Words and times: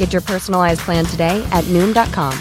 Get 0.00 0.12
your 0.14 0.22
personalized 0.22 0.80
plan 0.86 1.04
today 1.04 1.44
at 1.52 1.64
Noom.com. 1.64 2.32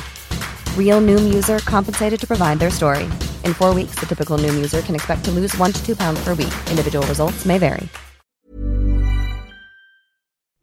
Real 0.77 1.01
Noom 1.01 1.33
user 1.33 1.59
compensated 1.59 2.19
to 2.19 2.27
provide 2.27 2.59
their 2.59 2.71
story. 2.71 3.03
In 3.45 3.53
four 3.53 3.75
weeks, 3.75 3.99
the 3.99 4.05
typical 4.05 4.37
Noom 4.43 4.55
user 4.55 4.81
can 4.81 4.95
expect 4.95 5.25
to 5.25 5.31
lose 5.31 5.57
one 5.57 5.73
to 5.73 5.85
two 5.85 5.95
pounds 5.95 6.23
per 6.23 6.33
week. 6.35 6.53
Individual 6.71 7.05
results 7.07 7.45
may 7.45 7.59
vary. 7.59 7.87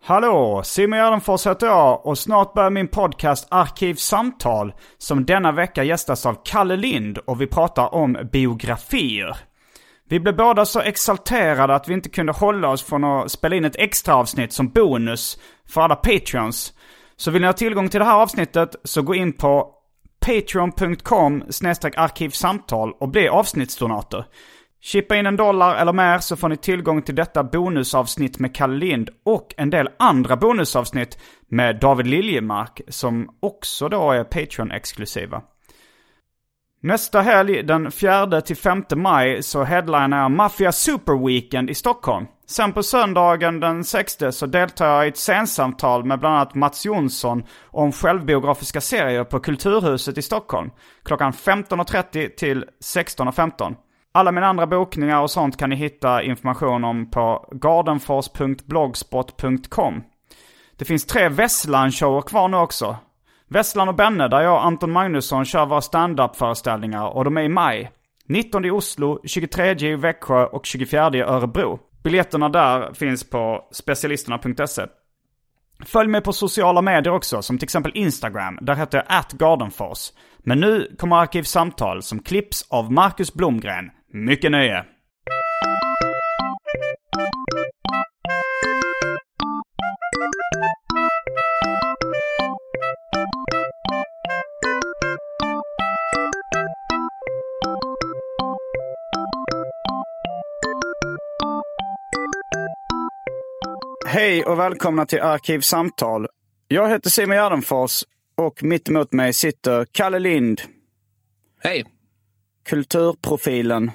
Hallå, 0.02 0.62
Simon 0.64 0.98
Gärdenfors 0.98 1.46
heter 1.46 1.66
jag 1.66 2.06
och 2.06 2.18
snart 2.18 2.54
börjar 2.54 2.70
min 2.70 2.88
podcast 2.88 3.46
Arkivsamtal 3.50 4.72
som 4.98 5.24
denna 5.24 5.52
vecka 5.52 5.84
gästas 5.84 6.26
av 6.26 6.36
Kalle 6.44 6.76
Lind 6.76 7.18
och 7.18 7.40
vi 7.40 7.46
pratar 7.46 7.94
om 7.94 8.16
biografier. 8.32 9.36
Vi 10.08 10.20
blev 10.20 10.36
båda 10.36 10.64
så 10.64 10.80
exalterade 10.80 11.74
att 11.74 11.88
vi 11.88 11.94
inte 11.94 12.08
kunde 12.08 12.32
hålla 12.32 12.68
oss 12.68 12.82
från 12.82 13.04
att 13.04 13.30
spela 13.30 13.56
in 13.56 13.64
ett 13.64 13.76
extra 13.76 14.14
avsnitt 14.14 14.52
som 14.52 14.68
bonus 14.68 15.38
för 15.68 15.80
alla 15.80 15.96
patreons. 15.96 16.72
Så 17.16 17.30
vill 17.30 17.42
ni 17.42 17.46
ha 17.46 17.52
tillgång 17.52 17.88
till 17.88 18.00
det 18.00 18.06
här 18.06 18.22
avsnittet 18.22 18.76
så 18.84 19.02
gå 19.02 19.14
in 19.14 19.32
på 19.32 19.72
patreon.com 20.26 21.42
arkivsamtal 21.96 22.92
och 22.92 23.08
bli 23.08 23.28
avsnittsdonator. 23.28 24.24
Chippa 24.80 25.16
in 25.16 25.26
en 25.26 25.36
dollar 25.36 25.74
eller 25.74 25.92
mer 25.92 26.18
så 26.18 26.36
får 26.36 26.48
ni 26.48 26.56
tillgång 26.56 27.02
till 27.02 27.14
detta 27.14 27.44
bonusavsnitt 27.44 28.38
med 28.38 28.54
Kalle 28.54 28.76
Lind 28.76 29.10
och 29.24 29.54
en 29.56 29.70
del 29.70 29.88
andra 29.98 30.36
bonusavsnitt 30.36 31.18
med 31.48 31.80
David 31.80 32.06
Liljemark 32.06 32.80
som 32.88 33.28
också 33.40 33.88
då 33.88 34.12
är 34.12 34.24
Patreon-exklusiva. 34.24 35.42
Nästa 36.86 37.20
helg, 37.20 37.62
den 37.62 37.88
4-5 37.88 38.96
maj, 38.96 39.42
så 39.42 39.64
headlinar 39.64 40.22
jag 40.22 40.30
Mafia 40.30 40.72
Super 40.72 41.26
Weekend 41.26 41.70
i 41.70 41.74
Stockholm. 41.74 42.26
Sen 42.46 42.72
på 42.72 42.82
söndagen 42.82 43.60
den 43.60 43.84
6 43.84 44.16
så 44.30 44.46
deltar 44.46 44.86
jag 44.86 45.06
i 45.06 45.08
ett 45.08 45.16
scensamtal 45.16 46.04
med 46.04 46.18
bland 46.18 46.34
annat 46.34 46.54
Mats 46.54 46.86
Jonsson 46.86 47.44
om 47.64 47.92
självbiografiska 47.92 48.80
serier 48.80 49.24
på 49.24 49.40
Kulturhuset 49.40 50.18
i 50.18 50.22
Stockholm. 50.22 50.70
Klockan 51.04 51.32
15.30 51.32 52.28
till 52.28 52.64
16.15. 52.84 53.74
Alla 54.12 54.32
mina 54.32 54.46
andra 54.46 54.66
bokningar 54.66 55.22
och 55.22 55.30
sånt 55.30 55.56
kan 55.56 55.70
ni 55.70 55.76
hitta 55.76 56.22
information 56.22 56.84
om 56.84 57.10
på 57.10 57.48
gardenfors.blogspot.com. 57.52 60.02
Det 60.76 60.84
finns 60.84 61.06
tre 61.06 61.28
Vesslan-shower 61.28 62.22
kvar 62.22 62.48
nu 62.48 62.56
också. 62.56 62.96
Vesslan 63.48 63.88
och 63.88 63.94
Benne 63.94 64.28
där 64.28 64.40
jag 64.40 64.54
och 64.54 64.64
Anton 64.64 64.92
Magnusson 64.92 65.44
kör 65.44 65.66
våra 65.66 65.80
stand-up-föreställningar 65.80 67.06
och 67.08 67.24
de 67.24 67.36
är 67.36 67.42
i 67.42 67.48
maj. 67.48 67.90
19 68.28 68.64
i 68.64 68.70
Oslo, 68.70 69.20
23 69.24 69.70
i 69.70 69.96
Växjö 69.96 70.44
och 70.44 70.66
24 70.66 71.10
i 71.14 71.20
Örebro. 71.20 71.78
Biljetterna 72.04 72.48
där 72.48 72.94
finns 72.94 73.30
på 73.30 73.68
specialisterna.se. 73.72 74.82
Följ 75.84 76.08
mig 76.08 76.20
på 76.20 76.32
sociala 76.32 76.82
medier 76.82 77.14
också, 77.14 77.42
som 77.42 77.58
till 77.58 77.64
exempel 77.66 77.92
Instagram. 77.94 78.58
Där 78.60 78.74
heter 78.74 78.98
jag 78.98 79.18
atgardenfors. 79.18 80.12
Men 80.38 80.60
nu 80.60 80.96
kommer 80.98 81.16
Arkivsamtal 81.16 82.02
som 82.02 82.18
klipps 82.18 82.66
av 82.70 82.92
Marcus 82.92 83.34
Blomgren. 83.34 83.90
Mycket 84.12 84.50
nöje! 84.50 84.84
Hej 104.16 104.44
och 104.44 104.58
välkomna 104.58 105.06
till 105.06 105.20
Arkivsamtal. 105.20 106.26
Jag 106.68 106.88
heter 106.88 107.10
Simon 107.10 107.36
Gärdenfors 107.36 108.04
och 108.36 108.62
mitt 108.62 108.88
emot 108.88 109.12
mig 109.12 109.32
sitter 109.32 109.86
Kalle 109.92 110.18
Lind. 110.18 110.60
Hej. 111.62 111.84
Kulturprofilen. 112.68 113.90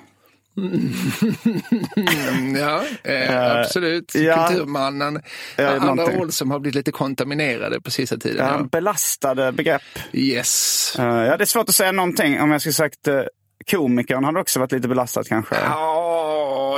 Mm, 0.58 2.56
ja, 2.56 2.84
eh, 3.04 3.60
absolut. 3.60 4.16
ja. 4.16 4.48
Kulturmannen. 4.48 5.22
Ja, 5.58 5.68
Andra 5.70 5.94
någonting. 5.94 6.22
ord 6.22 6.34
som 6.34 6.52
har 6.52 6.60
blivit 6.60 6.76
lite 6.76 6.92
kontaminerade 6.92 7.82
på 7.82 7.92
sista 7.92 8.18
tiden. 8.18 8.48
Ja, 8.48 8.58
Ja. 8.58 8.64
belastade 8.64 9.52
begrepp. 9.52 9.82
Yes. 10.14 10.96
Eh, 11.00 11.06
ja, 11.06 11.38
det 11.38 11.44
är 11.44 11.46
svårt 11.46 11.70
att 11.70 11.76
säga 11.76 11.92
någonting. 11.92 12.42
Om 12.42 12.52
jag 12.52 12.62
skulle 12.62 12.74
sagt 12.74 13.08
uh, 13.08 13.22
komikern 13.72 14.24
hade 14.24 14.40
också 14.40 14.60
varit 14.60 14.72
lite 14.72 14.88
belastad 14.88 15.24
kanske. 15.24 15.56
Ja, 15.56 16.31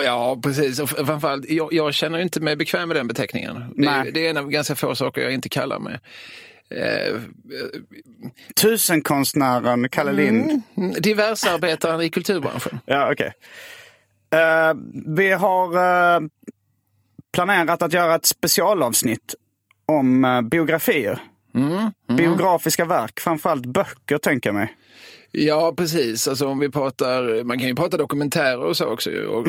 ja, 0.03 0.40
precis. 0.44 0.80
Och 0.80 0.90
framförallt, 0.90 1.50
jag, 1.50 1.74
jag 1.74 1.94
känner 1.94 2.19
inte 2.19 2.40
mig 2.40 2.56
bekväm 2.56 2.88
med 2.88 2.97
den 2.97 3.08
beteckningen. 3.08 3.74
Det, 3.78 4.12
det 4.14 4.25
är 4.25 4.30
en 4.30 4.38
av 4.38 4.50
ganska 4.50 4.75
få 4.75 4.96
saker 4.96 5.22
jag 5.22 5.34
inte 5.34 5.50
kallar 5.50 5.80
mig. 5.80 6.00
Eh, 6.69 7.19
Tusenkonstnären 8.62 9.90
Kalle 9.90 10.12
Lind. 10.12 10.62
diversarbetaren 11.00 12.02
i 12.02 12.09
kulturbranschen. 12.09 12.80
Ja, 12.86 13.12
okej. 13.12 13.34
Eh, 14.34 14.74
vi 15.16 15.31
har 15.31 15.75
eh, 16.16 16.22
planerat 17.34 17.81
att 17.81 17.94
göra 17.94 18.16
ett 18.16 18.25
specialavsnitt 18.25 19.35
om 19.85 20.25
eh, 20.25 20.41
biografier. 20.41 21.20
Biografiska 22.18 22.85
verk, 22.85 23.20
framförallt 23.20 23.66
böcker 23.66 24.18
tänker 24.18 24.50
jag 24.50 24.56
mig. 24.56 24.74
Ja, 25.36 25.74
precis. 25.78 26.28
Alltså 26.28 26.48
om 26.48 26.60
vi 26.60 26.70
pratar, 26.70 27.44
man 27.44 27.60
kan 27.60 27.68
ju 27.68 27.76
prata 27.76 27.98
dokumentärer 27.98 28.58
och 28.60 28.78
så 28.78 28.86
också. 28.86 29.12
Och 29.12 29.48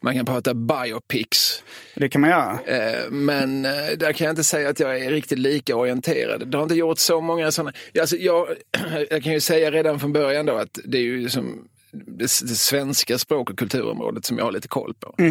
Man 0.00 0.14
kan 0.14 0.26
prata 0.26 0.54
biopics. 0.54 1.62
Det 1.94 2.08
kan 2.08 2.20
man 2.20 2.30
göra. 2.30 2.58
Eh, 2.66 3.10
Men 3.10 3.64
eh, 3.64 3.70
där 3.98 4.12
kan 4.12 4.24
jag 4.24 4.32
inte 4.32 4.44
säga 4.44 4.68
att 4.68 4.80
jag 4.80 4.98
är 4.98 5.10
riktigt 5.10 5.38
lika 5.38 5.76
orienterad. 5.76 6.48
Det 6.48 6.56
har 6.56 6.62
inte 6.62 6.74
gjort 6.74 6.98
så 6.98 7.20
många 7.20 7.50
sådana. 7.50 7.72
Alltså 8.00 8.16
jag, 8.16 8.46
jag 9.10 9.22
kan 9.22 9.32
ju 9.32 9.40
säga 9.40 9.70
redan 9.70 10.00
från 10.00 10.12
början 10.12 10.46
då 10.46 10.54
att 10.56 10.78
det 10.84 10.98
är 10.98 11.02
ju 11.02 11.28
som 11.28 11.68
det, 11.92 12.22
det 12.22 12.28
svenska 12.56 13.18
språk 13.18 13.50
och 13.50 13.58
kulturområdet 13.58 14.24
som 14.24 14.38
jag 14.38 14.44
har 14.44 14.52
lite 14.52 14.68
koll 14.68 14.94
på. 15.00 15.14
Eh, 15.18 15.26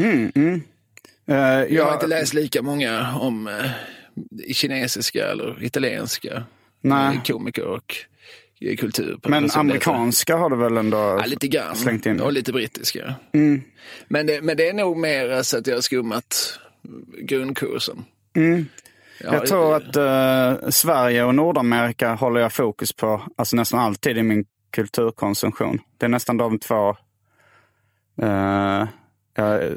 Jag 1.28 1.36
har 1.36 1.66
jag- 1.70 1.94
inte 1.94 2.08
läst 2.08 2.34
lika 2.34 2.62
många 2.62 3.16
om 3.20 3.50
kinesiska 4.54 5.28
eller 5.28 5.64
italienska 5.64 6.44
Nej. 6.82 7.20
komiker 7.28 7.64
och 7.66 7.96
kultur. 8.80 9.20
Men 9.24 9.50
amerikanska 9.54 10.36
har 10.38 10.50
du 10.50 10.56
väl 10.56 10.78
ändå 10.78 10.98
Ja, 10.98 11.24
lite 11.26 11.48
grann. 11.48 11.76
slängt 11.76 12.06
in? 12.06 12.22
Och 12.22 12.34
lite 12.34 12.52
brittiska. 12.52 13.16
Men, 14.08 14.26
det, 14.28 14.42
men 14.42 14.58
det 14.58 14.70
är 14.70 14.74
nog 14.74 14.98
mer 14.98 15.44
så 15.44 15.58
att 15.58 15.68
jag 15.68 15.76
har 15.76 15.82
skummat 15.82 16.60
grundkursen. 17.22 18.06
Ja, 18.34 19.34
Jag 19.34 19.46
tror 19.46 19.76
att 19.76 19.96
eh, 19.96 20.70
Sverige 20.70 21.24
och 21.24 21.36
Nordamerika 21.36 22.14
håller 22.14 22.42
jag 22.42 22.54
fokus 22.54 22.94
på 22.94 23.22
alltså 23.36 23.56
nästan 23.56 23.80
alltid 23.80 24.18
i 24.18 24.24
min 24.24 24.46
kulturkonsumtion. 24.72 25.80
Det 25.98 26.06
är 26.06 26.10
nästan 26.10 26.38
de 26.38 26.60
två 26.60 26.90
eh, 28.22 28.88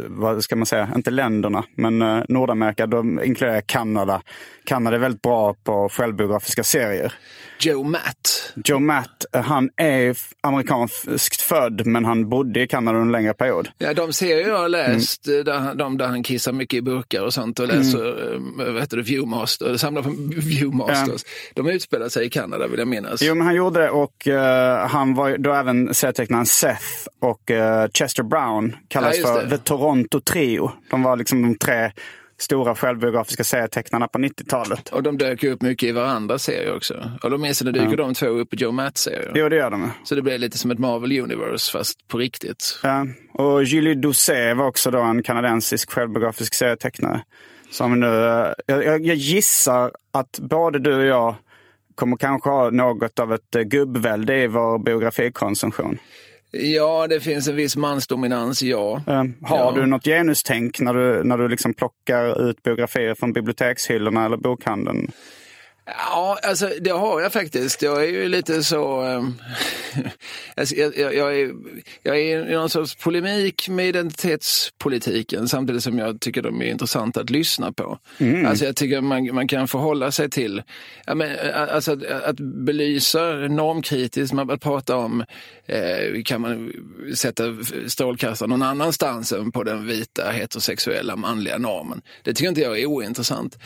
vad 0.09 0.45
ska 0.45 0.57
man 0.57 0.67
säga, 0.67 0.89
inte 0.97 1.11
länderna, 1.11 1.65
men 1.77 2.03
eh, 2.03 2.23
Nordamerika, 2.29 2.87
de 2.87 3.23
inkluderar 3.25 3.61
Kanada. 3.61 4.23
Kanada 4.65 4.97
är 4.97 5.01
väldigt 5.01 5.23
bra 5.23 5.55
på 5.65 5.89
självbiografiska 5.89 6.65
serier. 6.65 7.13
Joe 7.61 7.83
Matt. 7.85 8.53
Joe 8.65 8.79
Matt, 8.79 9.25
eh, 9.35 9.43
han 9.43 9.71
är 9.77 10.17
amerikanskt 10.41 11.41
född, 11.43 11.87
men 11.87 12.05
han 12.05 12.29
bodde 12.29 12.63
i 12.63 12.67
Kanada 12.67 12.99
under 12.99 13.07
en 13.07 13.13
längre 13.23 13.35
period. 13.35 13.69
Ja, 13.79 13.95
de 13.95 14.13
serier 14.13 14.49
jag 14.49 14.59
har 14.59 14.69
läst, 14.69 15.29
eh, 15.29 15.35
där, 15.35 15.59
han- 15.59 15.77
de 15.77 15.99
där 15.99 16.07
han 16.07 16.23
kissar 16.23 16.53
mycket 16.53 16.77
i 16.77 16.83
burkar 16.83 17.23
och 17.23 17.35
sånt 17.35 17.59
och 17.59 17.69
läser, 17.69 18.35
mm. 18.35 18.57
vad 18.75 18.81
heter 18.81 18.97
det, 18.97 19.03
Viewmaster, 19.03 19.77
samlar 19.77 20.03
på 20.03 20.11
Viewmasters. 20.37 21.23
De 21.55 21.69
utspelar 21.69 22.09
sig 22.09 22.27
i 22.27 22.31
Kanada 22.31 22.67
vill 22.69 22.79
jag 22.79 22.89
minnas. 22.89 23.23
Jo, 23.23 23.35
men 23.35 23.47
han 23.47 23.55
gjorde 23.55 23.81
det 23.81 23.91
och 23.91 24.29
eh, 24.29 24.87
han 24.89 25.15
var 25.15 25.37
då 25.39 25.53
även 25.53 25.95
serietecknaren 25.95 26.47
Seth 26.47 26.85
och 27.21 27.51
eh, 27.51 27.89
Chester 27.95 28.23
Brown 28.23 28.77
kallas 28.89 29.19
Ja, 29.19 29.27
för. 29.35 29.47
The 29.53 29.59
Toronto 29.59 30.21
Trio. 30.21 30.73
De 30.91 31.03
var 31.03 31.17
liksom 31.17 31.43
de 31.43 31.59
tre 31.59 31.93
stora 32.39 32.75
självbiografiska 32.75 33.45
serietecknarna 33.45 34.09
på 34.09 34.19
90-talet. 34.19 34.89
Och 34.89 35.03
de 35.03 35.19
dök 35.19 35.45
upp 35.45 35.63
mycket 35.63 35.89
i 35.89 35.93
varandras 35.93 36.43
serier 36.43 36.77
också. 36.77 37.11
Och 37.23 37.31
då 37.31 37.39
minns 37.39 37.63
jag, 37.63 37.75
dyker 37.75 37.97
de 37.97 38.15
två 38.15 38.27
upp 38.27 38.55
i 38.55 38.57
Joe 38.57 38.73
Matt-serier. 38.73 39.33
Jo, 39.35 39.49
det 39.49 39.57
gör 39.57 39.71
de. 39.71 39.91
Så 40.05 40.15
det 40.15 40.23
blev 40.23 40.41
lite 40.41 40.59
som 40.59 40.71
ett 40.71 40.79
Marvel 40.79 41.21
Universe 41.21 41.73
fast 41.73 42.09
på 42.09 42.19
riktigt. 42.19 42.81
Ja. 42.83 43.07
Och 43.33 43.65
Julie 43.65 43.95
Doucet 43.95 44.57
var 44.57 44.67
också 44.67 44.91
då 44.91 45.01
en 45.01 45.23
kanadensisk 45.23 45.91
självbiografisk 45.91 46.55
serietecknare. 46.55 47.23
Som 47.71 48.01
nu, 48.01 48.07
eh, 48.07 48.53
jag, 48.67 48.85
jag 48.85 49.07
jag 49.07 49.17
gissar 49.17 49.91
att 50.13 50.39
både 50.39 50.79
du 50.79 50.95
och 50.95 51.05
jag 51.05 51.35
kommer 51.95 52.17
kanske 52.17 52.51
ha 52.51 52.71
något 52.71 53.19
av 53.19 53.33
ett 53.33 53.57
eh, 53.57 53.63
gubbvälde 53.63 54.43
i 54.43 54.47
vår 54.47 54.79
biografikonsumtion. 54.79 55.99
Ja, 56.53 57.07
det 57.07 57.21
finns 57.21 57.49
en 57.49 57.57
viss 57.57 57.77
mansdominans, 57.77 58.63
ja. 58.63 59.03
Eh, 59.07 59.15
Har 59.43 59.59
Ja. 59.59 59.73
du 59.77 59.87
något 59.87 60.05
genustänk 60.05 60.81
när 60.81 60.95
du, 60.95 61.25
när 61.25 61.39
du 61.39 61.49
liksom 61.49 61.75
plockar 61.75 62.49
ut 62.51 62.63
biografier 62.63 63.15
från 63.15 63.33
bibliotekshyllorna 63.33 64.25
eller 64.25 64.37
bokhandeln? 64.37 65.11
Ja, 65.85 66.39
alltså 66.43 66.71
det 66.81 66.91
har 66.91 67.21
jag 67.21 67.33
faktiskt. 67.33 67.83
Jag 67.83 68.05
är 68.05 68.09
ju 68.09 68.29
lite 68.29 68.65
så... 68.65 69.01
ehm, 69.01 69.35
alltså, 70.57 70.75
jag, 70.75 70.99
jag, 70.99 71.15
jag, 71.15 71.41
är, 71.41 71.53
jag 72.03 72.19
är 72.19 72.51
i 72.51 72.55
någon 72.55 72.71
sorts 72.71 72.95
polemik 72.95 73.69
med 73.69 73.89
identitetspolitiken 73.89 75.49
samtidigt 75.49 75.83
som 75.83 75.99
jag 75.99 76.21
tycker 76.21 76.43
de 76.43 76.63
är 76.63 76.67
intressanta 76.67 77.21
att 77.21 77.31
lyssna 77.31 77.73
på. 77.73 77.99
Alltså 78.47 78.65
jag 78.65 78.77
tycker 78.77 79.01
man, 79.01 79.35
man 79.35 79.49
kan 79.49 79.69
förhålla 79.69 80.11
sig 80.11 80.31
till... 80.31 80.63
Ja, 81.07 81.15
men, 81.15 81.31
eh, 81.31 81.75
alltså 81.75 81.93
att, 81.93 82.03
att 82.03 82.37
belysa 82.41 83.33
normkritiskt, 83.33 84.39
att 84.51 84.61
prata 84.61 84.97
om... 84.97 85.25
Eh, 85.67 86.23
kan 86.25 86.41
man 86.41 86.73
sätta 87.15 87.45
strålkastaren 87.87 88.51
någon 88.51 88.63
annanstans 88.63 89.33
än 89.33 89.53
på 89.53 89.63
den 89.63 89.87
vita 89.87 90.31
heterosexuella 90.31 91.17
manliga 91.17 91.59
normen? 91.59 92.03
Det 92.23 92.35
tycker 92.35 92.49
inte 92.49 92.61
jag 92.61 92.81
är 92.81 92.87
ointressant. 92.87 93.59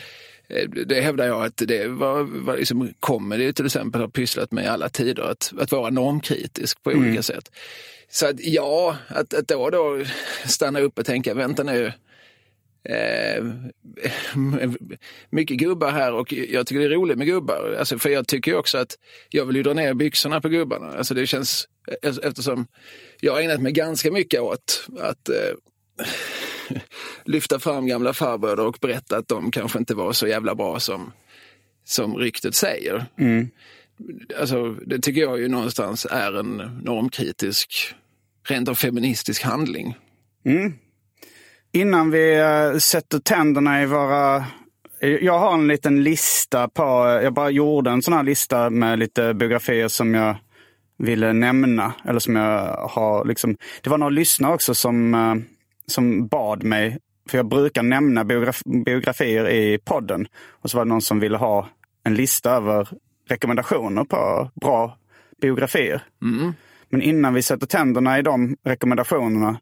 Eh, 0.48 0.68
Det 0.68 1.00
hävdar 1.00 1.26
jag 1.26 1.44
att 1.44 1.56
det 1.56 1.88
var, 1.88 2.22
var 2.22 2.56
liksom 2.56 2.94
comedy 3.00 3.52
till 3.52 3.66
exempel 3.66 4.00
har 4.00 4.08
pysslat 4.08 4.52
med 4.52 4.64
i 4.64 4.68
alla 4.68 4.88
tider, 4.88 5.22
att, 5.22 5.52
att 5.58 5.72
vara 5.72 5.90
normkritisk 5.90 6.82
på 6.82 6.90
olika 6.90 7.22
sätt. 7.22 7.50
Så 8.08 8.26
att 8.26 8.40
ja, 8.40 8.96
att, 9.08 9.34
att 9.34 9.48
då 9.48 9.62
och 9.62 9.70
då 9.70 10.04
stanna 10.46 10.80
upp 10.80 10.98
och 10.98 11.06
tänka, 11.06 11.34
vänta 11.34 11.62
nu, 11.62 11.92
eh, 12.88 13.44
mycket 15.30 15.56
gubbar 15.56 15.90
här 15.90 16.12
och 16.12 16.32
jag 16.32 16.66
tycker 16.66 16.80
det 16.80 16.86
är 16.86 16.90
roligt 16.90 17.18
med 17.18 17.26
gubbar. 17.26 17.76
Alltså, 17.78 17.98
för 17.98 18.10
jag 18.10 18.28
tycker 18.28 18.54
också 18.56 18.78
att 18.78 18.98
jag 19.30 19.44
vill 19.46 19.56
ju 19.56 19.62
dra 19.62 19.72
ner 19.72 19.94
byxorna 19.94 20.40
på 20.40 20.48
gubbarna. 20.48 20.86
Alltså, 20.86 21.14
det 21.14 21.26
känns, 21.26 21.68
eftersom 22.22 22.66
jag 23.20 23.32
har 23.32 23.40
ägnat 23.40 23.60
mig 23.60 23.72
ganska 23.72 24.12
mycket 24.12 24.40
åt 24.40 24.86
att 25.00 25.28
eh, 25.28 25.34
lyfta 27.24 27.58
fram 27.58 27.86
gamla 27.86 28.12
farbröder 28.12 28.66
och 28.66 28.78
berätta 28.80 29.16
att 29.16 29.28
de 29.28 29.50
kanske 29.50 29.78
inte 29.78 29.94
var 29.94 30.12
så 30.12 30.26
jävla 30.26 30.54
bra 30.54 30.80
som, 30.80 31.12
som 31.84 32.16
ryktet 32.16 32.54
säger. 32.54 33.06
Alltså, 34.40 34.72
det 34.72 34.98
tycker 34.98 35.20
jag 35.20 35.38
ju 35.38 35.48
någonstans 35.48 36.06
är 36.10 36.38
en 36.38 36.80
normkritisk, 36.84 37.94
rent 38.48 38.68
av 38.68 38.74
feministisk 38.74 39.42
handling. 39.42 39.96
Innan 41.72 42.10
vi 42.10 42.38
eh, 42.38 42.78
sätter 42.78 43.18
tänderna 43.18 43.82
i 43.82 43.86
våra... 43.86 44.44
Jag 45.00 45.38
har 45.38 45.54
en 45.54 45.68
liten 45.68 46.02
lista 46.02 46.68
på... 46.68 46.82
Jag 47.22 47.32
bara 47.32 47.50
gjorde 47.50 47.90
en 47.90 48.02
sån 48.02 48.14
här 48.14 48.22
lista 48.22 48.70
med 48.70 48.98
lite 48.98 49.34
biografier 49.34 49.88
som 49.88 50.14
jag 50.14 50.36
ville 50.98 51.32
nämna. 51.32 51.92
Eller 52.04 52.18
som 52.18 52.36
jag 52.36 52.76
har 52.76 53.24
liksom... 53.24 53.56
Det 53.82 53.90
var 53.90 53.98
några 53.98 54.10
lyssnare 54.10 54.54
också 54.54 54.74
som, 54.74 55.14
eh, 55.14 55.34
som 55.86 56.26
bad 56.26 56.62
mig. 56.62 56.98
För 57.28 57.38
jag 57.38 57.48
brukar 57.48 57.82
nämna 57.82 58.24
biograf, 58.24 58.62
biografier 58.64 59.48
i 59.48 59.78
podden. 59.78 60.26
Och 60.50 60.70
så 60.70 60.76
var 60.76 60.84
det 60.84 60.88
någon 60.88 61.02
som 61.02 61.20
ville 61.20 61.36
ha 61.36 61.68
en 62.04 62.14
lista 62.14 62.50
över 62.50 62.88
rekommendationer 63.28 64.04
på 64.04 64.50
bra 64.60 64.98
biografier. 65.40 66.02
Men 66.88 67.02
innan 67.02 67.34
vi 67.34 67.42
sätter 67.42 67.66
tänderna 67.66 68.18
i 68.18 68.22
de 68.22 68.56
rekommendationerna 68.64 69.60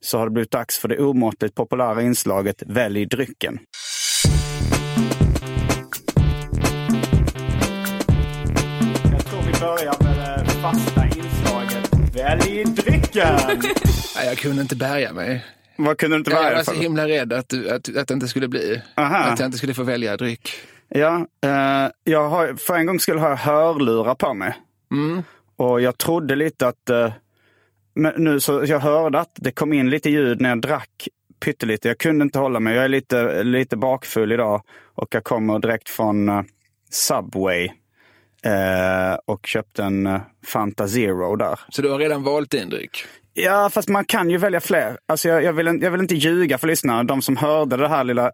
så 0.00 0.18
har 0.18 0.26
det 0.26 0.30
blivit 0.30 0.50
dags 0.50 0.78
för 0.78 0.88
det 0.88 0.98
omåttligt 0.98 1.54
populära 1.54 2.02
inslaget 2.02 2.62
Välj 2.66 3.06
drycken. 3.06 3.58
Jag 9.12 9.26
tror 9.26 9.42
vi 9.42 9.60
börjar 9.60 10.02
med 10.02 10.46
det 10.46 10.50
fasta 10.50 11.04
inslaget 11.04 11.90
Välj 12.14 12.64
drycken! 12.64 13.36
Nej, 14.16 14.26
jag 14.26 14.38
kunde 14.38 14.62
inte 14.62 14.76
bärga 14.76 15.12
mig. 15.12 15.44
Vad 15.76 15.98
kunde 15.98 16.16
du 16.16 16.18
inte 16.18 16.30
Jag 16.30 16.42
välja 16.42 16.56
var 16.56 16.62
så 16.62 16.72
himla 16.72 17.08
rädd 17.08 17.32
att, 17.32 17.52
att, 17.52 17.96
att 17.96 18.08
det 18.08 18.14
inte 18.14 18.28
skulle 18.28 18.48
bli. 18.48 18.82
Aha. 18.96 19.16
Att 19.16 19.38
jag 19.38 19.46
inte 19.46 19.58
skulle 19.58 19.74
få 19.74 19.82
välja 19.82 20.16
dryck. 20.16 20.50
Ja, 20.88 21.26
eh, 21.44 21.90
jag 22.04 22.28
har, 22.28 22.54
för 22.54 22.74
en 22.74 22.86
gång 22.86 23.00
skulle 23.00 23.20
ha 23.20 23.28
jag 23.28 23.36
hörlurar 23.36 24.14
på 24.14 24.34
mig. 24.34 24.54
Och 25.56 25.80
jag 25.80 25.98
trodde 25.98 26.36
lite 26.36 26.68
att... 26.68 26.90
Eh, 26.90 27.12
men 27.94 28.12
nu 28.16 28.40
så 28.40 28.64
jag 28.66 28.78
hörde 28.78 29.20
att 29.20 29.32
det 29.34 29.52
kom 29.52 29.72
in 29.72 29.90
lite 29.90 30.10
ljud 30.10 30.40
när 30.40 30.48
jag 30.48 30.60
drack 30.60 31.08
pyttelite. 31.40 31.88
Jag 31.88 31.98
kunde 31.98 32.22
inte 32.22 32.38
hålla 32.38 32.60
mig. 32.60 32.74
Jag 32.74 32.84
är 32.84 32.88
lite, 32.88 33.42
lite 33.42 33.76
bakfull 33.76 34.32
idag 34.32 34.62
och 34.94 35.14
jag 35.14 35.24
kommer 35.24 35.58
direkt 35.58 35.88
från 35.88 36.28
eh, 36.28 36.42
Subway. 36.90 37.70
Eh, 38.44 39.14
och 39.24 39.46
köpte 39.46 39.82
en 39.82 40.06
eh, 40.06 40.20
Fanta 40.46 40.88
Zero 40.88 41.36
där. 41.36 41.60
Så 41.68 41.82
du 41.82 41.90
har 41.90 41.98
redan 41.98 42.22
valt 42.22 42.50
din 42.50 42.68
dryck? 42.68 43.04
Ja, 43.34 43.70
fast 43.70 43.88
man 43.88 44.04
kan 44.04 44.30
ju 44.30 44.36
välja 44.36 44.60
fler. 44.60 44.98
Alltså 45.08 45.28
jag, 45.28 45.42
jag, 45.44 45.52
vill, 45.52 45.68
inte- 45.68 45.84
jag 45.86 45.90
vill 45.90 46.00
inte 46.00 46.14
ljuga 46.14 46.58
för 46.58 46.66
lyssnarna. 46.66 47.04
De 47.04 47.22
som 47.22 47.36
hörde 47.36 47.76
det 47.76 47.88
här 47.88 48.04
lilla 48.04 48.30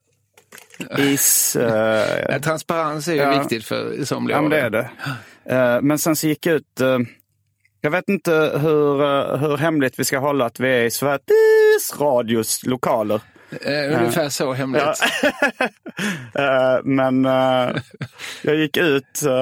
is... 0.98 1.56
Eh, 1.60 2.24
Ja, 2.28 2.38
transparens 2.38 3.08
är 3.08 3.12
ju 3.12 3.18
Ja. 3.18 3.38
viktigt 3.38 3.64
för 3.64 4.04
somliga. 4.04 4.36
Ja, 4.36 4.42
men 4.42 4.50
det 4.50 4.60
är 4.60 4.70
det. 4.70 4.90
Eh, 5.44 5.82
Men 5.82 5.98
sen 5.98 6.16
så 6.16 6.26
gick 6.26 6.46
jag 6.46 6.54
ut... 6.54 6.80
eh, 6.80 6.98
Jag 7.80 7.90
vet 7.90 8.08
inte 8.08 8.32
hur, 8.62 9.36
hur 9.36 9.56
hemligt 9.56 9.98
vi 9.98 10.04
ska 10.04 10.18
hålla 10.18 10.44
att 10.44 10.60
vi 10.60 10.68
är 10.68 10.84
i 10.84 10.90
Sveriges 10.90 12.00
Radios 12.00 12.66
lokaler. 12.66 13.20
Eh, 13.50 13.98
ungefär 14.00 14.28
så 14.28 14.52
hemligt. 14.52 14.82
Eh, 16.34 16.78
Men 16.84 17.24
eh, 17.24 17.76
jag 18.42 18.56
gick, 18.56 18.76
ut, 18.76 19.22
eh, 19.26 19.32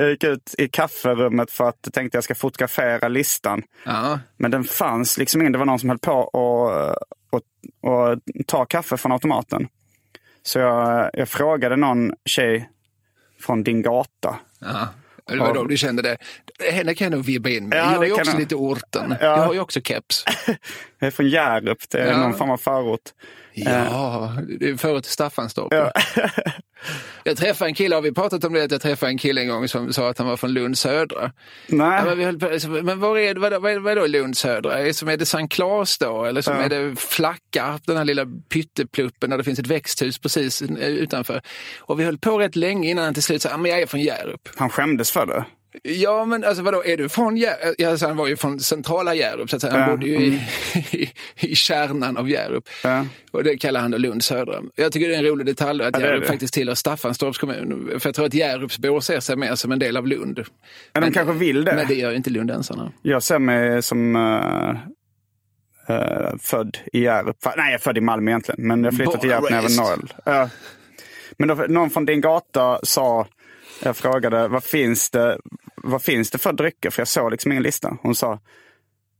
jag 0.00 0.10
gick 0.10 0.24
ut 0.24 0.54
i 0.58 0.68
kafferummet 0.68 1.50
för 1.50 1.68
att 1.68 1.88
tänkte 1.92 2.16
jag 2.16 2.24
ska 2.24 2.34
fotografera 2.34 3.08
listan. 3.08 3.62
Ja. 3.84 4.18
Men 4.36 4.50
den 4.50 4.64
fanns 4.64 5.18
liksom 5.18 5.40
ingen. 5.40 5.52
Det 5.52 5.58
var 5.58 5.66
någon 5.66 5.78
som 5.78 5.88
höll 5.88 5.98
på 5.98 6.22
att 6.22 6.34
och, 7.30 7.42
och 7.90 8.18
ta 8.46 8.64
kaffe 8.64 8.96
från 8.96 9.12
automaten. 9.12 9.68
Så 10.42 10.58
jag, 10.58 11.10
jag 11.12 11.28
frågade 11.28 11.76
någon 11.76 12.12
tjej 12.24 12.68
från 13.40 13.62
din 13.62 13.82
gata. 13.82 14.36
Ja. 14.60 14.88
Det 15.26 15.36
var 15.38 15.54
då 15.54 15.64
du 15.64 15.76
kände 15.76 16.02
det. 16.02 16.16
Henne 16.72 16.94
kan 16.94 17.04
jag 17.04 17.12
nog 17.12 17.24
vibba 17.24 17.48
in 17.48 17.68
med. 17.68 17.78
Ja, 17.78 17.92
jag 17.92 18.02
kan 18.08 18.12
också 18.20 18.30
jag. 18.32 18.38
lite 18.40 18.54
orten. 18.54 19.14
Ja. 19.20 19.26
Jag 19.26 19.36
har 19.36 19.54
ju 19.54 19.60
också 19.60 19.80
keps. 19.80 20.24
Jag 20.98 21.06
är 21.06 21.10
från 21.10 21.28
Hjärup, 21.28 21.78
det 21.90 21.98
är 22.00 22.12
Ja. 22.12 22.18
någon 22.18 22.34
form 22.34 22.50
av 22.50 22.56
förort. 22.56 23.00
Ja, 23.64 24.32
det 24.58 24.68
är 24.68 24.76
förut 24.76 25.04
till 25.04 25.12
Staffanstorp. 25.12 25.68
Ja. 25.74 25.92
Jag 27.24 27.36
träffade 27.36 27.70
en 27.70 27.74
kille, 27.74 27.94
har 27.94 28.02
vi 28.02 28.12
pratat 28.12 28.44
om 28.44 28.52
det? 28.52 28.64
Att 28.64 28.70
jag 28.70 28.80
träffade 28.82 29.12
en 29.12 29.18
kille 29.18 29.40
en 29.40 29.48
gång 29.48 29.68
som 29.68 29.92
sa 29.92 30.10
att 30.10 30.18
han 30.18 30.26
var 30.26 30.36
från 30.36 30.52
Lund 30.52 30.78
södra. 30.78 31.32
Nej. 31.66 32.02
Ja, 32.06 32.14
men 32.14 32.38
på, 32.38 32.46
men 32.82 33.00
var 33.00 33.18
är, 33.18 33.34
vad, 33.34 33.52
vad, 33.62 33.82
vad 33.82 33.92
är 33.92 33.96
då 33.96 34.06
Lund 34.06 34.36
södra? 34.36 34.92
Som, 34.92 35.08
är 35.08 35.16
det 35.16 35.26
Sankt 35.26 35.54
Claes 35.54 35.98
då? 35.98 36.24
Eller 36.24 36.42
som 36.42 36.54
Ja. 36.56 36.62
är 36.62 36.68
det 36.68 36.96
Flacka, 37.00 37.80
den 37.86 37.96
här 37.96 38.04
lilla 38.04 38.26
pyttepluppen 38.48 39.30
där 39.30 39.38
det 39.38 39.44
finns 39.44 39.58
ett 39.58 39.66
växthus 39.66 40.18
precis 40.18 40.62
utanför. 40.80 41.40
Och 41.78 42.00
vi 42.00 42.04
höll 42.04 42.18
på 42.18 42.38
rätt 42.38 42.56
länge 42.56 42.90
innan 42.90 43.04
han 43.04 43.14
till 43.14 43.22
slut 43.22 43.42
sa, 43.42 43.54
ah, 43.54 43.56
men 43.56 43.70
jag 43.70 43.80
är 43.80 43.86
från 43.86 44.00
Hjärup. 44.00 44.48
Han 44.56 44.70
skämdes 44.70 45.10
för 45.10 45.26
det. 45.26 45.44
Ja, 45.82 46.24
men 46.24 46.44
alltså 46.44 46.62
vadå, 46.62 46.84
är 46.84 46.96
du 46.96 47.08
från 47.08 47.36
Hjärup? 47.36 47.74
Ja, 47.78 47.90
alltså, 47.90 48.06
han 48.06 48.16
var 48.16 48.26
ju 48.28 48.36
från 48.36 48.60
centrala 48.60 49.14
Hjärup, 49.14 49.50
så 49.50 49.56
att 49.56 49.62
säga. 49.62 49.72
Han 49.72 49.80
Ja, 49.82 49.90
bodde 49.90 50.06
ju 50.06 50.16
i, 50.16 50.40
i, 50.90 51.10
i 51.40 51.54
kärnan 51.54 52.16
av 52.16 52.30
Hjärup. 52.30 52.68
Ja. 52.84 53.06
Och 53.30 53.44
det 53.44 53.56
kallar 53.56 53.80
han 53.80 53.90
då 53.90 53.98
Lund 53.98 54.24
södra. 54.24 54.62
Jag 54.74 54.92
tycker 54.92 55.08
det 55.08 55.14
är 55.14 55.18
en 55.18 55.24
rolig 55.24 55.46
detalj 55.46 55.82
att 55.84 55.96
Ja, 55.96 56.00
är 56.00 56.04
Hjärup 56.06 56.22
det. 56.22 56.28
faktiskt 56.28 56.54
tillhör 56.54 56.74
Staffanstorps 56.74 57.38
kommun. 57.38 57.90
För 58.00 58.08
jag 58.08 58.14
tror 58.14 58.26
att 58.26 58.34
Hjärupsbor 58.34 59.00
ser 59.00 59.20
sig 59.20 59.36
mer 59.36 59.54
som 59.54 59.72
en 59.72 59.78
del 59.78 59.96
av 59.96 60.06
Lund. 60.06 60.44
Men 60.92 61.02
de 61.02 61.12
kanske 61.12 61.32
vill 61.34 61.64
det. 61.64 61.72
Men 61.74 61.86
det 61.88 61.94
gör 61.94 62.10
ju 62.10 62.16
inte 62.16 62.30
lundensarna. 62.30 62.92
Jag 63.02 63.22
ser 63.22 63.38
mig 63.38 63.82
som... 63.82 64.16
eh, 64.16 64.76
Eh, 65.88 66.36
född 66.40 66.78
i 66.92 67.00
Hjärup. 67.02 67.36
Fa- 67.44 67.54
Nej, 67.56 67.66
jag 67.66 67.74
är 67.74 67.78
född 67.78 67.98
i 67.98 68.00
Malmö 68.00 68.30
egentligen. 68.30 68.66
Men 68.68 68.84
jag 68.84 68.96
flyttade 68.96 69.18
till 69.18 69.30
Hjärup 69.30 69.50
när 69.50 69.62
jag 69.62 69.62
var 69.62 69.90
noll. 69.90 70.12
Ja. 70.24 70.48
Men 71.38 71.48
då, 71.48 71.54
någon 71.54 71.90
från 71.90 72.04
din 72.06 72.20
gata 72.20 72.80
sa, 72.82 73.26
jag 73.82 73.96
frågade 73.96 74.48
vad 74.48 74.64
finns 74.64 75.10
det, 75.10 75.38
vad 75.82 76.02
finns 76.02 76.30
det 76.30 76.38
för 76.38 76.52
drycker? 76.52 76.90
För 76.90 77.00
jag 77.00 77.08
såg 77.08 77.30
liksom 77.30 77.52
ingen 77.52 77.62
lista. 77.62 77.96
Hon 78.02 78.14
sa, 78.14 78.40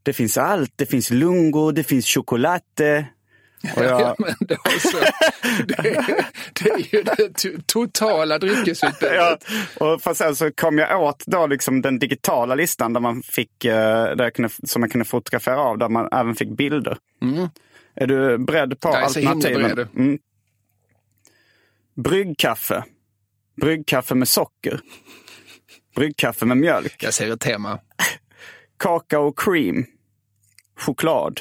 det 0.03 0.13
finns 0.13 0.39
allt. 0.39 0.73
Det 0.77 0.87
finns 0.87 1.11
lungo, 1.11 1.71
det 1.71 1.85
finns 1.85 2.07
choklad. 2.07 2.61
Och 3.77 3.85
Ja, 3.85 4.17
men 4.19 4.35
då 4.41 4.57
så. 4.81 4.99
Det, 5.67 5.77
det 6.63 6.71
är 6.71 6.95
ju 6.95 7.03
det 7.03 7.29
to- 7.39 7.63
totala 7.67 8.39
dryckesutbudet. 8.39 9.15
Ja, 9.17 9.39
och 9.81 10.03
för 10.03 10.15
sen 10.15 10.37
så 10.37 10.51
kom 10.53 10.79
jag 10.79 11.03
åt 11.03 11.23
då 11.27 11.47
liksom 11.47 11.83
den 11.83 11.99
digitala 11.99 12.55
listan 12.55 12.93
där 12.93 13.01
man 13.01 13.23
fick, 13.23 13.65
eh, 13.65 14.17
där 14.17 14.31
kunde, 14.31 14.51
som 14.65 14.81
man 14.81 14.91
kunde 14.91 15.05
fotografera 15.05 15.59
av, 15.61 15.79
där 15.79 15.89
man 15.89 16.09
även 16.13 16.35
fick 16.35 16.49
bilder. 16.57 16.99
Är 17.95 18.07
du 18.07 18.39
beredd 18.39 18.81
på 18.81 18.89
är 18.89 19.01
alternativen? 19.03 19.89
Mm. 19.97 20.19
Bryggkaffe. 21.97 22.85
Bryggkaffe 23.61 24.15
med 24.15 24.29
socker. 24.29 24.81
Bryggkaffe 25.97 26.47
med 26.47 26.57
mjölk. 26.57 27.03
Jag 27.03 27.15
ser 27.15 27.33
ett 27.33 27.41
tema. 27.41 27.79
Kakao 28.79 29.33
cream. 29.33 29.87
Choklad. 30.79 31.41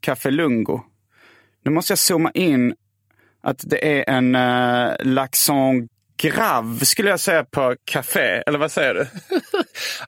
Café 0.00 0.30
Lungo. 0.30 0.80
Nu 1.64 1.70
måste 1.70 1.92
jag 1.92 1.98
zooma 1.98 2.30
in 2.30 2.74
att 3.42 3.64
det 3.66 3.98
är 3.98 4.10
en 4.10 4.34
uh, 4.34 4.96
Laxon 5.00 5.88
Grav 6.16 6.78
skulle 6.78 7.10
jag 7.10 7.20
säga 7.20 7.44
på 7.44 7.76
café. 7.84 8.42
Eller 8.46 8.58
vad 8.58 8.72
säger 8.72 8.94
du? 8.94 9.06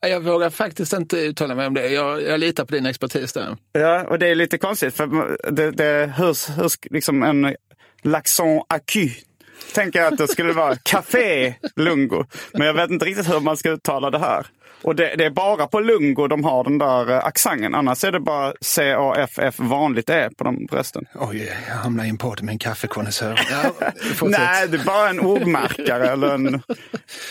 Jag 0.09 0.21
vågar 0.21 0.51
faktiskt 0.51 0.93
inte 0.93 1.17
uttala 1.17 1.55
mig 1.55 1.67
om 1.67 1.75
det. 1.75 1.89
Jag, 1.89 2.23
jag 2.23 2.41
litar 2.41 2.65
på 2.65 2.75
din 2.75 2.87
expertis 2.87 3.33
där. 3.33 3.57
Ja, 3.73 4.05
och 4.05 4.19
det 4.19 4.29
är 4.29 4.35
lite 4.35 4.59
konstigt 4.59 4.95
för 4.95 5.37
det, 5.51 5.71
det 5.71 6.13
hur, 6.17 6.57
hur, 6.57 6.93
liksom 6.93 7.23
en 7.23 7.57
Laxon 8.03 8.63
Acu 8.69 9.09
tänker 9.73 9.99
jag 9.99 10.13
att 10.13 10.19
det 10.19 10.29
skulle 10.29 10.53
vara 10.53 10.77
Café 10.77 11.55
Lungo. 11.77 12.25
Men 12.53 12.67
jag 12.67 12.75
vet 12.75 12.91
inte 12.91 13.05
riktigt 13.05 13.29
hur 13.29 13.41
man 13.41 13.57
ska 13.57 13.71
uttala 13.71 14.11
det 14.11 14.19
här. 14.19 14.47
Och 14.83 14.97
det, 14.97 15.15
det 15.17 15.25
är 15.25 15.31
bara 15.31 15.67
på 15.67 15.81
Lungo 15.81 16.27
de 16.27 16.45
har 16.45 16.65
den 16.65 16.79
där 16.79 17.11
eh, 17.11 17.25
accenten. 17.25 17.75
Annars 17.75 18.05
är 18.05 18.13
det 18.13 18.21
bara 18.21 18.55
C-A-F-F 18.61 19.55
vanligt 19.59 20.11
E 20.11 20.31
på 20.39 20.45
de 20.45 20.69
resten. 20.73 21.05
Oj, 21.15 21.53
jag 21.69 21.75
hamnar 21.75 22.05
i 22.05 22.09
en 22.09 22.19
podd 22.19 22.43
med 22.43 22.53
en 22.53 22.59
kaffekonnässör. 22.59 23.41
Nej, 24.23 24.69
det 24.69 24.77
är 24.77 24.85
bara 24.85 25.11
en 25.11 25.21
ordmärkare 25.21 26.11
eller 26.11 26.35
en, 26.35 26.55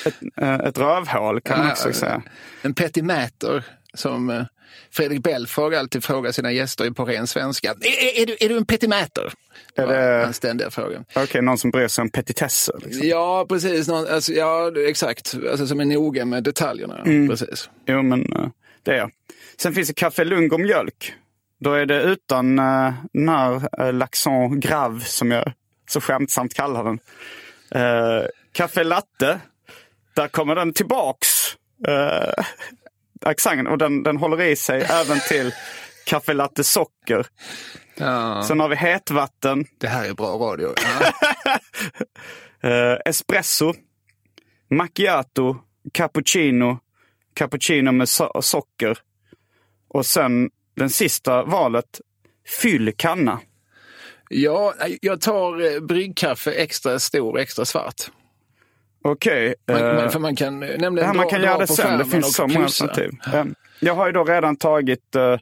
ett, 0.05 0.15
eh, 0.41 0.53
ett 0.53 0.77
rövhål 0.77 1.41
kan 1.41 1.59
man 1.59 1.71
också 1.71 1.93
säga. 1.93 2.21
En 2.61 2.73
petimäter 2.73 3.65
som 3.93 4.45
eh, 4.69 4.91
Fredrik 4.91 5.23
Belfrage 5.23 5.73
alltid 5.73 6.03
frågar 6.03 6.31
sina 6.31 6.51
gäster 6.51 6.91
på 6.91 7.05
ren 7.05 7.27
svenska. 7.27 7.69
Är, 7.69 8.21
är, 8.21 8.25
du, 8.25 8.37
är 8.39 8.49
du 8.49 8.57
en 8.57 8.65
petimäter? 8.65 9.33
Det 9.75 9.81
Är 9.81 9.85
var 9.85 9.93
det- 9.93 10.23
hans 10.23 10.35
ständiga 10.35 10.69
fråga. 10.69 11.03
Okej, 11.15 11.41
någon 11.41 11.57
som 11.57 11.71
bryr 11.71 11.87
sig 11.87 12.01
om 12.01 12.09
petitesser. 12.09 12.75
Liksom. 12.83 13.07
Ja, 13.07 13.45
precis. 13.49 13.87
Någon, 13.87 14.07
alltså, 14.07 14.33
ja, 14.33 14.71
exakt. 14.87 15.35
Alltså, 15.51 15.67
som 15.67 15.79
är 15.79 15.85
noga 15.85 16.25
med 16.25 16.43
detaljerna. 16.43 17.01
Precis. 17.29 17.69
Jo, 17.85 18.01
men 18.01 18.33
eh, 18.33 18.47
det 18.83 18.91
är 18.91 18.97
jag. 18.97 19.11
Sen 19.57 19.73
finns 19.73 19.87
det 19.87 19.93
Café 19.93 20.23
Lungo 20.23 20.57
mjölk. 20.57 21.13
Då 21.59 21.73
är 21.73 21.85
det 21.85 22.01
utan 22.01 22.59
uh, 22.59 22.93
den 23.13 23.29
här 23.29 23.81
uh, 23.85 23.93
Laxon 23.93 24.59
Grav 24.59 24.99
som 24.99 25.31
jag 25.31 25.51
så 25.89 26.01
skämtsamt 26.01 26.53
kallar 26.53 26.83
den. 26.83 26.99
Uh, 28.75 28.83
Latte. 28.83 29.39
Där 30.15 30.27
kommer 30.27 30.55
den 30.55 30.73
tillbaks. 30.73 31.55
Uh, 31.87 32.43
accenten. 33.25 33.67
Och 33.67 33.77
den, 33.77 34.03
den 34.03 34.17
håller 34.17 34.41
i 34.41 34.55
sig 34.55 34.81
även 34.89 35.19
till 35.19 35.51
Café 36.05 36.33
Latte 36.33 36.63
Socker. 36.63 37.27
Ja, 37.95 38.43
Sen 38.47 38.59
har 38.59 38.69
vi 38.69 38.75
hetvatten. 38.75 39.65
det 39.77 39.87
här 39.87 40.09
är 40.09 40.13
bra 40.13 40.27
radio. 40.37 40.73
Ja. 40.77 41.11
Eh, 42.63 42.97
espresso, 43.05 43.73
macchiato, 44.69 45.57
cappuccino, 45.93 46.79
cappuccino 47.33 47.91
med 47.91 48.05
so- 48.05 48.41
socker. 48.41 48.97
Och 49.87 50.05
sen 50.05 50.49
den 50.75 50.89
sista 50.89 51.43
valet, 51.43 52.01
fyllkanna. 52.61 53.39
ja, 54.29 54.73
jag 55.01 55.21
tar 55.21 55.73
eh, 55.75 55.79
bryggkaffe 55.79 56.51
extra 56.51 56.99
stor, 56.99 57.39
extra 57.39 57.65
svart. 57.65 58.11
Okej. 59.01 59.55
Man, 59.67 59.77
eh, 59.85 59.95
man, 59.95 60.09
för 60.11 60.19
man 60.19 60.35
kan 60.35 60.63
eh, 60.63 60.69
nämligen 60.77 61.07
ja, 61.07 61.13
dra, 61.13 61.17
man 61.17 61.29
kan 61.29 61.41
dra 61.41 61.47
göra 61.47 61.57
det 61.57 61.67
sen. 61.67 61.97
Det 61.97 62.05
finns 62.05 62.35
så 62.35 62.47
många 62.47 62.63
alternativ. 62.65 63.11
Eh, 63.33 63.45
jag 63.79 63.95
har 63.95 64.05
ju 64.07 64.11
då 64.11 64.23
redan 64.23 64.55
tagit 64.55 65.15
eh, 65.15 65.37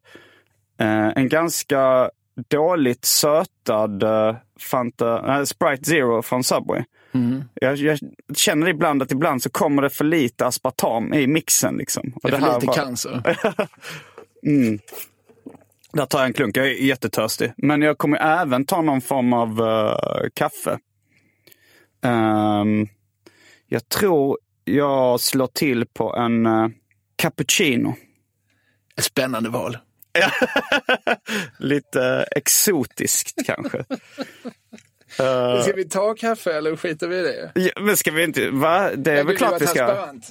en 1.16 1.30
ganska 1.30 2.10
dåligt 2.50 3.06
sötad 3.06 4.04
eh, 4.04 4.36
Fanta, 4.60 5.46
Sprite 5.46 5.84
Zero 5.86 6.22
från 6.22 6.44
Subway. 6.44 6.84
Mm. 7.14 7.44
Jag, 7.54 7.76
jag 7.76 8.00
känner 8.36 8.68
ibland 8.68 9.02
att 9.02 9.12
ibland 9.12 9.44
så 9.44 9.50
kommer 9.50 9.82
det 9.82 9.90
för 9.90 10.06
lite 10.06 10.46
aspartam 10.46 11.14
i 11.14 11.28
mixen. 11.28 11.78
Liksom. 11.78 12.14
Och 12.24 12.30
Det 12.32 12.38
är 12.38 12.42
för 12.42 12.54
lite 12.54 12.66
var- 12.68 12.74
cancer. 12.74 13.22
Där 15.94 16.06
tar 16.06 16.20
jag 16.20 16.28
en 16.28 16.34
klunk. 16.34 16.58
Jag 16.58 16.68
är 16.68 16.72
jättetörstig. 16.72 17.54
Men 17.58 17.82
jag 17.82 17.98
kommer 17.98 18.18
även 18.42 18.66
ta 18.66 18.82
någon 18.82 19.02
form 19.02 19.34
av 19.34 19.50
eh, 19.62 20.28
kaffe. 20.34 20.80
Ehm, 22.04 22.88
jag 23.68 23.90
tror 23.90 24.38
jag 24.64 25.20
slår 25.20 25.48
till 25.48 25.86
på 25.86 26.16
en 26.16 26.46
eh, 26.46 26.68
cappuccino. 27.16 27.96
Ett 28.98 29.04
spännande 29.04 29.50
val. 29.50 29.78
Lite 31.58 32.26
exotiskt 32.36 33.46
kanske. 33.46 33.86
Ska 35.64 35.74
vi 35.76 35.90
ta 35.90 36.14
kaffe 36.14 36.54
eller 36.54 36.76
skiter 36.76 37.08
vi 37.08 37.18
i 37.18 37.22
det? 37.22 37.52
Ja, 37.56 37.72
men 37.82 37.98
ska 37.98 38.12
vi 38.12 38.24
inte... 38.24 38.50
Va? 38.50 38.92
Det 38.96 39.12
är 39.12 39.16
Ja, 39.18 39.24
väl 39.24 39.38
klart 39.38 39.62
vi 39.62 39.68
ska. 39.68 39.80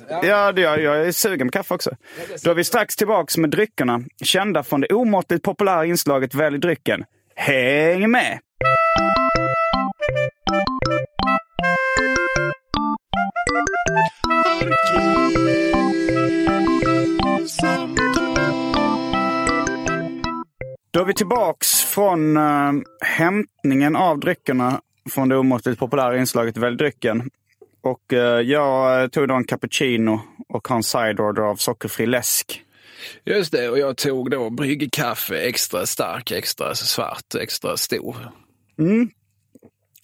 Ja. 0.08 0.24
Ja, 0.24 0.52
det 0.52 0.60
jag. 0.60 0.82
Jag 0.82 1.06
är 1.06 1.12
sugen 1.12 1.48
på 1.48 1.52
kaffe 1.52 1.74
också. 1.74 1.90
Då 2.44 2.50
är 2.50 2.54
vi 2.54 2.64
strax 2.64 2.96
tillbaks 2.96 3.36
med 3.36 3.50
dryckerna. 3.50 4.00
Kända 4.22 4.62
från 4.62 4.80
det 4.80 4.88
omåttligt 4.88 5.44
populära 5.44 5.86
inslaget 5.86 6.34
Välj 6.34 6.58
drycken. 6.58 7.04
Häng 7.34 8.10
med! 8.10 8.38
Då 20.90 21.00
är 21.00 21.04
vi 21.04 21.14
tillbaks 21.14 21.82
från 21.82 22.36
äh, 22.36 22.72
hämtningen 23.00 23.96
av 23.96 24.20
dryckerna 24.20 24.80
från 25.10 25.28
det 25.28 25.36
omåttligt 25.36 25.78
populära 25.78 26.18
inslaget 26.18 26.56
Välj 26.56 26.76
drycken. 26.76 27.30
Och 27.82 28.12
eh, 28.12 28.40
jag 28.40 29.12
tog 29.12 29.28
då 29.28 29.34
en 29.34 29.44
cappuccino 29.44 30.20
och 30.48 30.70
en 30.70 30.82
side 30.82 31.20
order 31.20 31.42
av 31.42 31.56
sockerfri 31.56 32.06
läsk. 32.06 32.62
Just 33.24 33.52
det, 33.52 33.68
och 33.68 33.78
jag 33.78 33.96
tog 33.96 34.30
då 34.30 34.50
bryggkaffe 34.50 35.38
extra 35.38 35.86
stark, 35.86 36.30
extra 36.30 36.74
svart, 36.74 37.34
extra 37.40 37.76
stor. 37.76 38.16
Mm, 38.78 39.10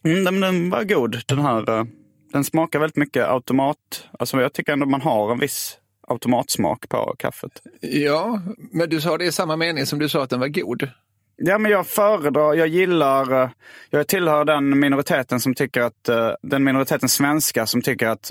den, 0.03 0.41
den 0.41 0.71
var 0.71 0.85
god 0.85 1.23
den 1.27 1.39
här. 1.39 1.87
Den 2.33 2.45
smakar 2.45 2.79
väldigt 2.79 2.97
mycket 2.97 3.29
automat. 3.29 4.09
Alltså 4.19 4.41
jag 4.41 4.53
tycker 4.53 4.73
ändå 4.73 4.87
man 4.87 5.01
har 5.01 5.33
en 5.33 5.39
viss 5.39 5.79
automatsmak 6.09 6.89
på 6.89 7.15
kaffet. 7.19 7.63
Ja, 7.81 8.43
men 8.73 8.89
du 8.89 9.01
sa 9.01 9.19
det 9.19 9.25
i 9.25 9.33
samma 9.33 9.57
mening 9.57 9.87
som 9.87 9.99
du 9.99 10.09
sa 10.09 10.23
att 10.23 10.31
den 10.31 10.41
var 10.41 10.49
god. 10.49 10.89
Ja, 11.37 11.59
men 11.59 11.71
jag 11.71 11.87
föredrar, 11.87 12.55
jag 12.55 12.69
gillar, 12.69 13.43
eh, 13.43 13.51
jag 13.91 14.09
tillhör 14.09 14.45
den 14.45 14.81
minoriteten 14.81 15.41
som 15.41 15.55
tycker 15.55 15.81
att, 15.81 16.09
eh, 16.09 16.31
den 16.43 16.65
minoriteten 16.65 17.09
svenskar 17.09 17.67
som 17.67 17.83
tycker 17.83 18.09
att 18.09 18.31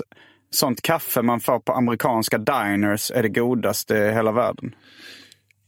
sånt 0.50 0.82
kaffe 0.82 1.22
man 1.22 1.40
får 1.40 1.58
på 1.60 1.72
amerikanska 1.72 2.38
diners 2.38 3.10
är 3.10 3.22
det 3.22 3.28
godaste 3.28 3.94
i 3.94 4.12
hela 4.12 4.32
världen. 4.32 4.74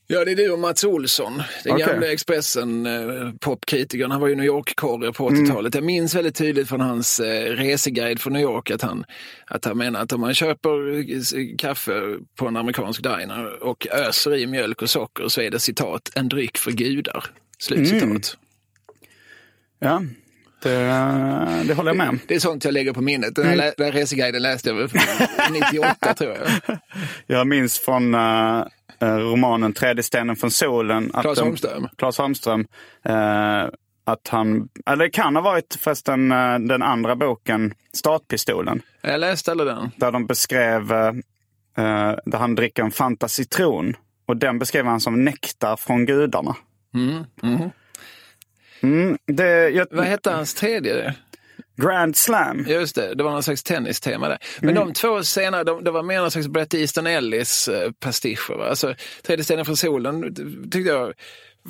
Ja, 0.06 0.24
det 0.24 0.32
är 0.32 0.36
du 0.36 0.50
och 0.50 0.58
Mats 0.58 0.84
Olsson, 0.84 1.42
den 1.64 1.72
Okej. 1.72 1.86
gamla 1.86 2.12
Expressen 2.12 2.86
eh. 2.86 4.08
Han 4.08 4.20
var 4.20 4.28
ju 4.28 4.34
New 4.34 4.46
York-korre 4.46 5.12
på 5.12 5.30
80-talet. 5.30 5.74
Jag 5.74 5.84
minns 5.84 6.14
väldigt 6.14 6.36
tydligt 6.36 6.68
från 6.68 6.80
hans 6.80 7.20
eh, 7.20 7.50
reseguide 7.50 8.20
från 8.20 8.32
New 8.32 8.42
York 8.42 8.70
att 8.70 8.82
han, 8.82 9.04
att 9.46 9.64
han 9.64 9.78
menar 9.78 10.00
att 10.00 10.12
om 10.12 10.20
man 10.20 10.34
köper 10.34 10.98
eh, 10.98 11.56
kaffe 11.58 12.18
på 12.36 12.46
en 12.46 12.56
amerikansk 12.56 13.02
diner 13.02 13.62
och 13.62 13.86
öser 13.86 14.34
i 14.34 14.46
mjölk 14.46 14.82
och 14.82 14.90
socker 14.90 15.28
så 15.28 15.40
är 15.40 15.50
det 15.50 15.58
citat 15.58 16.10
en 16.14 16.28
dryck 16.28 16.58
för 16.58 16.70
gudar. 16.70 17.24
Slutcitat. 17.58 18.36
Ja, 19.78 20.02
det, 20.68 21.64
det 21.68 21.74
håller 21.74 21.90
jag 21.90 21.96
med 21.96 22.08
om. 22.08 22.20
Det 22.26 22.34
är 22.34 22.38
sånt 22.40 22.64
jag 22.64 22.74
lägger 22.74 22.92
på 22.92 23.00
minnet. 23.00 23.34
Den 23.34 23.46
här, 23.46 23.74
den 23.76 23.86
här 23.86 23.92
reseguiden 23.92 24.42
läste 24.42 24.68
jag 24.68 24.76
väl 24.76 24.88
98 25.50 26.14
tror 26.14 26.30
jag. 26.30 26.78
Jag 27.26 27.46
minns 27.46 27.78
från 27.78 28.14
eh, 28.14 28.64
eh, 29.00 29.16
romanen 29.16 29.72
Tredje 29.72 30.02
stenen 30.02 30.36
från 30.36 30.50
solen. 30.50 31.10
Claes 31.20 31.40
Holmström. 31.40 31.88
Claes 31.98 32.18
Holmström. 32.18 32.66
eh, 33.04 33.64
att 34.06 34.28
han, 34.28 34.68
eller 34.86 35.04
det 35.04 35.10
kan 35.10 35.36
ha 35.36 35.42
varit 35.42 35.78
förresten 35.80 36.32
eh, 36.32 36.58
den 36.58 36.82
andra 36.82 37.16
boken, 37.16 37.74
Startpistolen. 37.92 38.82
Jag 39.02 39.20
läste 39.20 39.50
aldrig 39.50 39.68
den. 39.70 39.90
Där 39.96 40.12
de 40.12 40.26
beskrev, 40.26 40.92
eh, 40.92 41.08
eh, 41.76 42.14
där 42.26 42.38
han 42.38 42.54
dricker 42.54 42.82
en 42.82 42.90
Fanta 42.90 43.28
citron. 43.28 43.96
Och 44.26 44.36
den 44.36 44.58
beskrev 44.58 44.86
han 44.86 45.00
som 45.00 45.24
nektar 45.24 45.76
från 45.76 46.06
gudarna. 46.06 46.56
Mm, 46.94 47.24
det, 49.26 49.68
jag, 49.70 49.86
Vad 49.90 50.04
hette 50.04 50.30
hans 50.30 50.54
tredje? 50.54 51.14
Grand 51.76 52.16
Slam. 52.16 52.64
Just 52.68 52.94
det, 52.94 53.14
det 53.14 53.24
var 53.24 53.30
någon 53.30 53.42
slags 53.42 53.62
tennistema 53.62 54.28
där. 54.28 54.38
Men 54.60 54.74
de 54.74 54.92
två 54.92 55.22
senare, 55.22 55.64
de, 55.64 55.84
det 55.84 55.90
var 55.90 56.02
mer 56.02 56.20
någon 56.20 56.30
slags 56.30 56.48
Bret 56.48 56.74
Easton 56.74 57.06
Ellis 57.06 57.68
eh, 57.68 57.90
pastischer. 57.92 58.54
va? 58.58 58.68
Alltså, 58.68 58.94
Tredje 59.22 59.44
stenen 59.44 59.64
från 59.64 59.76
solen 59.76 60.34
tyckte 60.70 60.90
jag 60.90 61.12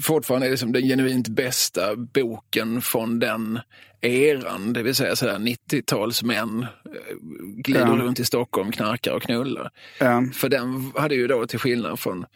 fortfarande 0.02 0.46
är 0.46 0.50
liksom 0.50 0.72
den 0.72 0.82
genuint 0.82 1.28
bästa 1.28 1.96
boken 1.96 2.82
från 2.82 3.18
den 3.18 3.60
eran. 4.00 4.72
Det 4.72 4.82
vill 4.82 4.94
säga 4.94 5.16
sådär 5.16 5.38
90-talsmän 5.38 6.62
eh, 6.62 6.68
glider 7.56 7.80
Ja. 7.86 7.86
runt 8.02 8.20
i 8.20 8.24
Stockholm, 8.24 8.72
knarkar 8.72 9.12
och 9.12 9.22
knullar. 9.22 9.70
Ja. 10.00 10.24
För 10.34 10.48
den 10.48 10.92
hade 10.96 11.14
ju 11.14 11.26
då 11.26 11.46
till 11.46 11.58
skillnad 11.58 11.98
från 12.00 12.26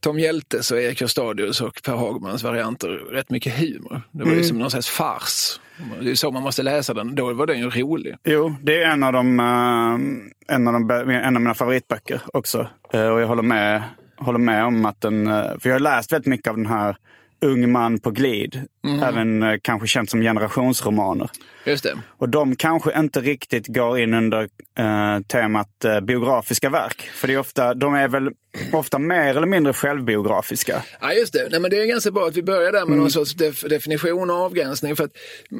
Tom 0.00 0.18
Hjeltes 0.18 0.70
och 0.70 0.80
Erik 0.80 1.00
Hörstadius 1.00 1.60
och 1.60 1.80
Per 1.84 1.92
Hagmans 1.92 2.42
varianter 2.42 2.88
rätt 2.88 3.30
mycket 3.30 3.58
humor. 3.58 4.02
Det 4.10 4.24
var 4.24 4.32
ju 4.32 4.44
som 4.44 4.58
någon 4.58 4.70
slags 4.70 4.88
fars. 4.88 5.60
Det 6.00 6.10
är 6.10 6.14
så 6.14 6.30
man 6.30 6.42
måste 6.42 6.62
läsa 6.62 6.94
den. 6.94 7.14
Då 7.14 7.32
var 7.32 7.46
den 7.46 7.58
ju 7.58 7.70
rolig. 7.70 8.16
Jo, 8.24 8.54
det 8.62 8.82
är 8.82 8.90
en 8.90 9.02
av, 9.02 9.12
de, 9.12 9.40
eh, 9.40 10.54
en 10.56 10.68
av, 10.68 10.72
de, 10.72 11.10
en 11.10 11.36
av 11.36 11.42
mina 11.42 11.54
favoritböcker 11.54 12.20
också. 12.32 12.68
Eh, 12.92 13.06
och 13.08 13.20
jag 13.20 13.26
håller 13.26 13.42
med, 13.42 13.82
håller 14.16 14.38
med 14.38 14.64
om 14.64 14.84
att 14.84 15.00
den... 15.00 15.26
eh, 15.26 15.58
för 15.58 15.68
jag 15.68 15.74
har 15.74 15.80
läst 15.80 16.12
väldigt 16.12 16.26
mycket 16.26 16.48
av 16.50 16.56
den 16.56 16.66
här 16.66 16.96
Ung 17.40 17.72
man 17.72 17.98
på 17.98 18.10
glid. 18.10 18.62
Även 19.02 19.42
eh, 19.42 19.58
kanske 19.62 19.86
känt 19.86 20.10
som 20.10 20.20
generationsromaner. 20.20 21.30
Just 21.64 21.84
det. 21.84 21.98
Och 22.18 22.28
de 22.28 22.56
kanske 22.56 22.98
inte 22.98 23.20
riktigt 23.20 23.66
går 23.66 23.98
in 23.98 24.14
under 24.14 24.42
eh, 24.78 25.20
temat 25.26 25.84
eh, 25.84 26.00
biografiska 26.00 26.70
verk. 26.70 27.10
För 27.14 27.28
det 27.28 27.34
är 27.34 27.38
ofta, 27.38 27.74
de 27.74 27.94
är 27.94 28.08
väl 28.08 28.30
ofta 28.72 28.98
mer 28.98 29.36
eller 29.36 29.46
mindre 29.46 29.72
självbiografiska. 29.72 30.82
Ja, 31.00 31.12
just 31.12 31.32
det. 31.32 31.48
Nej, 31.50 31.60
men 31.60 31.70
det 31.70 31.82
är 31.82 31.86
ganska 31.86 32.10
bra 32.10 32.26
att 32.26 32.36
vi 32.36 32.42
börjar 32.42 32.72
där 32.72 32.86
med 32.86 32.98
någon 32.98 33.10
sorts 33.10 33.34
def 33.34 33.60
definition 33.60 34.30
och 34.30 34.36
avgränsning. 34.36 34.96
För 34.96 35.04
att 35.04 35.12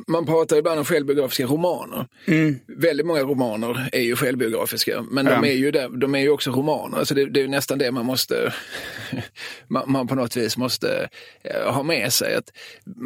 man 0.07 0.27
pratar 0.27 0.57
ibland 0.57 0.79
om 0.79 0.85
självbiografiska 0.85 1.45
romaner. 1.45 2.07
Väldigt 2.67 3.07
många 3.07 3.21
romaner 3.21 3.89
är 3.93 4.01
ju 4.01 4.17
självbiografiska, 4.17 5.05
men 5.11 5.25
de, 5.25 5.45
är 5.45 5.53
ju 5.53 5.71
där, 5.71 5.89
de 5.89 6.15
är 6.15 6.19
ju 6.19 6.31
också 6.31 6.51
romaner. 6.51 6.99
Alltså 6.99 7.15
det, 7.15 7.27
det 7.27 7.41
är 7.41 7.43
ju 7.43 7.49
nästan 7.49 7.79
det 7.79 7.93
man 7.93 8.07
måste, 8.07 8.53
man, 9.69 9.83
man 9.87 10.07
på 10.07 10.15
något 10.15 10.37
vis 10.37 10.57
måste 10.57 11.09
ha 11.75 11.83
med 11.83 12.13
sig. 12.13 12.35
att 12.35 12.53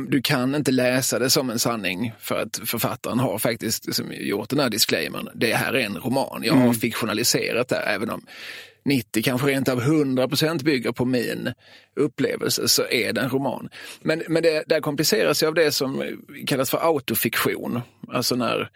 Du 0.09 0.23
kan 0.23 0.55
inte 0.55 0.71
läsa 0.71 1.19
det 1.19 1.31
som 1.31 1.51
en 1.51 1.59
sanning 1.59 2.13
för 2.19 2.43
att 2.43 2.61
författaren 2.65 3.19
har 3.19 3.39
faktiskt 3.39 3.87
liksom, 3.87 4.07
gjort 4.13 4.49
den 4.49 4.61
här 4.61 4.71
disclaimern. 4.71 5.29
Det 5.35 5.55
här 5.55 5.73
är 5.73 5.87
en 5.87 5.97
roman. 5.97 6.43
Jag 6.45 6.55
har 6.55 6.73
fiktionaliserat 6.73 7.69
det, 7.69 7.77
även 7.77 8.11
om 8.11 8.27
90, 8.85 9.23
kanske 9.23 9.47
rent 9.47 9.69
av 9.69 9.81
100 9.81 10.29
procent 10.29 10.63
bygger 10.63 10.93
på 10.93 11.05
min 11.05 11.53
upplevelse 11.97 12.69
så 12.69 12.83
är 12.91 13.13
det 13.13 13.21
en 13.21 13.31
roman. 13.31 13.69
Men, 14.03 14.23
men 14.29 14.43
det 14.43 14.65
där 14.67 14.81
kompliceras 14.81 15.43
ju 15.43 15.47
av 15.47 15.55
det 15.55 15.73
som 15.73 16.05
kallas 16.47 16.71
för 16.71 16.79
autofiktion. 16.79 17.81
Alltså 18.09 18.37
när 18.37 18.71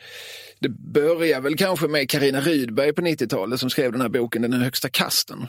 det 0.59 0.69
börjar 0.69 1.41
väl 1.41 1.57
kanske 1.57 1.89
med 1.89 2.11
Karina 2.11 2.41
Rydberg 2.41 2.93
på 2.93 3.03
90-talet 3.03 3.61
som 3.61 3.71
skrev 3.71 3.93
den 3.93 4.01
här 4.01 4.09
boken 4.09 4.43
Den 4.43 4.53
högsta 4.53 4.89
kasten. 4.89 5.47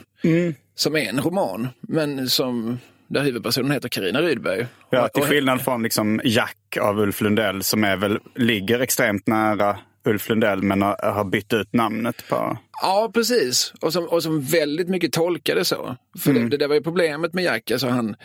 Som 0.74 0.96
är 0.96 1.08
en 1.08 1.20
roman, 1.20 1.68
men 1.80 2.28
som 2.28 2.78
där 3.08 3.22
huvudpersonen 3.22 3.70
heter 3.70 3.88
Karina 3.88 4.22
Rydberg. 4.22 4.66
Ja, 4.90 5.08
till 5.08 5.22
skillnad 5.22 5.60
från 5.60 5.82
liksom 5.82 6.20
Jack 6.24 6.76
av 6.80 7.00
Ulf 7.00 7.20
Lundell 7.20 7.62
som 7.62 7.84
är 7.84 7.96
väl, 7.96 8.18
ligger 8.34 8.80
extremt 8.80 9.26
nära 9.26 9.78
Ulf 10.04 10.28
Lundell 10.28 10.62
men 10.62 10.82
har, 10.82 11.24
bytt 11.24 11.52
ut 11.52 11.72
namnet 11.72 12.28
på... 12.28 12.58
Ja, 12.82 13.10
precis. 13.14 13.72
Och 13.80 13.92
som, 13.92 14.04
och 14.04 14.22
som 14.22 14.42
väldigt 14.42 14.88
mycket 14.88 15.12
tolkade 15.12 15.64
så. 15.64 15.96
För 16.18 16.32
det, 16.32 16.48
det 16.48 16.56
där 16.56 16.68
var 16.68 16.74
ju 16.74 16.82
problemet 16.82 17.34
med 17.34 17.44
Jack. 17.44 17.70
Alltså 17.70 17.88
han, 17.88 18.16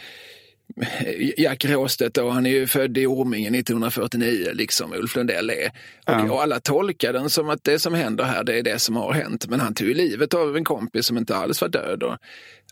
Jack 1.38 1.66
Råstedt 1.66 2.16
då, 2.16 2.30
han 2.30 2.46
är 2.46 2.50
ju 2.50 2.68
född 2.68 2.98
i 2.98 3.06
Orminge 3.06 3.60
1949, 3.60 4.50
liksom 4.54 4.94
Ulf 4.94 5.16
Lundell 5.16 5.50
är. 5.50 5.72
Och, 6.06 6.32
och 6.32 6.42
alla 6.42 6.60
tolkar 6.60 7.14
den 7.14 7.30
som 7.30 7.50
att 7.50 7.64
det 7.64 7.80
som 7.80 7.94
händer 7.94 8.24
här, 8.24 8.44
det 8.44 8.60
är 8.60 8.64
det 8.64 8.80
som 8.80 8.96
har 8.96 9.14
hänt. 9.14 9.48
Men 9.48 9.60
han 9.60 9.74
tog 9.74 9.88
ju 9.88 9.94
livet 9.94 10.34
av 10.34 10.58
en 10.58 10.64
kompis 10.64 11.06
som 11.06 11.18
inte 11.18 11.36
alls 11.36 11.62
var 11.62 11.70
död. 11.70 12.04
Och 12.04 12.18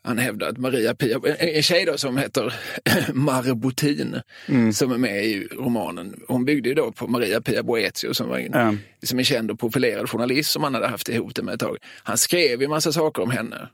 han 0.03 0.17
hävdar 0.17 0.50
att 0.50 0.58
Maria 0.58 0.96
Pia, 0.96 1.20
en, 1.39 1.63
tjej 1.63 1.86
då 1.86 1.98
som 1.98 2.17
heter 2.17 2.53
Marbutin, 3.13 4.22
som 4.74 4.91
är 4.91 4.98
med 4.98 5.25
i 5.25 5.48
romanen, 5.51 6.22
hon 6.27 6.46
byggde 6.46 6.70
ju 6.70 6.75
då 6.75 6.91
på 6.91 7.08
Maria 7.08 7.41
Pia 7.41 7.63
Boethius 7.63 8.17
som 8.17 8.29
var 8.29 8.38
en, 8.38 8.51
Ja. 8.53 8.75
som 9.03 9.20
en 9.20 9.25
känd 9.25 9.51
och 9.51 9.60
profilerad 9.60 10.10
journalist 10.10 10.51
som 10.51 10.63
han 10.63 10.74
hade 10.74 10.88
haft 10.88 11.10
ihop 11.10 11.36
det 11.36 11.43
med 11.43 11.53
ett 11.53 11.60
tag. 11.60 11.77
Han 12.03 12.17
skrev 12.17 12.62
ju 12.62 12.67
massa 12.67 12.91
saker 12.91 13.24
om 13.24 13.31
henne. 13.31 13.70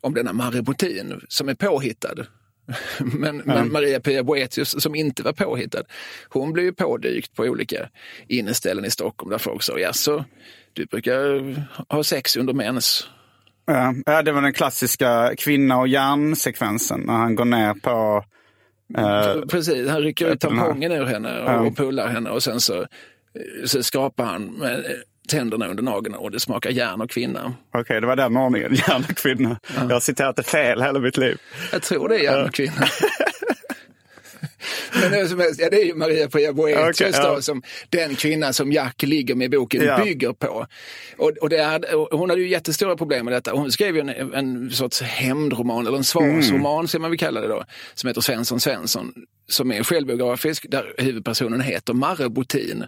Om 0.00 0.14
denna 0.14 0.32
Marbutin 0.32 1.20
som 1.28 1.48
är 1.48 1.54
påhittad. 1.54 2.26
Men, 2.98 3.36
men 3.36 3.72
Maria 3.72 4.00
Pia 4.00 4.22
Boethius 4.22 4.82
som 4.82 4.94
inte 4.94 5.22
var 5.22 5.32
påhittad, 5.32 5.82
hon 6.28 6.52
blev 6.52 6.64
ju 6.66 6.72
pådykt 6.72 7.34
på 7.34 7.42
olika 7.42 7.88
inneställen 8.28 8.84
i 8.84 8.90
Stockholm 8.90 9.30
där 9.30 9.38
folk 9.38 9.62
sa, 9.62 9.78
jaså, 9.78 10.24
du 10.72 10.86
brukar 10.86 11.54
ha 11.94 12.04
sex 12.04 12.36
under 12.36 12.52
mens. 12.52 13.08
Ja, 13.66 13.94
ja, 14.06 14.22
det 14.22 14.32
var 14.32 14.42
den 14.42 14.52
klassiska 14.52 15.30
kvinna 15.38 15.78
och 15.78 15.88
järnsekvensen 15.88 17.00
när 17.00 17.12
han 17.14 17.34
går 17.34 17.44
ner 17.44 17.74
på... 17.74 18.24
eh, 18.98 19.46
Precis, 19.50 19.88
han 19.88 20.00
rycker 20.00 20.26
ut 20.32 20.40
tampongen 20.40 20.92
ur 20.92 21.04
henne 21.06 21.40
och, 21.40 21.50
Ja. 21.50 21.60
och 21.60 21.76
pullar 21.76 22.08
henne 22.08 22.30
och 22.30 22.42
sen 22.42 22.60
så, 22.60 22.86
så 23.64 23.82
skrapar 23.82 24.24
han 24.24 24.42
med 24.44 24.84
tänderna 25.28 25.66
under 25.68 25.82
nageln 25.82 26.14
och 26.14 26.30
det 26.30 26.40
smakar 26.40 26.70
järn 26.70 27.00
och 27.00 27.10
kvinna. 27.10 27.54
Okej, 27.74 28.00
det 28.00 28.06
var 28.06 28.16
den 28.16 28.36
ordningen. 28.36 28.74
Järn 28.74 29.04
och 29.10 29.16
kvinna. 29.16 29.56
Jag 29.76 29.88
har 29.90 30.00
citerat 30.00 30.36
det 30.36 30.42
fel 30.42 30.82
hela 30.82 30.98
mitt 30.98 31.16
liv. 31.16 31.38
Jag 31.72 31.82
tror 31.82 32.08
det 32.08 32.14
är 32.18 32.22
järn 32.24 32.44
och 32.44 32.54
kvinna. 32.54 32.72
Men 35.00 35.12
hur 35.12 35.26
som 35.26 35.38
helst, 35.38 35.60
ja, 35.60 35.70
det 35.70 35.76
är 35.82 35.84
ju 35.84 35.94
Maria 35.94 36.28
Pia 36.28 36.52
Boethius 36.52 37.00
Okej, 37.00 37.10
ja. 37.14 37.34
då, 37.34 37.42
som 37.42 37.62
den 37.88 38.14
kvinna 38.14 38.52
som 38.52 38.72
Jack 38.72 39.02
ligger 39.02 39.34
med 39.34 39.44
i 39.54 39.58
boken 39.58 39.82
Ja. 39.84 40.04
bygger 40.04 40.32
på. 40.32 40.66
Och, 41.16 41.30
och 41.30 41.48
det 41.48 41.62
hade, 41.62 41.94
och 41.94 42.18
hon 42.18 42.30
hade 42.30 42.42
ju 42.42 42.48
jättestora 42.48 42.96
problem 42.96 43.24
med 43.24 43.34
detta. 43.34 43.52
Hon 43.52 43.72
skrev 43.72 43.96
ju 43.96 44.00
en, 44.00 44.34
en 44.34 44.70
sorts 44.70 45.02
hämndroman, 45.02 45.86
eller 45.86 45.96
en 45.96 46.04
svarsroman 46.04 46.88
ska 46.88 46.98
man 46.98 47.10
väl 47.10 47.18
kalla 47.18 47.40
det 47.40 47.48
då, 47.48 47.64
som 47.94 48.08
heter 48.08 48.20
Svensson 48.20 48.60
Svensson, 48.60 49.12
som 49.48 49.72
är 49.72 49.82
självbiografisk, 49.82 50.66
där 50.68 50.94
huvudpersonen 50.98 51.60
heter 51.60 51.92
Marre 51.94 52.28
Botin 52.28 52.84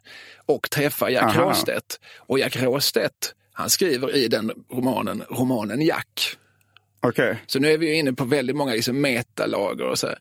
och 0.46 0.70
träffar 0.70 1.08
Jack 1.08 1.36
Aha. 1.36 1.50
Råstedt. 1.50 2.00
Och 2.18 2.38
Jack 2.38 2.56
Råstedt, 2.56 3.34
han 3.52 3.70
skriver 3.70 4.16
i 4.16 4.28
den 4.28 4.52
romanen, 4.72 5.22
romanen 5.30 5.80
Jack. 5.80 6.36
Okej. 7.04 7.42
Så 7.46 7.58
nu 7.58 7.72
är 7.72 7.78
vi 7.78 7.92
inne 7.92 8.12
på 8.12 8.24
väldigt 8.24 8.56
många 8.56 8.72
liksom 8.72 9.00
metalager 9.00 9.84
och 9.84 9.98
så 9.98 10.06
här. 10.06 10.18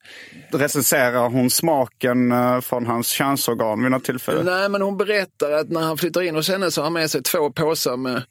Recenserar 0.52 1.30
hon 1.30 1.50
smaken 1.50 2.32
eh, 2.32 2.62
från 2.62 2.86
hans 2.86 3.08
könsorgan 3.08 3.84
vid 3.84 3.92
något 3.92 4.04
tillfälle? 4.04 4.44
Nej, 4.44 4.70
men 4.70 4.82
hon 4.82 4.98
berättar 4.98 5.52
att 5.52 5.70
när 5.70 5.82
han 5.82 5.98
flyttar 5.98 6.22
in 6.22 6.36
hos 6.36 6.50
henne 6.50 6.72
så 6.72 6.82
har 6.82 6.86
han 6.86 6.94
med 6.94 7.12
sig 7.12 7.24
två 7.24 7.52
påsar 7.52 7.98
med 7.98 8.24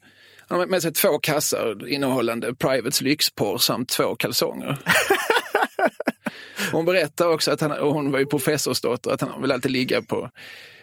han 0.47 0.59
har 0.59 0.67
med 0.67 0.81
sig 0.81 0.93
två 0.93 1.19
kassar 1.19 1.87
innehållande 1.87 2.55
Privates 2.55 3.01
lyxporr 3.01 3.57
samt 3.57 3.89
två 3.89 4.15
kalsonger. 4.15 4.77
Hon 6.71 6.85
berättar 6.85 7.27
också 7.27 7.51
att 7.51 7.61
han, 7.61 7.71
och 7.71 7.93
hon 7.93 8.11
var 8.11 8.19
ju 8.19 8.25
professorsdotter, 8.25 9.11
att 9.11 9.21
han 9.21 9.41
vill 9.41 9.51
alltid 9.51 9.71
ligga 9.71 10.01
på 10.01 10.29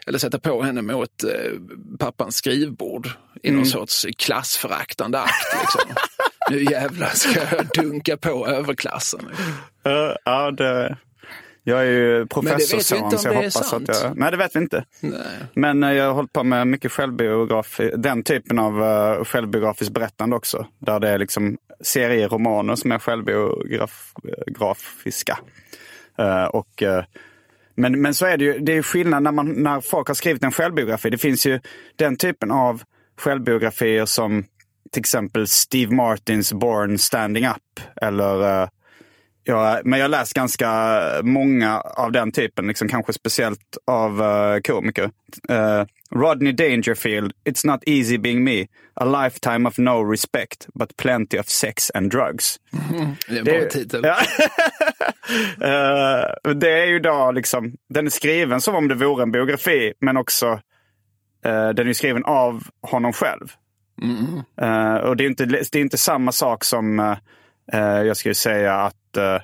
eller 0.06 0.18
sätta 0.18 0.38
på 0.38 0.62
henne 0.62 0.82
mot 0.82 1.24
eh, 1.24 1.52
pappans 1.98 2.36
skrivbord 2.36 3.08
i 3.42 3.50
någon 3.50 3.66
sorts 3.66 4.06
klassföraktande 4.18 5.20
akt. 5.20 5.60
Liksom. 5.60 5.94
nu 6.50 6.62
jävlar 6.62 7.08
ska 7.08 7.40
jag 7.56 7.66
dunka 7.74 8.16
på 8.16 8.46
överklassen. 8.46 9.20
Eh, 9.84 10.12
ja, 10.24 10.50
det... 10.50 10.96
Jag 11.62 11.80
är 11.80 11.84
ju 11.84 12.26
professorson 12.26 13.18
så 13.18 13.28
jag 13.28 13.34
hoppas 13.34 13.68
sant. 13.68 13.88
att 13.88 14.02
jag... 14.02 14.18
Nej, 14.18 14.30
det 14.30 14.36
vet 14.36 14.56
vi 14.56 14.60
inte. 14.60 14.84
Nej. 15.00 15.20
Men 15.54 15.82
eh, 15.82 15.92
jag 15.92 16.04
har 16.04 16.12
hållit 16.12 16.32
på 16.32 16.44
med 16.44 16.66
mycket 16.66 16.92
självbiografi, 16.92 17.92
den 17.96 18.22
typen 18.22 18.58
av 18.58 18.82
uh, 18.82 19.24
självbiografiskt 19.24 19.92
berättande 19.92 20.36
också. 20.36 20.66
Där 20.78 21.00
det 21.00 21.08
är 21.08 21.18
liksom 21.18 21.58
serieromaner 21.80 22.74
som 22.74 22.92
är 22.92 22.98
självbiografiska. 22.98 25.38
Eh, 26.18 26.44
och, 26.44 26.82
eh, 26.82 27.04
men, 27.74 28.02
men 28.02 28.14
så 28.14 28.26
är 28.26 28.36
det 28.36 28.44
ju, 28.44 28.58
det 28.58 28.76
är 28.76 28.82
skillnad 28.82 29.22
när, 29.22 29.32
man, 29.32 29.62
när 29.62 29.80
folk 29.80 30.08
har 30.08 30.14
skrivit 30.14 30.44
en 30.44 30.52
självbiografi. 30.52 31.10
Det 31.10 31.18
finns 31.18 31.46
ju 31.46 31.60
den 31.96 32.16
typen 32.16 32.50
av 32.50 32.82
självbiografier 33.18 34.04
som 34.04 34.44
till 34.90 35.00
exempel 35.00 35.46
Steve 35.46 35.94
Martins 35.94 36.52
Born 36.52 36.98
Standing 36.98 37.46
Up. 37.46 37.80
Eller, 38.02 38.62
eh, 38.62 38.68
ja, 39.44 39.80
men 39.84 39.98
jag 39.98 40.04
har 40.04 40.08
läst 40.08 40.34
ganska 40.34 41.00
många 41.22 41.80
av 41.80 42.12
den 42.12 42.32
typen, 42.32 42.66
liksom, 42.66 42.88
kanske 42.88 43.12
speciellt 43.12 43.78
av 43.86 44.22
eh, 44.22 44.60
komiker. 44.60 45.10
Eh, 45.48 45.84
Rodney 46.14 46.52
Dangerfield, 46.52 47.32
It's 47.44 47.66
not 47.66 47.82
easy 47.86 48.18
being 48.18 48.44
me. 48.44 48.66
A 48.94 49.04
lifetime 49.04 49.68
of 49.68 49.78
no 49.78 50.10
respect, 50.10 50.66
but 50.74 50.96
plenty 50.96 51.38
of 51.38 51.48
sex 51.48 51.90
and 51.94 52.10
drugs. 52.10 52.60
Det 53.28 53.34
är 53.34 53.38
en 53.38 53.44
bra 53.44 53.70
titel. 53.70 54.00
Ja. 54.04 54.16
Eh, 55.60 56.52
det 56.54 56.82
är 56.82 56.86
ju 56.86 56.98
då 56.98 57.32
liksom, 57.32 57.74
den 57.88 58.06
är 58.06 58.10
skriven 58.10 58.60
som 58.60 58.74
om 58.74 58.88
det 58.88 58.94
vore 58.94 59.22
en 59.22 59.32
biografi, 59.32 59.92
men 60.00 60.16
också 60.16 60.60
den 61.74 61.88
är 61.88 61.92
skriven 61.92 62.24
av 62.24 62.62
honom 62.82 63.12
själv. 63.12 63.52
Eh, 64.62 64.94
och 64.94 65.16
det 65.16 65.24
är 65.24 65.26
inte, 65.26 65.44
det 65.46 65.74
är 65.74 65.80
inte 65.80 65.98
samma 65.98 66.32
sak 66.32 66.64
som, 66.64 66.98
eh, 67.72 67.80
jag 67.80 68.16
skulle 68.16 68.34
säga 68.34 68.74
att, 68.74 69.16
eh, 69.16 69.38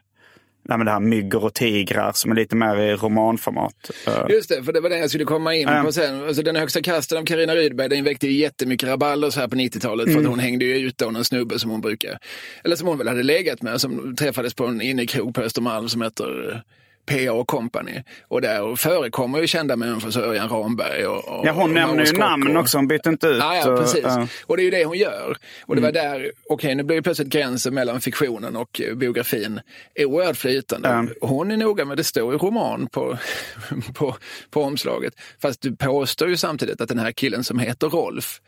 nej, 0.68 0.78
men 0.78 0.84
det 0.84 0.90
här 0.90 1.00
myggor 1.00 1.44
och 1.44 1.54
tigrar 1.54 2.12
som 2.14 2.30
är 2.30 2.34
lite 2.34 2.56
mer 2.56 2.76
i 2.76 2.94
romanformat. 2.94 3.90
Just 4.28 4.48
det, 4.48 4.62
för 4.62 4.72
det 4.72 4.80
var 4.80 4.90
det 4.90 4.98
jag 4.98 5.08
skulle 5.10 5.24
komma 5.24 5.54
in 5.54 5.68
på 5.84 5.92
sen. 5.92 6.22
Alltså, 6.22 6.42
den 6.42 6.56
högsta 6.56 6.82
kasten 6.82 7.18
av 7.18 7.24
Carina 7.24 7.54
Rydberg, 7.54 7.88
den 7.88 8.04
väckte 8.04 8.26
ju 8.26 8.32
jättemycket 8.32 8.88
rabalder 8.88 9.30
så 9.30 9.40
här 9.40 9.48
på 9.48 9.56
90-talet. 9.56 10.12
För 10.12 10.20
att 10.20 10.26
hon 10.26 10.38
hängde 10.38 10.64
ju 10.64 10.76
ut 10.76 10.98
då 10.98 11.10
någon 11.10 11.24
snubbe 11.24 11.58
som 11.58 11.70
hon 11.70 11.80
brukar, 11.80 12.18
eller 12.64 12.76
som 12.76 12.88
hon 12.88 12.98
väl 12.98 13.08
hade 13.08 13.22
legat 13.22 13.62
med, 13.62 13.80
som 13.80 14.16
träffades 14.16 14.54
på 14.54 14.66
en 14.66 14.80
innekrog 14.80 15.34
på 15.34 15.40
Östermalm 15.40 15.88
som 15.88 16.02
heter 16.02 16.62
PA 17.06 17.32
och 17.32 17.46
Company. 17.48 18.02
Och 18.28 18.40
där 18.40 18.76
förekommer 18.76 19.40
ju 19.40 19.46
kända 19.46 19.76
människor 19.76 20.10
som 20.10 20.22
Örjan 20.22 20.48
Ramberg 20.48 21.06
och, 21.06 21.38
och 21.38 21.46
Ja, 21.46 21.52
hon 21.52 21.62
och 21.62 21.70
nämner 21.70 22.04
ju 22.06 22.12
namn 22.12 22.56
också, 22.56 22.78
hon 22.78 22.88
byter 22.88 23.08
inte 23.08 23.26
ut. 23.26 23.38
Ja, 23.40 23.56
ja, 23.56 23.76
precis. 23.76 24.04
eh, 24.04 24.24
Och 24.46 24.56
det 24.56 24.62
är 24.62 24.64
ju 24.64 24.70
det 24.70 24.84
hon 24.84 24.98
gör. 24.98 25.36
Och 25.66 25.76
det 25.76 25.82
var 25.82 25.92
där, 25.92 26.32
okej 26.50 26.74
nu 26.74 26.82
blir 26.82 26.96
ju 26.96 27.02
plötsligt 27.02 27.28
gränsen 27.28 27.74
mellan 27.74 28.00
fiktionen 28.00 28.56
och 28.56 28.80
biografin 28.96 29.60
oerhört 29.98 30.36
flytande. 30.36 30.88
Hon 31.20 31.50
är 31.50 31.56
noga 31.56 31.84
med, 31.84 31.96
det 31.96 32.04
står 32.04 32.32
ju 32.32 32.38
roman 32.38 32.86
på, 32.92 33.18
på, 33.94 34.16
på 34.50 34.62
omslaget. 34.62 35.14
Fast 35.42 35.60
du 35.62 35.76
påstår 35.76 36.28
ju 36.28 36.36
samtidigt 36.36 36.80
att 36.80 36.88
den 36.88 36.98
här 36.98 37.12
killen 37.12 37.44
som 37.44 37.58
heter 37.58 37.88
Rolf 37.88 38.40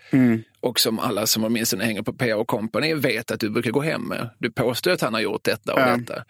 och 0.61 0.81
som 0.81 0.99
alla 0.99 1.27
som 1.27 1.45
åtminstone 1.45 1.85
hänger 1.85 2.03
på 2.03 2.13
PA 2.13 2.37
och 2.37 2.49
Company 2.49 2.95
vet 2.95 3.31
att 3.31 3.41
du 3.41 3.51
brukar 3.51 3.71
gå 3.71 3.81
hem 3.81 4.03
med. 4.03 4.29
Du 4.39 4.51
påstår 4.51 4.91
att 4.91 5.01
han 5.01 5.15
har 5.15 5.21
gjort 5.21 5.45
detta 5.45 5.75
och 5.75 5.81
Ja. 5.81 5.97
detta. 5.97 6.25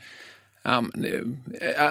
Ja, 0.62 0.84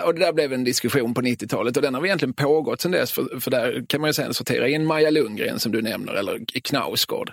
och 0.03 0.13
det 0.13 0.19
där 0.19 0.34
blev 0.34 0.53
en 0.53 0.63
diskussion 0.63 1.13
på 1.13 1.21
90-talet 1.21 1.77
och 1.77 1.84
den 1.84 1.93
har 1.93 2.06
egentligen 2.06 2.34
pågått 2.34 2.82
sedan 2.82 2.91
dess. 2.91 3.12
För, 3.12 3.39
för 3.39 3.51
där 3.51 3.86
kan 3.89 4.01
man 4.01 4.10
ju 4.10 4.13
sen 4.13 4.34
sortera 4.34 4.67
in 4.67 4.86
Maja 4.86 5.10
Lundgren 5.10 5.60
som 5.60 5.71
du 5.71 5.82
nämner, 5.82 6.13
eller 6.13 6.39
Knausgård. 6.63 7.32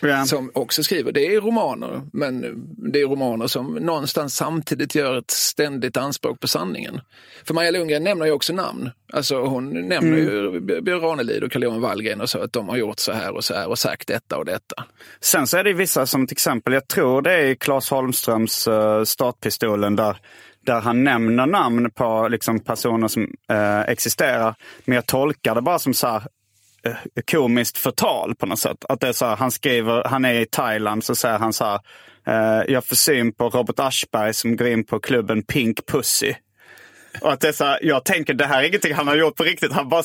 Ja. 0.00 0.24
Som 0.24 0.50
också 0.54 0.82
skriver, 0.82 1.12
det 1.12 1.34
är 1.34 1.40
romaner, 1.40 2.02
men 2.12 2.64
det 2.92 3.00
är 3.00 3.06
romaner 3.06 3.46
som 3.46 3.74
någonstans 3.74 4.34
samtidigt 4.34 4.94
gör 4.94 5.18
ett 5.18 5.30
ständigt 5.30 5.96
anspråk 5.96 6.40
på 6.40 6.48
sanningen. 6.48 7.00
För 7.44 7.54
Maja 7.54 7.70
Lundgren 7.70 8.04
nämner 8.04 8.26
ju 8.26 8.32
också 8.32 8.52
namn. 8.52 8.90
Alltså 9.12 9.40
hon 9.40 9.88
nämner 9.88 10.18
ju 10.18 10.60
Björn 10.60 11.00
Ranelid 11.00 11.42
och 11.42 11.52
Carl-Johan 11.52 11.80
Wallgren 11.80 12.20
och 12.20 12.30
så 12.30 12.38
att 12.38 12.52
de 12.52 12.68
har 12.68 12.76
gjort 12.76 12.98
så 12.98 13.12
här 13.12 13.36
och 13.36 13.44
så 13.44 13.54
här 13.54 13.68
och 13.68 13.78
sagt 13.78 14.08
detta 14.08 14.38
och 14.38 14.44
detta. 14.44 14.84
Sen 15.20 15.46
så 15.46 15.56
är 15.56 15.64
det 15.64 15.72
vissa 15.72 16.06
som 16.06 16.26
till 16.26 16.34
exempel, 16.34 16.72
jag 16.72 16.88
tror 16.88 17.22
det 17.22 17.32
är 17.32 17.54
Claes 17.54 17.90
Holmströms 17.90 18.68
uh, 18.68 19.04
Startpistolen 19.04 19.96
där, 19.96 20.16
där 20.66 20.80
han 20.80 21.04
nämner 21.04 21.46
namn 21.46 21.90
på 21.90 22.28
liksom, 22.28 22.60
personer 22.60 23.08
som 23.08 23.34
eh, 23.50 23.80
existerar. 23.80 24.54
Men 24.84 24.94
jag 24.94 25.06
tolkar 25.06 25.54
det 25.54 25.62
bara 25.62 25.78
som 25.78 25.94
så 25.94 26.06
här, 26.06 26.22
eh, 26.86 26.94
komiskt 27.30 27.78
förtal 27.78 28.34
på 28.34 28.46
något 28.46 28.58
sätt. 28.58 28.84
Att 28.88 29.00
det 29.00 29.08
är 29.08 29.12
så 29.12 29.26
här, 29.26 29.36
han 29.36 29.50
skriver, 29.50 30.04
han 30.04 30.24
är 30.24 30.34
i 30.34 30.46
Thailand 30.46 31.04
så 31.04 31.14
säger 31.14 31.38
han 31.38 31.52
så 31.52 31.64
här, 31.64 31.80
eh, 32.26 32.64
jag 32.72 32.84
får 32.84 32.96
syn 32.96 33.32
på 33.32 33.48
Robert 33.48 33.78
Aschberg 33.78 34.34
som 34.34 34.56
går 34.56 34.68
in 34.68 34.84
på 34.84 35.00
klubben 35.00 35.42
Pink 35.42 35.86
Pussy. 35.86 36.34
Och 37.20 37.32
att 37.32 37.40
det 37.40 37.48
är 37.48 37.52
så 37.52 37.64
här, 37.64 37.78
jag 37.82 38.04
tänker 38.04 38.34
det 38.34 38.46
här 38.46 38.62
är 38.62 38.66
ingenting 38.66 38.94
han 38.94 39.08
har 39.08 39.16
gjort 39.16 39.36
på 39.36 39.44
riktigt. 39.44 39.72
Han 39.72 39.88
bara 39.88 40.02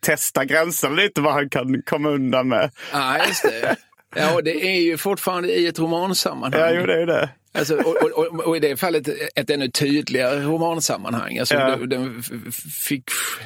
testar 0.00 0.44
gränsen 0.44 0.96
lite 0.96 1.20
vad 1.20 1.32
han 1.32 1.48
kan 1.50 1.82
komma 1.82 2.08
undan 2.08 2.48
med. 2.48 2.70
Ja, 2.92 3.26
just 3.26 3.42
det. 3.42 3.76
Ja, 4.14 4.34
och 4.34 4.44
det 4.44 4.66
är 4.66 4.80
ju 4.80 4.98
fortfarande 4.98 5.52
i 5.52 5.66
ett 5.66 5.78
romansammanhang. 5.78 6.60
Ja, 6.60 6.70
jo, 6.70 6.86
det 6.86 7.02
är 7.02 7.06
det. 7.06 7.30
Alltså, 7.54 7.76
och, 7.76 7.96
och, 8.18 8.46
och, 8.46 8.56
i 8.56 8.60
det 8.60 8.76
fallet 8.76 9.08
ett 9.34 9.50
ännu 9.50 9.68
tydligare 9.68 10.40
romansammanhang. 10.40 11.38
Alltså, 11.38 11.54
Ja. 11.54 11.76
den, 11.76 11.88
den, 11.88 12.18
f- 12.48 12.54
fick, 12.88 13.04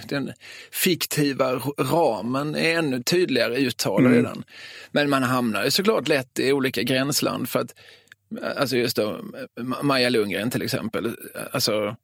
den 0.08 0.32
fiktiva 0.72 1.52
ramen 1.78 2.54
är 2.54 2.78
ännu 2.78 3.02
tydligare 3.02 3.56
uttalad 3.56 4.00
Mm. 4.06 4.12
redan. 4.16 4.44
Men 4.90 5.10
man 5.10 5.22
hamnar 5.22 5.64
ju 5.64 5.70
såklart 5.70 6.08
lätt 6.08 6.38
i 6.38 6.52
olika 6.52 6.82
gränsland. 6.82 7.48
för 7.48 7.60
att 7.60 7.74
Alltså 8.56 8.76
just 8.76 8.96
då, 8.96 9.20
Ma- 9.60 9.82
Maja 9.82 10.08
Lundgren 10.08 10.50
till 10.50 10.62
exempel. 10.62 11.16
Alltså, 11.52 11.96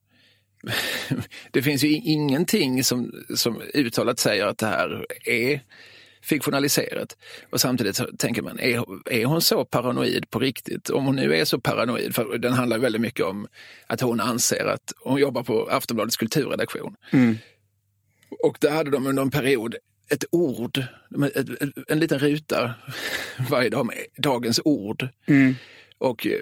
det 1.51 1.63
finns 1.63 1.85
ju 1.85 1.89
ingenting 1.93 2.85
som, 2.85 3.25
som 3.37 3.63
uttalat 3.75 4.19
säger 4.19 4.47
att 4.47 4.59
det 4.59 4.67
här 4.67 5.07
är 5.25 5.61
fiktionaliserat. 6.23 7.17
Och 7.51 7.61
samtidigt 7.61 7.97
så 7.97 8.07
tänker 8.19 8.43
man, 8.43 8.59
är, 8.59 8.85
är 9.13 9.25
hon 9.25 9.43
så 9.43 9.65
paranoid 9.65 10.31
på 10.31 10.39
riktigt? 10.39 10.91
Om 10.91 11.05
hon 11.05 11.17
nu 11.17 11.35
är 11.35 11.45
så 11.45 11.61
paranoid, 11.61 12.15
för 12.15 12.39
den 12.39 12.53
handlar 12.53 12.79
väldigt 12.79 13.01
mycket 13.03 13.27
om 13.27 13.47
att 13.87 14.01
hon 14.01 14.21
anser 14.21 14.65
att 14.65 14.93
hon 15.05 15.21
jobbar 15.21 15.43
på 15.43 15.69
Aftonbladets 15.71 16.17
kulturredaktion. 16.17 16.97
Och 18.43 18.57
där 18.61 18.71
hade 18.71 18.91
de 18.91 19.07
under 19.07 19.23
en 19.23 19.31
period 19.31 19.77
ett 20.11 20.25
ord, 20.31 20.85
en 21.89 21.99
liten 21.99 22.19
ruta 22.19 22.75
varje 23.51 23.69
dag 23.69 23.87
med 23.87 23.97
dagens 24.17 24.61
ord. 24.65 25.09
Och 25.99 26.27
eh, 26.27 26.33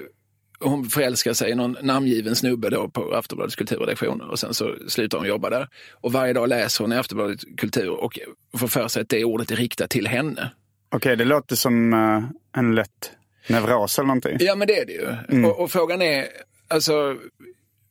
hon 0.61 0.85
förälskar 0.85 1.33
sig 1.33 1.51
i 1.51 1.55
någon 1.55 1.77
namngiven 1.83 2.37
snubbe 2.37 2.71
då 2.71 2.89
på 2.89 3.15
Aftonbladets 3.15 3.57
kulturredaktion 3.57 4.21
och 4.21 4.39
sen 4.39 4.55
så 4.55 4.77
slutar 4.89 5.19
hon 5.19 5.27
jobba 5.27 5.51
där. 5.51 5.69
Och 5.93 6.13
varje 6.13 6.33
dag 6.33 6.49
läser 6.49 6.85
hon 6.85 6.93
i 6.93 6.97
Aftonbladet 6.97 7.41
kultur 7.57 7.91
och 7.91 8.19
får 8.59 8.69
för 8.69 8.89
sig 8.89 9.03
att 9.03 9.09
det 9.09 9.25
ordet 9.25 9.51
är 9.51 9.57
riktat 9.57 9.91
till 9.91 10.07
henne. 10.07 10.51
Okej, 10.91 11.17
det 11.17 11.25
låter 11.25 11.57
som 11.57 11.93
eh, 11.93 12.61
en 12.61 12.75
lätt 12.75 13.13
neuros 13.47 13.99
eller 13.99 14.07
någonting. 14.07 14.37
Ja 14.41 14.55
men 14.55 14.69
det 14.69 14.79
är 14.79 14.87
det 14.87 14.93
ju. 14.93 15.47
Och, 15.47 15.61
och 15.61 15.71
frågan 15.71 16.03
är, 16.03 16.27
alltså 16.69 17.17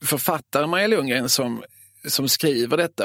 författaren 0.04 0.70
Maja 0.70 0.88
Lundgren 0.88 1.30
som, 1.30 1.64
som 2.08 2.30
skriver 2.30 2.78
detta, 2.78 3.04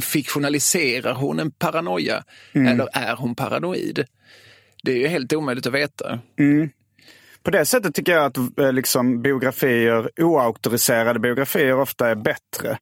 fiktionaliserar 0.00 1.14
hon 1.14 1.40
en 1.40 1.50
paranoia 1.50 2.24
eller 2.52 2.88
är 2.92 3.16
hon 3.16 3.34
paranoid? 3.34 4.04
Det 4.82 4.92
är 4.92 4.96
ju 4.96 5.06
helt 5.06 5.32
omöjligt 5.32 5.66
att 5.66 5.74
veta. 5.74 6.20
På 7.46 7.50
det 7.52 7.64
sättet 7.64 7.94
tycker 7.94 8.12
jag 8.12 8.24
att 8.24 8.58
eh, 8.58 8.72
liksom, 8.72 9.22
biografier, 9.22 10.10
oauktoriserade 10.20 11.18
biografier 11.18 11.80
ofta 11.80 12.08
är 12.08 12.14
bättre. 12.14 12.78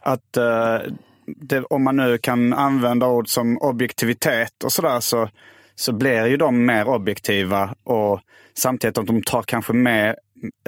Att 0.00 0.36
eh, 0.36 0.78
det, 1.26 1.64
om 1.64 1.84
man 1.84 1.96
nu 1.96 2.18
kan 2.18 2.52
använda 2.52 3.06
ord 3.06 3.28
som 3.28 3.58
objektivitet 3.58 4.64
och 4.64 4.72
sådär 4.72 5.00
så, 5.00 5.28
så 5.74 5.92
blir 5.92 6.26
ju 6.26 6.36
de 6.36 6.66
mer 6.66 6.88
objektiva 6.88 7.74
och 7.84 8.20
samtidigt 8.54 8.98
att 8.98 9.06
de 9.06 9.22
tar 9.22 9.42
kanske 9.42 9.72
med 9.72 10.16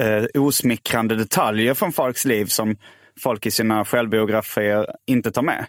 eh, 0.01 0.43
osmickrande 0.43 1.15
detaljer 1.15 1.75
från 1.75 1.93
folks 1.93 2.25
liv 2.25 2.47
som 2.47 2.77
folk 3.21 3.47
i 3.47 3.51
sina 3.51 3.85
självbiografier 3.85 4.87
inte 5.07 5.31
tar 5.31 5.43
med. 5.43 5.67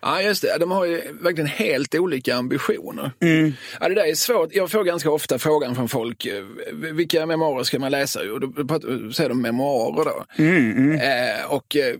Ja, 0.00 0.22
just 0.22 0.42
det. 0.42 0.56
De 0.60 0.70
har 0.70 0.84
ju 0.84 1.00
verkligen 1.20 1.46
helt 1.46 1.94
olika 1.94 2.36
ambitioner. 2.36 3.10
Ja, 3.80 3.88
det 3.88 3.94
där 3.94 4.06
är 4.06 4.14
svårt. 4.14 4.48
Jag 4.52 4.70
får 4.70 4.84
ganska 4.84 5.10
ofta 5.10 5.38
frågan 5.38 5.74
från 5.74 5.88
folk, 5.88 6.26
eh, 6.26 6.44
vilka 6.72 7.26
memoarer 7.26 7.64
ska 7.64 7.78
man 7.78 7.90
läsa? 7.90 8.20
Och 8.32 8.40
då 8.40 9.12
säger 9.12 9.28
de 9.28 9.42
memoarer 9.42 10.04
då. 10.04 10.24
Eh, 11.04 11.52
och 11.52 11.76
eh, 11.76 11.96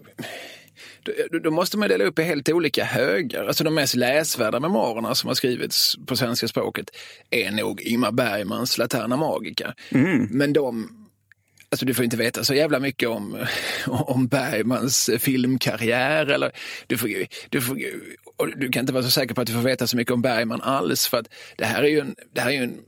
då, 1.30 1.38
då 1.38 1.50
måste 1.50 1.78
man 1.78 1.88
dela 1.88 2.04
upp 2.04 2.18
i 2.18 2.22
helt 2.22 2.48
olika 2.48 2.84
högar. 2.84 3.44
Alltså 3.44 3.64
de 3.64 3.74
mest 3.74 3.94
läsvärda 3.94 4.60
memoarerna 4.60 5.14
som 5.14 5.28
har 5.28 5.34
skrivits 5.34 5.96
på 6.06 6.16
svenska 6.16 6.48
språket 6.48 6.90
är 7.30 7.50
nog 7.50 7.80
Ingmar 7.80 8.12
Bergmans 8.12 8.78
Laterna 8.78 9.16
Magica. 9.16 9.74
Men 10.30 10.52
de 10.52 10.99
Alltså 11.72 11.86
du 11.86 11.94
får 11.94 12.04
inte 12.04 12.16
veta 12.16 12.44
så 12.44 12.54
jävla 12.54 12.80
mycket 12.80 13.08
om, 13.08 13.46
om 13.86 14.26
Bergmans 14.26 15.10
filmkarriär. 15.18 16.26
Eller, 16.26 16.52
du, 16.86 16.98
får, 16.98 17.08
du, 17.48 17.60
får, 17.60 17.76
du 18.56 18.68
kan 18.68 18.80
inte 18.80 18.92
vara 18.92 19.02
så 19.02 19.10
säker 19.10 19.34
på 19.34 19.40
att 19.40 19.46
du 19.46 19.52
får 19.52 19.60
veta 19.60 19.86
så 19.86 19.96
mycket 19.96 20.14
om 20.14 20.22
Bergman 20.22 20.60
alls. 20.60 21.06
För 21.06 21.18
att 21.18 21.28
det 21.56 21.64
här 21.64 21.82
är 21.82 21.88
ju 21.88 22.00
en, 22.00 22.14
det 22.32 22.40
här 22.40 22.50
är 22.50 22.62
en, 22.62 22.78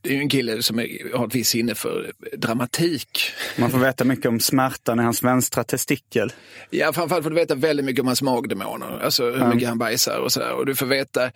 det 0.00 0.08
är 0.08 0.14
ju 0.14 0.20
en 0.20 0.28
kille 0.28 0.62
som 0.62 0.78
är, 0.78 1.16
har 1.16 1.26
ett 1.26 1.34
visst 1.34 1.50
sinne 1.50 1.74
för 1.74 2.12
dramatik. 2.36 3.30
Man 3.56 3.70
får 3.70 3.78
veta 3.78 4.04
mycket 4.04 4.26
om 4.26 4.40
smärtan 4.40 5.00
i 5.00 5.02
hans 5.02 5.22
vänstra 5.22 5.64
testikel. 5.64 6.32
Ja, 6.70 6.92
framförallt 6.92 7.24
får 7.24 7.30
du 7.30 7.36
veta 7.36 7.54
väldigt 7.54 7.86
mycket 7.86 8.00
om 8.00 8.06
hans 8.06 8.22
magdemoner. 8.22 9.00
Alltså 9.04 9.30
hur 9.30 9.54
mycket 9.54 9.68
han 9.68 9.78
bajsar 9.78 10.18
och 10.18 10.32
sådär. 10.32 10.52
Och 10.52 10.66
du 10.66 10.74
får 10.74 10.86
veta, 10.86 11.30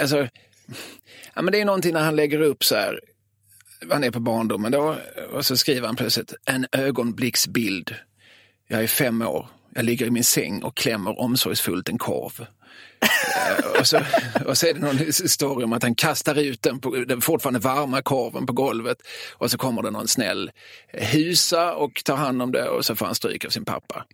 alltså, 0.00 0.28
ja 1.34 1.42
men 1.42 1.52
det 1.52 1.60
är 1.60 1.64
någonting 1.64 1.92
när 1.92 2.04
han 2.04 2.16
lägger 2.16 2.40
upp 2.40 2.64
så 2.64 2.74
här, 2.74 3.00
han 3.90 4.04
är 4.04 4.10
på 4.10 4.20
barndomen 4.20 4.72
då 4.72 4.96
och 5.32 5.46
så 5.46 5.56
skriver 5.56 5.86
han 5.86 5.96
plötsligt 5.96 6.34
en 6.44 6.66
ögonblicksbild. 6.72 7.94
Jag 8.68 8.82
är 8.82 8.86
fem 8.86 9.22
år, 9.22 9.48
jag 9.74 9.84
ligger 9.84 10.06
i 10.06 10.10
min 10.10 10.24
säng 10.24 10.62
och 10.62 10.76
klämmer 10.76 11.20
omsorgsfullt 11.20 11.88
en 11.88 11.98
korv. 11.98 12.46
Eh, 13.00 13.80
och, 13.80 13.86
så, 13.86 14.00
och 14.46 14.58
så 14.58 14.66
är 14.66 14.74
det 14.74 14.80
någon 14.80 14.98
historia 14.98 15.64
om 15.64 15.72
att 15.72 15.82
han 15.82 15.94
kastar 15.94 16.40
ut 16.40 16.62
den, 16.62 16.80
på, 16.80 16.90
den 16.90 17.20
fortfarande 17.20 17.60
varma 17.60 18.02
korven 18.02 18.46
på 18.46 18.52
golvet 18.52 18.98
och 19.32 19.50
så 19.50 19.58
kommer 19.58 19.82
det 19.82 19.90
någon 19.90 20.08
snäll 20.08 20.50
husa 20.92 21.74
och 21.74 22.04
tar 22.04 22.16
hand 22.16 22.42
om 22.42 22.52
det 22.52 22.68
och 22.68 22.84
så 22.84 22.96
får 22.96 23.06
han 23.06 23.14
stryk 23.14 23.44
av 23.44 23.50
sin 23.50 23.64
pappa. 23.64 24.04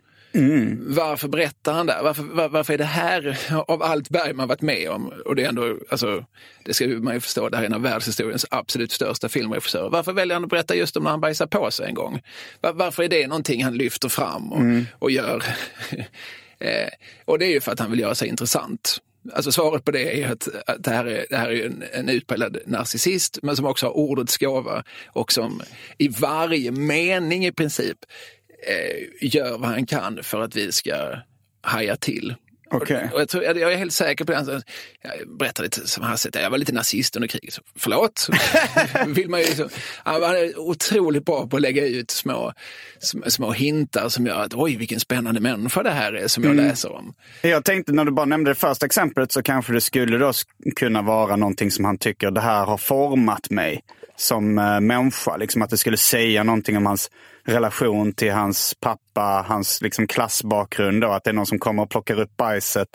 Varför 0.79 1.29
berättar 1.29 1.73
han 1.73 1.87
det? 1.87 1.99
Varför, 2.03 2.23
var, 2.23 2.49
varför 2.49 2.75
är 2.75 2.79
det 2.79 2.85
här 2.85 3.37
av 3.69 3.83
allt 3.83 4.09
Bergman 4.09 4.49
varit 4.49 4.63
med 4.63 4.91
om? 4.91 5.13
Och 5.25 5.37
det 5.37 5.45
är 5.45 5.49
ändå, 5.49 5.79
alltså, 5.89 6.25
det 6.65 6.75
ska 6.75 6.87
man 6.87 7.15
ju 7.15 7.21
förstå, 7.21 7.49
det 7.49 7.57
här 7.57 7.65
är 7.65 7.67
en 7.67 7.75
av 7.75 7.83
världshistoriens 7.83 8.47
absolut 8.51 8.93
största 8.93 9.29
filmregissörer. 9.29 9.91
Varför 9.91 10.13
väljer 10.13 10.35
han 10.35 10.45
att 10.45 10.51
berätta 10.51 10.75
just 10.75 10.97
om 10.97 11.05
när 11.05 11.11
han 11.11 11.21
bajsar 11.21 11.47
på 11.47 11.71
sig 11.71 11.87
en 11.87 11.95
gång? 11.95 12.21
Var, 12.61 12.73
varför 12.73 13.03
är 13.03 13.09
det 13.09 13.27
någonting 13.27 13.65
han 13.65 13.75
lyfter 13.75 14.09
fram 14.09 14.53
och, 14.53 14.63
och 14.99 15.11
gör? 15.11 15.45
eh, 16.59 16.89
och 17.25 17.39
det 17.39 17.47
är 17.47 17.51
ju 17.51 17.61
för 17.61 17.73
att 17.73 17.81
han 17.81 17.91
vill 17.91 18.01
göra 18.01 18.15
sig 18.15 18.29
intressant. 18.29 18.99
Alltså 19.33 19.53
svaret 19.53 19.85
på 19.85 19.91
det 19.91 20.23
är 20.23 20.33
att, 20.33 20.49
att 20.67 20.85
det 20.85 20.91
här 20.91 21.05
är, 21.05 21.27
det 21.31 21.37
här 21.37 21.51
är 21.51 21.67
en, 21.67 21.85
en 21.93 22.09
utpräglad 22.09 22.59
narcissist 22.67 23.39
men 23.43 23.57
som 23.57 23.67
också 23.67 23.87
har 23.87 23.97
ordets 23.97 24.39
gåva 24.39 24.85
och 25.07 25.33
som 25.33 25.63
i 25.99 26.09
varje 26.09 26.71
mening 26.71 27.47
i 27.47 27.53
princip 27.53 27.99
gör 29.21 29.59
vad 29.59 29.71
han 29.71 29.87
kan 29.87 30.23
för 30.23 30.41
att 30.41 30.57
vi 30.57 30.73
ska 30.73 30.95
haja 31.63 31.97
till. 31.97 32.35
Okej. 32.73 33.11
Och 33.15 33.21
jag, 33.21 33.29
tror, 33.29 33.45
jag 33.45 33.73
är 33.73 33.77
helt 33.77 33.93
säker 33.93 34.25
på 34.25 34.33
det. 34.33 34.63
Jag 35.03 35.39
berättade 35.39 35.67
lite 35.67 35.89
som 35.89 36.05
hastigt, 36.05 36.37
jag 36.43 36.51
var 36.51 36.59
lite 36.59 36.73
nazist 36.73 37.17
under 37.17 37.29
kriget. 37.29 37.59
Förlåt? 37.77 38.29
Vill 39.07 39.29
man 39.29 39.41
ju 39.41 39.47
liksom, 39.47 39.69
han 40.05 40.23
är 40.23 40.59
otroligt 40.59 41.25
bra 41.25 41.47
på 41.47 41.57
att 41.57 41.63
lägga 41.63 41.87
ut 41.87 42.11
små, 42.11 42.53
små, 43.27 43.53
hintar 43.53 44.09
som 44.09 44.27
gör 44.27 44.43
att 44.43 44.55
oj 44.55 44.77
vilken 44.77 45.01
spännande 45.01 45.41
människa 45.41 45.83
det 45.83 45.91
här 45.91 46.13
är 46.13 46.29
som 46.29 46.45
jag 46.45 46.57
läser 46.57 46.93
om. 46.93 47.15
Jag 47.43 47.65
tänkte 47.65 47.93
när 47.93 48.05
du 48.05 48.13
bara 48.13 48.27
nämnde 48.27 48.51
det 48.51 48.55
första 48.55 48.87
exemplet 48.87 49.33
så 49.33 49.43
kanske 49.43 49.73
det 49.73 49.81
skulle 49.81 50.19
då 50.19 50.33
kunna 50.77 51.03
vara 51.03 51.37
någonting 51.37 51.71
som 51.71 51.85
han 51.85 51.99
tycker 51.99 52.31
det 52.31 52.41
här 52.41 52.67
har 52.67 52.79
format 52.79 53.51
mig 53.51 53.81
som 54.17 54.59
eh, 54.59 54.81
människa. 54.81 55.37
Liksom 55.37 55.63
att 55.63 55.71
det 55.71 55.77
skulle 55.77 55.97
säga 55.97 56.43
någonting 56.43 56.77
om 56.77 56.87
hans 56.87 57.11
relation 57.51 58.13
till 58.13 58.33
hans 58.33 58.75
pappa, 58.81 59.45
hans 59.49 59.83
liksom, 59.83 60.07
klassbakgrund. 60.07 61.03
Då, 61.03 61.09
att 61.09 61.25
det 61.25 61.31
är 61.31 61.35
någon 61.35 61.47
som 61.47 61.59
kommer 61.59 61.83
och 61.83 61.91
plockar 61.91 62.21
upp 62.21 62.37
bajset 62.37 62.89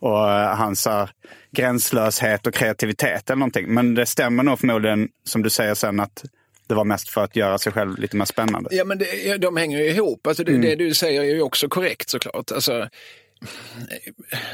och 0.00 0.30
eh, 0.30 0.56
hans 0.56 0.86
eh, 0.86 1.08
gränslöshet 1.52 2.46
och 2.46 2.54
kreativitet 2.54 3.30
eller 3.30 3.38
någonting. 3.38 3.74
Men 3.74 3.94
det 3.94 4.06
stämmer 4.06 4.42
nog 4.42 4.58
förmodligen, 4.58 5.08
som 5.24 5.42
du 5.42 5.50
säger 5.50 5.74
sen, 5.74 6.00
att 6.00 6.24
det 6.68 6.74
var 6.74 6.84
mest 6.84 7.10
för 7.10 7.24
att 7.24 7.36
göra 7.36 7.58
sig 7.58 7.72
själv 7.72 7.98
lite 7.98 8.16
mer 8.16 8.24
spännande. 8.24 8.68
Ja 8.72 8.84
men 8.84 8.98
det, 8.98 9.36
de 9.36 9.56
hänger 9.56 9.78
ju 9.78 9.84
ihop. 9.84 10.26
Alltså 10.26 10.44
det, 10.44 10.58
det 10.58 10.74
du 10.74 10.94
säger 10.94 11.20
är 11.20 11.24
ju 11.24 11.42
också 11.42 11.68
korrekt 11.68 12.10
såklart. 12.10 12.52
Alltså, 12.52 12.88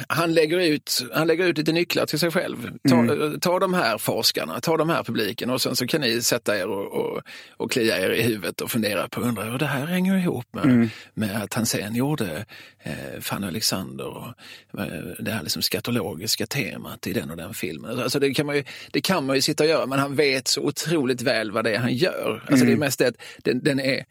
han, 0.09 0.35
lägger 0.35 0.59
ut, 0.59 1.03
han 1.13 1.27
lägger 1.27 1.47
ut 1.47 1.59
lite 1.59 1.73
nycklar 1.73 2.07
till 2.07 2.19
sig 2.19 2.31
själv. 2.31 2.71
Ta, 2.89 3.39
ta 3.41 3.59
de 3.59 3.75
här 3.75 3.99
forskarna, 3.99 4.61
ta 4.61 4.77
de 4.77 4.89
här 4.89 5.03
publiken 5.03 5.51
och 5.51 5.63
sen 5.63 5.77
så 5.77 5.87
kan 5.87 6.01
ni 6.01 6.23
sätta 6.23 6.59
er 6.59 6.67
och, 6.67 6.93
och, 6.93 7.23
och 7.57 7.71
klia 7.71 7.99
er 7.99 8.11
i 8.11 8.23
huvudet 8.23 8.61
och 8.61 8.71
fundera 8.71 9.09
på, 9.09 9.21
undrar 9.21 9.51
hur 9.51 9.59
det 9.59 9.67
här 9.67 9.87
hänger 9.87 10.19
ihop 10.19 10.55
med, 10.55 10.89
med 11.15 11.43
att 11.43 11.55
han 11.55 11.67
sen 11.67 11.95
gjorde 11.95 12.47
eh, 12.83 13.21
Fanny 13.21 13.47
Alexander 13.47 14.07
och 14.07 14.29
eh, 14.81 14.87
det 15.19 15.31
här 15.31 15.43
liksom 15.43 15.63
skatologiska 15.63 16.47
temat 16.47 17.07
i 17.07 17.13
den 17.13 17.31
och 17.31 17.37
den 17.37 17.55
filmen. 17.55 18.01
Alltså 18.01 18.19
det, 18.19 18.35
kan 18.35 18.47
man 18.47 18.57
ju, 18.57 18.65
det 18.91 19.01
kan 19.01 19.27
man 19.27 19.37
ju 19.37 19.43
sitta 19.43 19.65
och 19.65 19.71
göra 19.71 19.87
men 19.87 19.99
han 19.99 20.17
vet 20.17 20.49
så 20.49 20.61
otroligt 20.61 21.23
väl 21.23 21.51
vad 21.51 21.65
det 21.65 21.75
är 21.75 21.79
han 21.79 21.95
gör. 21.95 22.45
Alltså 22.51 22.67
det 22.67 22.73
är 22.73 22.77
mest 22.77 22.99
det 22.99 23.09
att 23.09 23.17
den, 23.45 23.63
den 23.63 23.81
är 23.81 24.05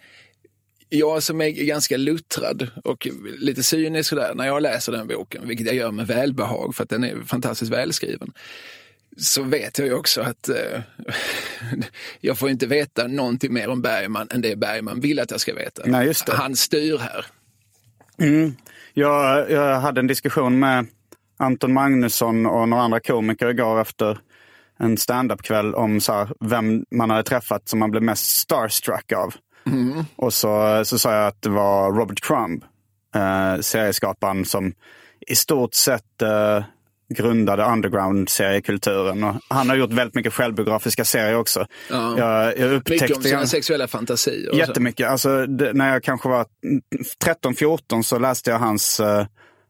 jag 0.96 1.24
som 1.24 1.42
är 1.42 1.50
ganska 1.50 1.98
luttrad 1.98 2.68
och 2.84 3.08
lite 3.40 3.64
cynisk 3.64 4.10
sådär, 4.10 4.34
när 4.36 4.46
jag 4.48 4.62
läser 4.62 4.92
den 4.92 5.08
boken, 5.08 5.48
vilket 5.48 5.68
jag 5.68 5.76
gör 5.76 5.92
med 5.92 6.08
välbehag 6.08 6.76
för 6.76 6.84
att 6.84 6.90
den 6.90 7.04
är 7.04 7.16
fantastiskt 7.26 7.72
välskriven, 7.72 8.34
så 9.18 9.44
vet 9.44 9.80
jag 9.80 9.88
ju 9.88 9.94
också 9.94 10.22
att 10.22 10.50
eh, 10.50 10.82
jag 12.20 12.38
får 12.38 12.50
inte 12.50 12.68
veta 12.68 13.08
någonting 13.08 13.54
mer 13.54 13.70
om 13.70 13.82
Bergman 13.82 14.28
än 14.32 14.42
det 14.42 14.56
Bergman 14.56 15.00
vill 15.00 15.20
att 15.20 15.32
jag 15.32 15.40
ska 15.40 15.54
veta. 15.54 15.82
Nej, 15.86 16.06
just 16.06 16.26
det. 16.26 16.36
Han 16.36 16.56
styr 16.56 16.98
här. 16.98 17.26
Jag, 18.94 19.52
jag 19.52 19.80
hade 19.80 20.00
en 20.00 20.08
diskussion 20.08 20.60
med 20.60 20.88
Anton 21.38 21.74
Magnusson 21.74 22.46
och 22.46 22.70
några 22.70 22.84
andra 22.84 23.00
komiker 23.00 23.48
igår 23.48 23.82
efter 23.82 24.20
en 24.78 24.98
standup-kväll 24.98 25.76
om 25.76 26.02
så 26.02 26.14
här, 26.14 26.30
vem 26.40 26.86
man 26.92 27.10
hade 27.10 27.24
träffat 27.24 27.70
som 27.70 27.80
man 27.80 27.92
blev 27.92 28.04
mest 28.04 28.26
starstruck 28.26 29.12
av. 29.12 29.34
Och 30.16 30.34
så, 30.34 30.82
så 30.86 31.00
sa 31.00 31.14
jag 31.14 31.28
att 31.28 31.42
det 31.42 31.50
var 31.50 31.92
Robert 31.92 32.22
Crumb, 32.22 32.64
eh, 33.16 33.62
serieskaparen 33.62 34.46
som 34.46 34.74
i 35.28 35.36
stort 35.36 35.74
sett 35.74 36.22
eh, 36.22 36.64
grundade 37.10 37.64
underground-seriekulturen. 37.64 39.40
Han 39.50 39.70
har 39.70 39.76
gjort 39.76 39.94
väldigt 39.94 40.16
mycket 40.16 40.34
självbiografiska 40.34 41.06
serier 41.06 41.38
också. 41.38 41.68
Ja. 41.90 42.18
Jag, 42.18 42.60
jag 42.60 42.72
upptäckte... 42.72 43.04
Mycket 43.04 43.18
om 43.18 43.24
sina 43.24 43.48
sexuella 43.48 43.88
fantasier. 43.88 44.50
och 44.50 44.56
så. 44.56 44.60
Jättemycket. 44.60 45.10
Alltså, 45.10 45.46
det, 45.46 45.74
när 45.74 45.94
jag 45.94 46.04
kanske 46.04 46.30
var 46.30 46.46
13-14 47.26 48.02
så 48.02 48.20
läste 48.20 48.52
jag 48.52 48.60
hans 48.60 49.00
eh, 49.00 49.26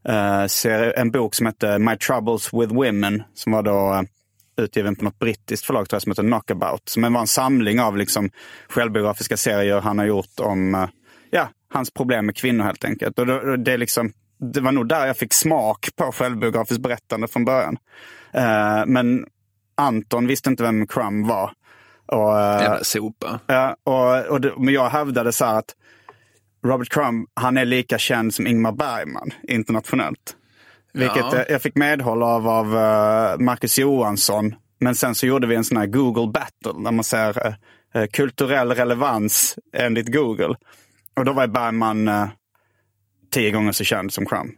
eh, 0.07 0.47
serie, 0.47 0.91
en 0.91 1.11
bok 1.11 1.35
som 1.35 1.45
hette 1.45 1.79
My 1.79 1.97
Troubles 1.97 2.53
with 2.53 2.73
Women. 2.73 3.23
Som 3.33 3.51
var 3.51 3.63
då 3.63 3.93
eh, 3.93 4.01
utgiven 4.57 4.95
på 4.95 5.03
något 5.03 5.19
brittiskt 5.19 5.65
förlag 5.65 5.89
tror 5.89 5.95
jag, 5.95 6.01
som 6.01 6.11
heter 6.11 6.23
Knockabout. 6.23 6.89
Som 6.89 7.13
var 7.13 7.21
en 7.21 7.27
samling 7.27 7.81
av 7.81 7.97
liksom, 7.97 8.29
självbiografiska 8.69 9.37
serier 9.37 9.81
han 9.81 9.99
har 9.99 10.05
gjort 10.05 10.39
om 10.39 10.75
eh, 10.75 10.87
ja, 11.29 11.49
hans 11.73 11.91
problem 11.91 12.25
med 12.25 12.35
kvinnor 12.35 12.63
helt 12.63 12.85
enkelt. 12.85 13.19
Och 13.19 13.25
det, 13.25 13.57
det, 13.57 13.77
liksom, 13.77 14.11
det 14.53 14.61
var 14.61 14.71
nog 14.71 14.87
där 14.87 15.07
jag 15.07 15.17
fick 15.17 15.33
smak 15.33 15.89
på 15.95 16.11
självbiografiskt 16.11 16.81
berättande 16.81 17.27
från 17.27 17.45
början. 17.45 17.77
Eh, 18.31 18.85
men 18.87 19.25
Anton 19.77 20.27
visste 20.27 20.49
inte 20.49 20.63
vem 20.63 20.87
Crumb 20.87 21.27
var. 21.27 21.51
Och, 22.05 22.39
eh, 22.39 22.61
Jävla 22.61 22.83
sopa. 22.83 23.39
Ja, 23.47 23.75
och, 23.83 24.25
och 24.25 24.41
det, 24.41 24.53
men 24.57 24.73
jag 24.73 24.89
hävdade 24.89 25.31
så 25.31 25.45
här 25.45 25.59
att 25.59 25.75
Robert 26.65 26.89
Crumb, 26.89 27.27
han 27.33 27.57
är 27.57 27.65
lika 27.65 27.97
känd 27.97 28.33
som 28.33 28.47
Ingmar 28.47 28.71
Bergman 28.71 29.29
internationellt. 29.47 30.35
Vilket 30.95 31.17
Ja. 31.17 31.45
jag 31.49 31.61
fick 31.61 31.75
medhåll 31.75 32.23
av 32.23 32.47
av 32.47 32.65
eh, 32.77 33.37
Marcus 33.39 33.77
Johansson. 33.79 34.55
Men 34.79 34.95
sen 34.95 35.15
så 35.15 35.25
gjorde 35.25 35.47
vi 35.47 35.55
en 35.55 35.63
sån 35.63 35.77
här 35.77 35.85
Google 35.85 36.27
battle 36.31 36.83
där 36.83 36.91
man 36.91 37.03
säger 37.03 37.47
eh, 37.47 37.53
eh, 38.01 38.07
kulturell 38.07 38.71
relevans 38.71 39.55
enligt 39.73 40.13
Google. 40.13 40.55
Och 41.15 41.25
då 41.25 41.33
var 41.33 41.47
Bergman 41.47 42.09
tio 43.31 43.51
gånger 43.51 43.71
så 43.71 43.83
känd 43.83 44.13
som 44.13 44.25
Crumb. 44.25 44.51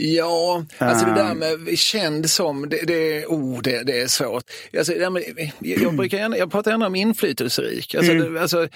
Ja, 0.00 0.64
alltså 0.78 1.04
det 1.06 1.10
Ehm. 1.20 1.40
där 1.40 1.56
med 1.64 1.78
känd 1.78 2.30
som, 2.30 2.68
det, 2.68 2.86
det, 2.86 3.26
oh, 3.26 3.62
det, 3.62 3.82
det 3.82 4.00
är 4.00 4.06
svårt. 4.06 4.44
Alltså, 4.78 4.92
det 4.92 5.10
med, 5.10 5.22
jag, 5.58 5.96
brukar 5.96 6.18
gärna, 6.18 6.36
jag 6.38 6.50
pratar 6.50 6.70
gärna 6.70 6.86
om 6.86 6.94
inflytelserik. 6.94 7.94
Alltså, 7.94 8.12
Mm. 8.12 8.34
det, 8.34 8.40
alltså, 8.42 8.68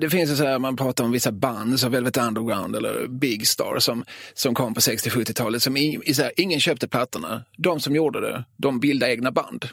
det 0.00 0.10
finns 0.10 0.30
ju 0.30 0.36
så 0.36 0.44
här, 0.44 0.58
man 0.58 0.76
pratar 0.76 1.04
om 1.04 1.12
vissa 1.12 1.32
band 1.32 1.80
som 1.80 1.92
Velvet 1.92 2.16
Underground 2.16 2.76
eller 2.76 3.06
Big 3.06 3.46
Star 3.48 3.78
som, 3.78 4.04
som 4.34 4.54
kom 4.54 4.74
på 4.74 4.80
60-70-talet. 4.80 5.62
Som 5.62 5.76
ing, 5.76 6.00
i 6.04 6.14
så 6.14 6.22
här, 6.22 6.32
ingen 6.36 6.60
köpte 6.60 6.88
plattorna. 6.88 7.44
De 7.58 7.80
som 7.80 7.94
gjorde 7.96 8.20
det, 8.20 8.44
de 8.56 8.80
bildade 8.80 9.12
egna 9.12 9.30
band. 9.32 9.68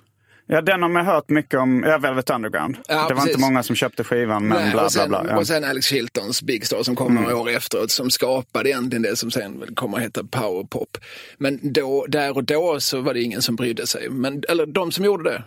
Ja, 0.47 0.61
den 0.61 0.81
har 0.81 0.89
man 0.89 1.05
hört 1.05 1.29
mycket 1.29 1.59
om, 1.59 1.83
ja, 1.87 1.97
Velvet 1.97 2.29
Underground. 2.29 2.77
Ja, 2.87 2.93
det 2.95 3.01
var 3.01 3.09
precis. 3.09 3.27
inte 3.29 3.39
många 3.41 3.63
som 3.63 3.75
köpte 3.75 4.03
skivan, 4.03 4.47
men 4.47 4.61
Nej, 4.61 4.71
bla 4.71 4.85
och, 4.85 4.91
sen, 4.91 5.09
bla 5.09 5.23
bla. 5.23 5.31
Ja. 5.31 5.37
och 5.37 5.47
sen 5.47 5.63
Alex 5.63 5.85
Chiltons 5.85 6.41
Big 6.41 6.65
Star 6.65 6.83
som 6.83 6.95
kom 6.95 7.15
några 7.15 7.37
år 7.37 7.49
efteråt 7.49 7.91
som 7.91 8.09
skapade 8.09 8.69
egentligen 8.69 9.01
det 9.01 9.15
som 9.15 9.31
sen 9.31 9.63
kommer 9.75 9.97
att 9.97 10.03
heta 10.03 10.23
powerpop. 10.23 10.97
Men 11.37 11.59
då, 11.73 12.05
där 12.07 12.35
och 12.37 12.43
då 12.43 12.79
så 12.79 13.01
var 13.01 13.13
det 13.13 13.21
ingen 13.21 13.41
som 13.41 13.55
brydde 13.55 13.87
sig. 13.87 14.09
Men, 14.09 14.43
eller 14.49 14.65
de 14.65 14.91
som 14.91 15.05
gjorde 15.05 15.23
det, 15.31 15.43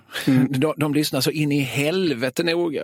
de, 0.58 0.74
de 0.76 0.94
lyssnade 0.94 1.22
så 1.22 1.30
in 1.30 1.52
i 1.52 1.60
helvete 1.60 2.42
noga. 2.42 2.82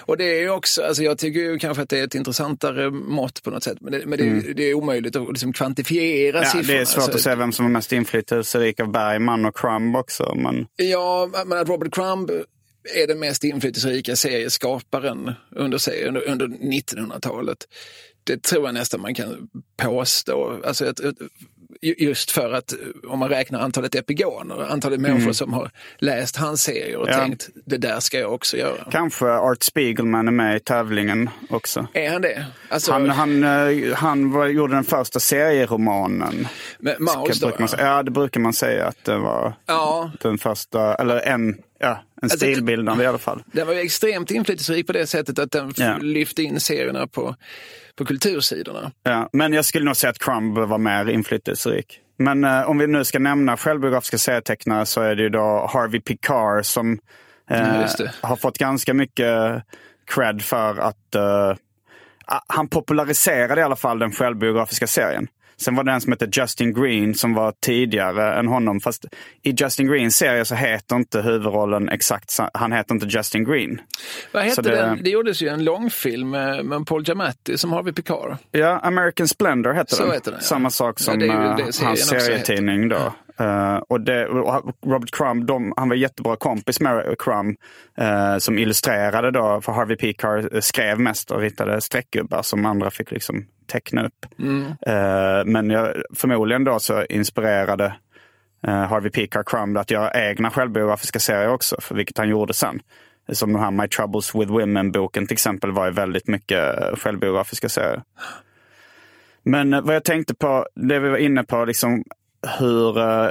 Och 0.00 0.16
det 0.16 0.24
är 0.24 0.48
också, 0.48 0.82
alltså 0.82 1.02
jag 1.02 1.18
tycker 1.18 1.40
ju 1.40 1.58
kanske 1.58 1.82
att 1.82 1.88
det 1.88 1.98
är 1.98 2.04
ett 2.04 2.14
intressantare 2.14 2.90
mått 2.90 3.42
på 3.42 3.50
något 3.50 3.62
sätt. 3.62 3.78
Men 3.80 3.92
det, 3.92 4.06
men 4.06 4.18
det, 4.18 4.52
det 4.54 4.62
är 4.62 4.74
omöjligt 4.74 5.16
att 5.16 5.28
liksom 5.28 5.52
kvantifiera 5.52 6.38
Ja, 6.38 6.44
siffrorna. 6.44 6.66
det 6.66 6.80
är 6.80 6.84
svårt 6.84 7.02
Alltså, 7.02 7.16
att 7.16 7.20
säga 7.20 7.36
vem 7.36 7.52
som 7.52 7.66
är 7.66 7.70
mest 7.70 7.92
inflytelserik 7.92 8.80
av 8.80 8.92
Bergman 8.92 9.44
och 9.44 9.56
Crumb 9.56 9.96
också. 9.96 10.34
Men... 10.34 10.66
Ja, 10.76 11.28
men 11.44 11.58
att 11.58 11.68
Robert 11.68 11.94
Crumb 11.94 12.30
är 12.94 13.06
den 13.06 13.18
mest 13.18 13.44
inflytelserika 13.44 14.16
serieskaparen 14.16 15.32
under, 15.50 15.78
serien, 15.78 16.16
under, 16.16 16.30
under 16.30 16.46
1900-talet. 16.46 17.68
Det 18.24 18.42
tror 18.42 18.64
jag 18.64 18.74
nästan 18.74 19.00
man 19.00 19.14
kan 19.14 19.48
påstå. 19.76 20.60
Alltså 20.64 20.86
ett, 20.86 21.00
ett, 21.00 21.16
just 21.82 22.30
för 22.30 22.52
att 22.52 22.74
om 23.08 23.18
man 23.18 23.28
räknar 23.28 23.60
antalet 23.60 23.94
epigoner, 23.94 24.72
antalet 24.72 25.00
människor 25.00 25.32
som 25.32 25.52
har 25.52 25.70
läst 25.98 26.36
hans 26.36 26.62
serier 26.62 26.96
och 26.96 27.08
Ja. 27.08 27.16
tänkt 27.18 27.48
det 27.66 27.76
där 27.76 28.00
ska 28.00 28.18
jag 28.18 28.32
också 28.34 28.56
göra. 28.56 28.86
Kanske 28.90 29.26
Art 29.26 29.62
Spiegelman 29.62 30.28
är 30.28 30.32
med 30.32 30.56
i 30.56 30.60
tävlingen 30.60 31.30
också. 31.50 31.86
Är 31.92 32.10
han 32.10 32.22
det? 32.22 32.46
Alltså, 32.68 32.92
Han, 32.92 33.10
han, 33.10 33.44
eh, 33.44 33.94
han 33.94 34.30
var, 34.30 34.46
gjorde 34.46 34.74
den 34.74 34.84
första 34.84 35.20
serieromanen. 35.20 36.48
med 36.78 37.00
Maus 37.00 37.40
då? 37.40 37.52
man. 37.58 37.68
Ja, 37.78 38.02
det 38.02 38.10
brukar 38.10 38.40
man 38.40 38.52
säga 38.52 38.86
att 38.86 39.04
det 39.04 39.18
var 39.18 39.54
Ja, 39.66 40.10
den 40.20 40.38
första, 40.38 40.94
eller 40.94 41.20
en, 41.20 41.56
ja, 41.78 42.02
en 42.24 42.30
Alltså, 42.30 42.38
stilbildande 42.38 43.04
i 43.04 43.06
alla 43.06 43.18
fall. 43.18 43.42
Den 43.52 43.66
var 43.66 43.74
ju 43.74 43.80
extremt 43.80 44.30
inflytelserik 44.30 44.86
på 44.86 44.92
det 44.92 45.06
sättet 45.06 45.38
att 45.38 45.50
den 45.50 45.72
Ja. 45.76 45.96
lyfte 46.00 46.42
in 46.42 46.60
serierna 46.60 47.06
på, 47.06 47.34
på 47.96 48.04
kultursidorna. 48.04 48.92
Ja, 49.02 49.28
men 49.32 49.52
jag 49.52 49.64
skulle 49.64 49.84
nog 49.84 49.96
säga 49.96 50.10
att 50.10 50.18
Crumb 50.18 50.58
var 50.58 50.78
mer 50.78 51.08
inflytelserik. 51.10 52.00
Men 52.18 52.44
eh, 52.44 52.70
om 52.70 52.78
vi 52.78 52.86
nu 52.86 53.04
ska 53.04 53.18
nämna 53.18 53.56
självbiografiska 53.56 54.18
serietecknare 54.18 54.86
så 54.86 55.00
är 55.00 55.14
det 55.16 55.22
ju 55.22 55.28
då 55.28 55.70
Harvey 55.72 56.00
Picard 56.00 56.64
som 56.64 56.98
eh, 57.50 57.84
Ja, 57.98 58.06
har 58.20 58.36
fått 58.36 58.58
ganska 58.58 58.94
mycket 58.94 59.62
cred 60.14 60.42
för 60.42 60.78
att 60.78 61.14
eh, 61.14 61.54
han 62.46 62.68
populariserade 62.68 63.60
i 63.60 63.64
alla 63.64 63.76
fall 63.76 63.98
den 63.98 64.12
självbiografiska 64.12 64.86
serien. 64.86 65.28
Sen 65.56 65.74
var 65.76 65.84
det 65.84 65.92
en 65.92 66.00
som 66.00 66.12
hette 66.12 66.28
Justin 66.40 66.74
Green 66.74 67.14
som 67.14 67.34
var 67.34 67.52
tidigare 67.62 68.38
än 68.38 68.46
honom. 68.46 68.80
Fast 68.80 69.04
i 69.42 69.50
Justin 69.58 69.86
Greens 69.88 70.16
serie 70.16 70.44
så 70.44 70.54
heter 70.54 70.96
inte 70.96 71.22
huvudrollen 71.22 71.88
exakt, 71.88 72.38
han 72.54 72.72
heter 72.72 72.94
inte 72.94 73.06
Justin 73.06 73.44
Green. 73.44 73.80
Vad 74.32 74.42
hette 74.42 74.62
det- 74.62 74.70
den? 74.76 75.00
Det 75.02 75.10
gjordes 75.10 75.42
ju 75.42 75.48
en 75.48 75.64
långfilm 75.64 76.30
med, 76.30 76.64
med 76.64 76.86
Paul 76.86 77.02
Giamatti 77.04 77.58
som 77.58 77.72
Harvey 77.72 77.92
Picard. 77.92 78.36
Ja, 78.50 78.78
American 78.82 79.28
Splendor 79.28 79.72
heter 79.72 79.96
Så 79.96 80.02
den. 80.02 80.12
heter 80.12 80.30
den, 80.30 80.40
ja. 80.42 80.46
Samma 80.46 80.70
sak 80.70 80.94
Ja, 80.98 81.04
som 81.04 81.18
det 81.18 81.24
är 81.26 81.28
ju 81.28 81.32
eh, 81.50 81.56
det 81.56 81.84
hans 81.84 82.08
serietidning 82.08 82.88
då. 82.88 83.14
Uh, 83.40 83.76
och, 83.76 84.00
det, 84.00 84.26
och 84.26 84.76
Robert 84.86 85.10
Crumb, 85.10 85.46
de, 85.46 85.72
han 85.76 85.88
var 85.88 85.96
jättebra 85.96 86.36
kompis 86.36 86.80
med 86.80 87.14
Crumb 87.18 87.56
uh, 88.00 88.38
som 88.38 88.58
illustrerade 88.58 89.30
då, 89.30 89.60
för 89.60 89.72
Harvey 89.72 89.96
Pekar 89.96 90.60
skrev 90.60 91.00
mest 91.00 91.30
och 91.30 91.40
ritade 91.40 91.80
streckgubbar 91.80 92.42
som 92.42 92.66
andra 92.66 92.90
fick 92.90 93.10
liksom 93.10 93.46
teckna 93.66 94.06
upp. 94.06 94.26
Mm. 94.38 94.60
Uh, 94.62 95.52
men 95.52 95.70
jag, 95.70 95.94
förmodligen 96.16 96.64
då 96.64 96.78
så 96.78 97.04
inspirerade 97.04 97.94
Harvey 98.66 99.10
Pekar 99.10 99.42
Crumb 99.42 99.78
att 99.78 99.90
göra 99.90 100.30
egna 100.30 100.50
självbiografiska 100.50 101.18
serier 101.18 101.48
också, 101.48 101.80
för 101.80 101.94
vilket 101.94 102.18
han 102.18 102.28
gjorde 102.28 102.54
sen. 102.54 102.80
Som 103.32 103.52
den 103.52 103.62
här 103.62 103.70
My 103.70 103.88
Troubles 103.88 104.34
with 104.34 104.52
Women-boken 104.52 105.26
till 105.26 105.34
exempel 105.34 105.70
var 105.72 105.86
ju 105.86 105.92
väldigt 105.92 106.28
mycket 106.28 106.74
självbiografiska 106.98 107.68
serier. 107.68 108.02
Men 109.42 109.70
vad 109.70 109.94
jag 109.94 110.04
tänkte 110.04 110.34
på, 110.34 110.66
det 110.74 110.98
vi 110.98 111.08
var 111.08 111.16
inne 111.16 111.44
på, 111.44 111.64
liksom 111.64 112.04
hur, 112.58 112.98
uh, 112.98 113.30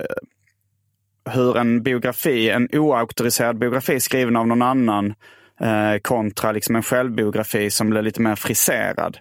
hur 1.30 1.58
en 1.58 1.84
biografi, 1.84 2.50
en 2.50 2.70
oauktoriserad 2.74 3.58
biografi 3.58 4.00
skriven 4.00 4.36
av 4.36 4.48
någon 4.48 4.62
annan 4.62 5.14
uh, 5.62 5.98
kontra 6.02 6.52
liksom 6.52 6.76
en 6.76 6.84
självbiografi 6.84 7.70
som 7.70 7.90
blir 7.90 8.02
lite 8.02 8.22
mer 8.22 8.36
friserad. 8.36 9.18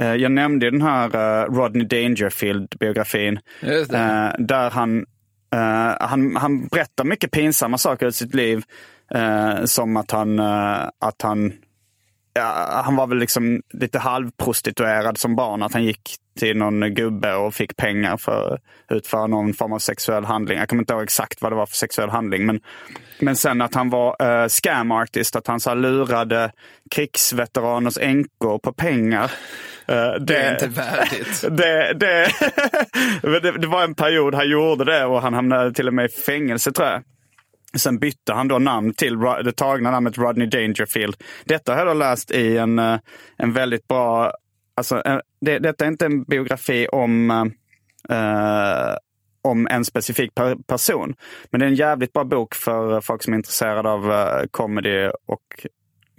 Uh, 0.00 0.14
jag 0.14 0.32
nämnde 0.32 0.70
den 0.70 0.82
här 0.82 1.46
Rodney 1.46 1.86
Dangerfield-biografin. 1.86 3.38
där 4.38 4.70
han, 4.70 5.06
han, 6.00 6.36
han 6.36 6.66
berättar 6.66 7.04
mycket 7.04 7.30
pinsamma 7.30 7.78
saker 7.78 8.06
ur 8.06 8.10
sitt 8.10 8.34
liv. 8.34 8.62
som 9.64 9.96
att 9.96 10.10
han, 10.10 10.40
att 10.98 11.22
han 11.22 11.52
ja, 12.34 12.82
han 12.84 12.96
var 12.96 13.06
väl 13.06 13.18
liksom 13.18 13.62
lite 13.72 13.98
halvprostituerad 13.98 15.18
som 15.18 15.36
barn. 15.36 15.62
Att 15.62 15.72
han 15.72 15.84
gick 15.84 16.16
till 16.38 16.56
någon 16.56 16.94
gubbe 16.94 17.34
och 17.34 17.54
fick 17.54 17.76
pengar 17.76 18.16
för 18.16 18.54
att 18.54 18.60
utföra 18.96 19.26
någon 19.26 19.54
form 19.54 19.72
av 19.72 19.78
sexuell 19.78 20.24
handling. 20.24 20.58
Jag 20.58 20.68
kommer 20.68 20.82
inte 20.82 20.92
ihåg 20.92 21.02
exakt 21.02 21.42
vad 21.42 21.52
det 21.52 21.56
var 21.56 21.66
för 21.66 21.76
sexuell 21.76 22.10
handling. 22.10 22.46
Men, 22.46 22.60
men 23.20 23.36
sen 23.36 23.62
att 23.62 23.74
han 23.74 23.90
var 23.90 24.22
uh, 24.22 24.48
scam 24.48 24.92
artist, 24.92 25.36
att 25.36 25.46
han 25.46 25.60
så 25.60 25.74
lurade 25.74 26.52
krigsveteraners 26.90 27.98
änkor 27.98 28.58
på 28.58 28.72
pengar. 28.72 29.24
Uh, 29.24 29.96
det, 29.96 30.18
det, 30.18 30.36
är 30.36 30.52
inte 30.52 30.66
värdigt. 30.66 31.42
det, 31.42 31.92
det, 31.92 33.40
det, 33.40 33.58
det 33.58 33.66
var 33.66 33.84
en 33.84 33.94
period 33.94 34.34
han 34.34 34.48
gjorde 34.48 34.84
det 34.84 35.04
och 35.04 35.22
han 35.22 35.34
hamnade 35.34 35.72
till 35.72 35.88
och 35.88 35.94
med 35.94 36.04
i 36.04 36.08
fängelse 36.08 36.72
tror 36.72 36.88
jag. 36.88 37.02
Sen 37.76 37.98
bytte 37.98 38.32
han 38.32 38.48
då 38.48 38.58
namn 38.58 38.94
till 38.94 39.18
det 39.18 39.52
tagna 39.52 39.90
namnet 39.90 40.18
Rodney 40.18 40.46
Dangerfield. 40.46 41.16
Detta 41.44 41.74
har 41.74 41.86
jag 41.86 41.96
läst 41.96 42.30
i 42.30 42.56
en, 42.56 42.78
eh, 42.78 42.98
en 43.36 43.52
väldigt 43.52 43.88
bra... 43.88 44.32
Alltså, 44.74 45.02
eh, 45.02 45.18
det, 45.40 45.58
detta 45.58 45.84
är 45.84 45.88
inte 45.88 46.06
en 46.06 46.22
biografi 46.22 46.88
om, 46.92 47.30
eh, 48.08 48.96
om 49.42 49.66
en 49.70 49.84
specifik 49.84 50.34
per, 50.34 50.54
person. 50.54 51.14
Men 51.50 51.60
det 51.60 51.66
är 51.66 51.68
en 51.68 51.74
jävligt 51.74 52.12
bra 52.12 52.24
bok 52.24 52.54
för 52.54 52.94
eh, 52.94 53.00
folk 53.00 53.22
som 53.22 53.32
är 53.32 53.36
intresserade 53.36 53.88
av 53.88 54.12
eh, 54.12 54.46
comedy 54.50 55.10
och 55.26 55.66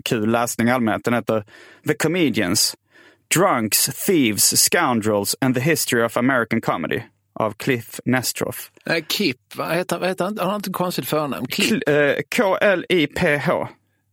kul 0.05 0.31
läsning 0.31 0.67
i 0.67 0.71
allmänhet. 0.71 1.03
Den 1.03 1.13
heter 1.13 1.45
The 1.87 1.93
Comedians. 1.93 2.75
Drunks, 3.35 4.05
Thieves, 4.05 4.61
Scoundrels 4.61 5.35
and 5.41 5.55
the 5.55 5.61
History 5.61 6.03
of 6.03 6.17
American 6.17 6.61
Comedy 6.61 7.01
av 7.33 7.51
Cliff 7.51 7.99
Nestroff. 8.05 8.71
Nej, 8.85 9.05
Kip, 9.09 9.37
vad 9.55 9.75
heter, 9.75 9.99
vad 9.99 10.09
heter 10.09 10.25
han? 10.25 10.37
Han 10.37 10.47
har 10.47 10.55
inte 10.55 10.69
konstigt 10.69 11.07
förnamn. 11.07 11.47
K-L-I-P-H. 12.35 13.67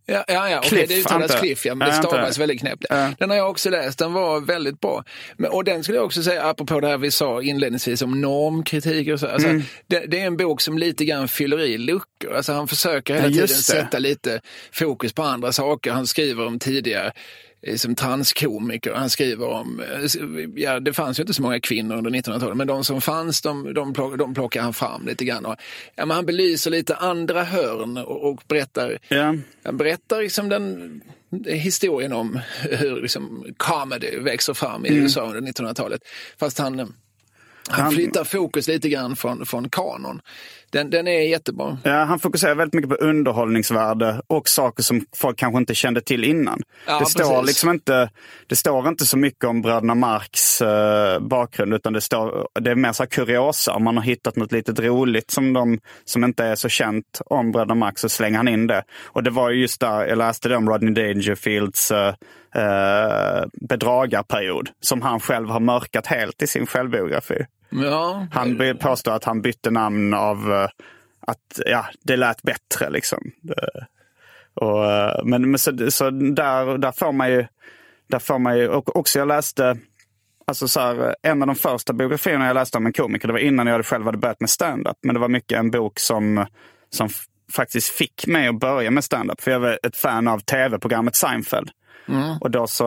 Ja, 0.07 0.25
ja, 0.29 0.51
ja. 0.51 0.59
Okay, 0.59 0.87
det 0.87 0.99
uttalas 0.99 1.41
Cliff, 1.41 1.67
ja, 1.67 1.75
men 1.75 1.89
det 1.89 1.95
stavas 1.95 2.39
väldigt 2.39 2.61
knäppt. 2.61 2.85
Ja. 2.89 3.13
Den 3.19 3.31
har 3.31 3.37
jag 3.37 3.51
också 3.51 3.71
läst, 3.71 3.99
den 3.99 4.13
var 4.13 4.41
väldigt 4.41 4.81
bra. 4.81 5.05
Men, 5.37 5.51
och 5.51 5.65
den 5.65 5.83
skulle 5.83 5.99
jag 5.99 6.05
också 6.05 6.23
säga, 6.23 6.43
apropå 6.43 6.81
det 6.81 6.89
här 6.89 6.99
vi 6.99 7.11
sa 7.11 7.43
inledningsvis 7.43 8.03
om 8.03 8.21
normkritik 8.21 9.09
och 9.13 9.21
så. 9.21 9.27
Alltså, 9.27 9.49
mm. 9.49 9.63
det, 9.87 10.07
det, 10.07 10.21
är 10.21 10.27
en 10.27 10.37
bok 10.37 10.61
som 10.61 10.79
lite 10.79 11.05
grann 11.05 11.29
fyller 11.29 11.61
i 11.61 11.79
luckor. 11.79 12.35
Alltså, 12.37 12.53
han 12.53 12.69
försöker 12.69 13.15
hela 13.15 13.27
ja, 13.27 13.33
tiden 13.33 13.49
sätta 13.49 13.99
lite 13.99 14.41
fokus 14.73 15.13
på 15.13 15.23
andra 15.23 15.53
saker. 15.53 15.93
Han 15.93 16.07
skriver 16.07 16.47
om 16.47 16.59
tidigare 16.59 17.07
Eh, 17.07 17.13
som 17.77 17.95
transkomiker. 17.95 18.95
Han 18.95 19.11
skriver 19.11 19.47
om, 19.47 19.81
eh, 19.81 20.63
ja 20.63 20.81
det 20.81 20.93
fanns 20.93 21.19
ju 21.19 21.23
inte 21.23 21.35
så 21.35 21.43
många 21.43 21.61
kvinnor 21.61 21.97
under 21.97 22.11
1900-talet, 22.11 22.57
men 22.57 22.67
de 22.67 22.85
som 22.85 23.01
fanns 23.01 23.41
de, 23.43 23.75
de, 23.75 23.93
plock, 23.93 24.19
de 24.19 24.35
plockar 24.35 24.63
han 24.63 24.75
fram 24.75 25.07
lite 25.07 25.25
grann. 25.25 25.47
Och, 25.47 25.57
ja, 25.95 26.07
men 26.07 26.17
han 26.17 26.27
belyser 26.27 26.71
lite 26.71 26.97
andra 26.97 27.45
hörn 27.45 27.97
och, 27.97 28.31
och 28.31 28.43
berättar, 28.49 28.99
yeah. 29.11 29.35
han 29.63 29.77
berättar 29.77 30.23
liksom 30.23 30.49
den 30.49 31.01
historien 31.47 32.13
om 32.13 32.41
hur 32.71 33.03
liksom 33.03 33.45
comedy 33.57 34.19
växer 34.19 34.55
fram 34.55 34.87
i 34.87 34.89
mm. 34.89 35.03
USA 35.03 35.23
under 35.23 35.53
1900-talet. 35.53 36.01
Fast 36.39 36.59
han 36.59 36.93
han 37.69 37.93
flyttar 37.93 38.25
fokus 38.25 38.69
lite 38.69 38.89
grann 38.89 39.17
från, 39.17 39.47
från 39.47 39.71
kanon. 39.71 40.21
Den, 40.71 40.91
den 40.91 41.09
är 41.09 41.21
jättebra. 41.21 41.79
Ja, 41.85 42.05
han 42.05 42.19
fokuserar 42.19 42.55
väldigt 42.55 42.75
mycket 42.75 42.91
på 42.91 42.97
underhållningsvärde 43.05 44.23
och 44.27 44.49
saker 44.49 44.83
som 44.83 45.05
folk 45.17 45.39
kanske 45.39 45.59
inte 45.59 45.75
kände 45.75 46.01
till 46.01 46.25
innan. 46.25 46.63
Ja, 46.87 46.99
det, 46.99 47.07
står 47.07 47.43
liksom 47.43 47.71
inte, 47.71 48.11
det 48.47 48.57
står 48.57 48.89
inte 48.89 49.07
så 49.07 49.19
mycket 49.19 49.45
om 49.45 49.63
bröderna 49.63 49.95
Marx 49.95 50.63
eh, 50.63 51.21
bakgrund 51.21 51.75
utan 51.75 51.93
det, 51.93 52.01
står, 52.01 52.49
det 52.61 52.71
är 52.71 52.75
mer 52.75 52.93
så 52.93 53.07
kuriosa. 53.07 53.75
Om 53.75 53.85
man 53.85 53.97
har 53.97 54.05
hittat 54.05 54.37
något 54.37 54.53
litet 54.53 54.79
roligt 54.79 55.31
som, 55.31 55.53
de, 55.53 55.79
som 56.05 56.25
inte 56.25 56.45
är 56.45 56.55
så 56.55 56.69
känt 56.69 57.21
om 57.27 57.53
bröderna 57.53 57.75
Marx 57.75 58.01
så 58.01 58.09
slänger 58.09 58.37
han 58.37 58.49
in 58.49 58.67
det. 58.67 58.83
Och 59.07 59.23
det 59.23 59.31
var 59.31 59.51
just 59.51 59.81
där 59.81 60.07
jag 60.07 60.19
läste 60.19 60.49
det 60.49 60.57
om 60.57 60.69
Rodney 60.71 60.95
Dangerfields 60.95 61.91
eh, 61.91 62.15
eh, 62.55 63.45
bedragarperiod 63.53 64.69
som 64.81 65.03
han 65.03 65.21
själv 65.21 65.49
har 65.49 65.61
mörkat 65.61 66.07
helt 66.07 66.43
i 66.43 66.47
sin 66.47 66.67
självbiografi. 66.67 67.45
Ja. 67.71 68.27
Han 68.33 68.77
påstår 68.81 69.13
att 69.13 69.25
han 69.25 69.43
bytte 69.43 69.71
namn 69.71 70.15
av 70.15 70.51
uh, 70.51 70.69
att 71.21 71.61
ja, 71.67 71.87
det 72.03 72.17
lät 72.17 72.43
bättre. 72.43 72.91
Liksom. 72.91 73.33
och, 74.55 74.85
uh, 74.85 75.25
men 75.25 75.51
men 75.51 75.59
så, 75.59 75.91
så 75.91 76.11
där, 76.11 76.79
där 76.79 76.93
får 76.93 77.13
man 77.13 77.31
ju, 77.31 77.47
där 78.09 78.19
får 78.19 78.39
man 78.39 78.59
ju 78.59 78.69
och 78.69 78.97
också 78.97 79.19
jag 79.19 79.29
läste 79.29 79.79
Alltså 80.51 80.69
så 80.69 80.81
här, 80.81 81.17
en 81.23 81.43
av 81.43 81.47
de 81.47 81.57
första 81.57 81.93
biografierna 81.93 82.47
jag 82.47 82.55
läste 82.55 82.79
om 82.79 82.87
en 82.87 82.93
komiker, 82.93 83.29
det 83.29 83.33
var 83.33 83.41
innan 83.41 83.67
jag 83.67 83.87
själv 83.87 84.05
hade 84.05 84.19
börjat 84.19 84.41
med 84.41 84.51
stand-up. 84.51 84.97
Men 85.03 85.15
det 85.15 85.21
var 85.21 85.29
mycket 85.29 85.59
en 85.59 85.71
bok 85.71 85.99
som, 85.99 86.47
som 86.91 87.09
faktiskt 87.53 87.89
fick 87.89 88.27
mig 88.27 88.49
att 88.49 88.61
börja 88.61 88.91
med 88.91 89.05
stand-up. 89.05 89.41
För 89.41 89.51
jag 89.51 89.61
var 89.61 89.79
ett 89.83 89.97
fan 89.97 90.29
av 90.29 90.39
tv-programmet 90.39 91.17
Seinfeld. 91.17 91.71
Mm. 92.09 92.39
Och 92.41 92.51
då 92.51 92.67
så 92.67 92.85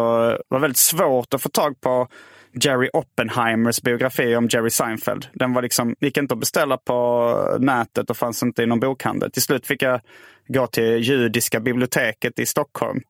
var 0.48 0.58
det 0.58 0.60
väldigt 0.60 0.78
svårt 0.78 1.34
att 1.34 1.42
få 1.42 1.50
tag 1.50 1.82
på 1.82 2.08
Jerry 2.54 2.90
Oppenheimers 2.94 3.82
biografi 3.82 4.36
om 4.36 4.48
Jerry 4.48 4.70
Seinfeld. 4.70 5.28
Den 5.34 5.54
var 5.54 5.62
liksom, 5.62 5.96
gick 6.00 6.18
inte 6.18 6.34
att 6.34 6.40
beställa 6.40 6.78
på 6.78 7.58
nätet 7.60 8.10
och 8.10 8.18
fanns 8.18 8.44
inte 8.44 8.64
i 8.64 8.66
någon 8.66 8.80
bokhandel. 8.80 9.32
Till 9.32 9.42
slut 9.42 9.68
fick 9.68 9.82
jag 9.82 10.02
gå 10.48 10.68
till 10.68 10.98
Judiska 10.98 11.60
biblioteket 11.60 12.40
i 12.40 12.46
Stockholm. 12.46 13.02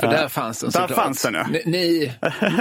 För 0.00 0.06
där 0.06 0.28
fanns 0.28 0.60
den 0.60 0.72
såklart. 0.72 0.88
Där 0.88 0.96
fanns 0.96 1.22
den 1.22 1.34
ja. 1.34 1.46
Ni, 1.50 1.62
ni, 1.66 2.12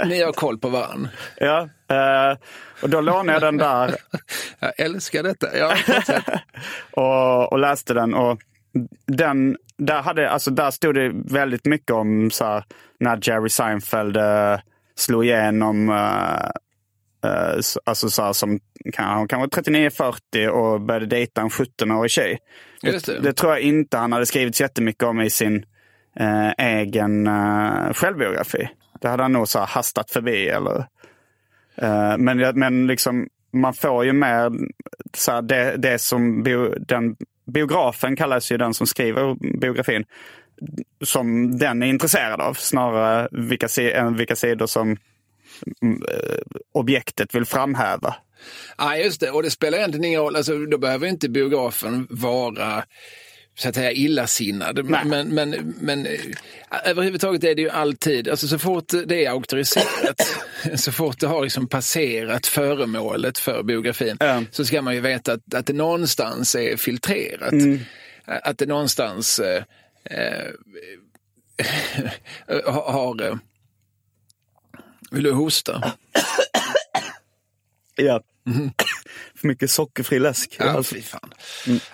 ni 0.05 0.21
har 0.21 0.33
koll 0.33 0.57
på 0.57 0.69
varandra. 0.69 1.09
ja, 1.37 1.69
eh, 1.89 2.37
och 2.81 2.89
då 2.89 3.01
lånade 3.01 3.31
jag 3.31 3.41
den 3.41 3.57
där. 3.57 3.95
jag 4.59 4.79
älskar 4.79 5.23
detta. 5.23 5.57
Ja, 5.57 5.75
och, 6.91 7.51
och 7.51 7.59
läste 7.59 7.93
den. 7.93 8.13
och 8.13 8.39
den, 9.07 9.57
där, 9.77 10.01
hade, 10.01 10.29
alltså 10.29 10.51
där 10.51 10.71
stod 10.71 10.95
det 10.95 11.11
väldigt 11.13 11.65
mycket 11.65 11.91
om 11.91 12.31
så 12.31 12.45
här, 12.45 12.63
när 12.99 13.19
Jerry 13.21 13.49
Seinfeld 13.49 14.17
uh, 14.17 14.59
slog 14.95 15.25
igenom. 15.25 15.89
Uh, 15.89 16.49
uh, 17.25 17.61
alltså 17.83 18.09
så 18.09 18.23
här, 18.23 18.33
som 18.33 18.59
han 18.95 19.27
kan 19.27 19.39
vara 19.39 19.49
39-40 19.49 20.47
och 20.47 20.81
började 20.81 21.05
dejta 21.05 21.41
en 21.41 21.49
17-årig 21.49 22.11
tjej. 22.11 22.39
Det. 22.81 23.05
Det, 23.05 23.19
det. 23.19 23.33
tror 23.33 23.51
jag 23.51 23.61
inte 23.61 23.97
han 23.97 24.11
hade 24.11 24.25
skrivit 24.25 24.59
jättemycket 24.59 25.03
om 25.03 25.21
i 25.21 25.29
sin 25.29 25.65
egen 26.57 27.29
självbiografi. 27.93 28.69
Det 29.01 29.07
hade 29.07 29.23
han 29.23 29.31
nog 29.31 29.47
så 29.47 29.59
hastat 29.59 30.11
förbi. 30.11 30.47
Eller, 30.47 30.85
men, 32.17 32.59
men 32.59 32.87
liksom, 32.87 33.27
man 33.53 33.73
får 33.73 34.05
ju 34.05 34.13
mer 34.13 34.51
så 35.17 35.31
här, 35.31 35.41
det, 35.41 35.77
det 35.77 35.99
som 35.99 36.43
bio, 36.43 36.75
den 36.79 37.15
biografen 37.45 38.15
kallas 38.15 38.51
ju 38.51 38.57
den 38.57 38.73
som 38.73 38.87
skriver 38.87 39.35
biografin 39.59 40.05
som 41.05 41.57
den 41.57 41.83
är 41.83 41.87
intresserad 41.87 42.41
av 42.41 42.53
snarare 42.53 43.27
vilka, 43.31 43.67
vilka 44.17 44.35
sidor 44.35 44.67
som 44.67 44.97
mm, 45.81 46.03
eh, 46.11 46.37
objektet 46.71 47.35
vill 47.35 47.45
framhäva. 47.45 48.15
Ja, 48.77 48.97
just 48.97 49.21
det. 49.21 49.31
Och 49.31 49.43
det 49.43 49.51
spelar 49.51 49.77
egentligen 49.77 50.05
ingen 50.05 50.21
roll. 50.21 50.35
Alltså, 50.35 50.57
då 50.57 50.77
behöver 50.77 51.07
inte 51.07 51.29
biografen 51.29 52.07
vara 52.09 52.83
så 53.55 53.69
att 53.69 53.75
säga 53.75 53.91
illasinnad. 53.91 54.85
Men, 54.85 55.09
men, 55.09 55.27
men, 55.27 55.75
men 55.79 56.05
äh, 56.05 56.11
överhuvudtaget 56.85 57.43
är 57.43 57.55
det 57.55 57.61
ju 57.61 57.69
alltid, 57.69 58.29
alltså 58.29 58.47
så 58.47 58.59
fort 58.59 58.93
det 59.05 59.25
är 59.25 59.29
auktoriserat, 59.29 60.37
så 60.75 60.91
fort 60.91 61.19
det 61.19 61.27
har 61.27 61.43
liksom 61.43 61.67
passerat 61.67 62.47
föremålet 62.47 63.37
för 63.37 63.63
biografin, 63.63 64.17
mm. 64.19 64.45
så 64.51 64.65
ska 64.65 64.81
man 64.81 64.95
ju 64.95 65.01
veta 65.01 65.33
att, 65.33 65.53
att 65.53 65.65
det 65.65 65.73
någonstans 65.73 66.55
är 66.55 66.77
filtrerat. 66.77 67.51
Mm. 67.51 67.79
Att 68.25 68.57
det 68.57 68.65
någonstans 68.65 69.41
äh, 72.47 72.73
har... 72.73 73.39
Vill 75.11 75.23
du 75.23 75.31
hosta? 75.31 75.93
Ja. 77.95 78.23
Mm. 78.47 78.71
för 79.35 79.47
mycket 79.47 79.71
sockerfri 79.71 80.19
läsk. 80.19 80.55
Ja, 80.59 80.83
fy 80.83 81.01
fan. 81.01 81.33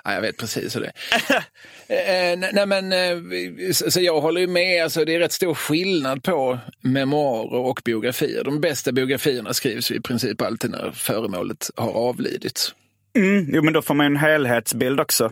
Ja, 0.03 0.13
jag 0.13 0.21
vet 0.21 0.37
precis 0.37 0.75
hur 0.75 0.81
det 0.81 0.87
är. 0.87 1.43
Eh, 1.91 2.37
nej, 2.53 2.65
men, 2.65 2.93
eh, 2.93 3.71
så 3.71 3.91
så 3.91 4.01
jag 4.01 4.21
håller 4.21 4.41
ju 4.41 4.47
med. 4.47 4.83
Alltså, 4.83 5.05
det 5.05 5.15
är 5.15 5.19
rätt 5.19 5.31
stor 5.31 5.53
skillnad 5.53 6.23
på 6.23 6.59
memoarer 6.81 7.59
och 7.59 7.81
biografier. 7.85 8.43
De 8.43 8.61
bästa 8.61 8.91
biografierna 8.91 9.53
skrivs 9.53 9.91
i 9.91 10.01
princip 10.01 10.41
alltid 10.41 10.71
när 10.71 10.91
föremålet 10.91 11.69
har 11.75 11.91
avlidit. 11.91 12.73
Mm, 13.15 13.49
jo, 13.53 13.63
men 13.63 13.73
då 13.73 13.81
får 13.81 13.93
man 13.93 14.05
en 14.05 14.15
helhetsbild 14.15 14.99
också. 14.99 15.31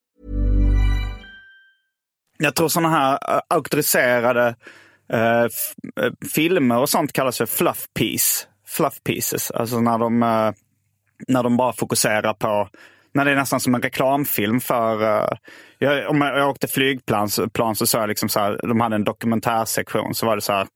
Jag 2.43 2.55
tror 2.55 2.67
sådana 2.67 2.89
här 2.89 3.19
auktoriserade 3.47 4.55
eh, 5.13 5.43
eh, 5.43 5.49
filmer 6.33 6.77
och 6.77 6.89
sånt 6.89 7.13
kallas 7.13 7.37
för 7.37 7.45
fluff 7.45 7.87
piece. 7.99 8.47
Fluff 8.67 9.03
pieces. 9.03 9.51
Alltså 9.51 9.79
när 9.79 9.97
de, 9.97 10.23
eh, 10.23 10.51
när 11.27 11.43
de 11.43 11.57
bara 11.57 11.73
fokuserar 11.73 12.33
på, 12.33 12.69
när 13.13 13.25
det 13.25 13.31
är 13.31 13.35
nästan 13.35 13.59
som 13.59 13.75
en 13.75 13.81
reklamfilm 13.81 14.59
för, 14.59 15.03
eh, 15.03 15.37
jag, 15.79 16.09
om 16.09 16.21
jag, 16.21 16.37
jag 16.37 16.49
åkte 16.49 16.67
flygplan 16.67 17.29
så, 17.29 17.49
plan 17.49 17.75
så 17.75 17.85
såg 17.85 18.01
jag 18.01 18.09
liksom 18.09 18.29
så 18.29 18.39
här, 18.39 18.59
de 18.63 18.81
hade 18.81 18.95
en 18.95 19.03
dokumentärsektion 19.03 20.15
så 20.15 20.25
var 20.25 20.35
det 20.35 20.41
så 20.41 20.53
här 20.53 20.67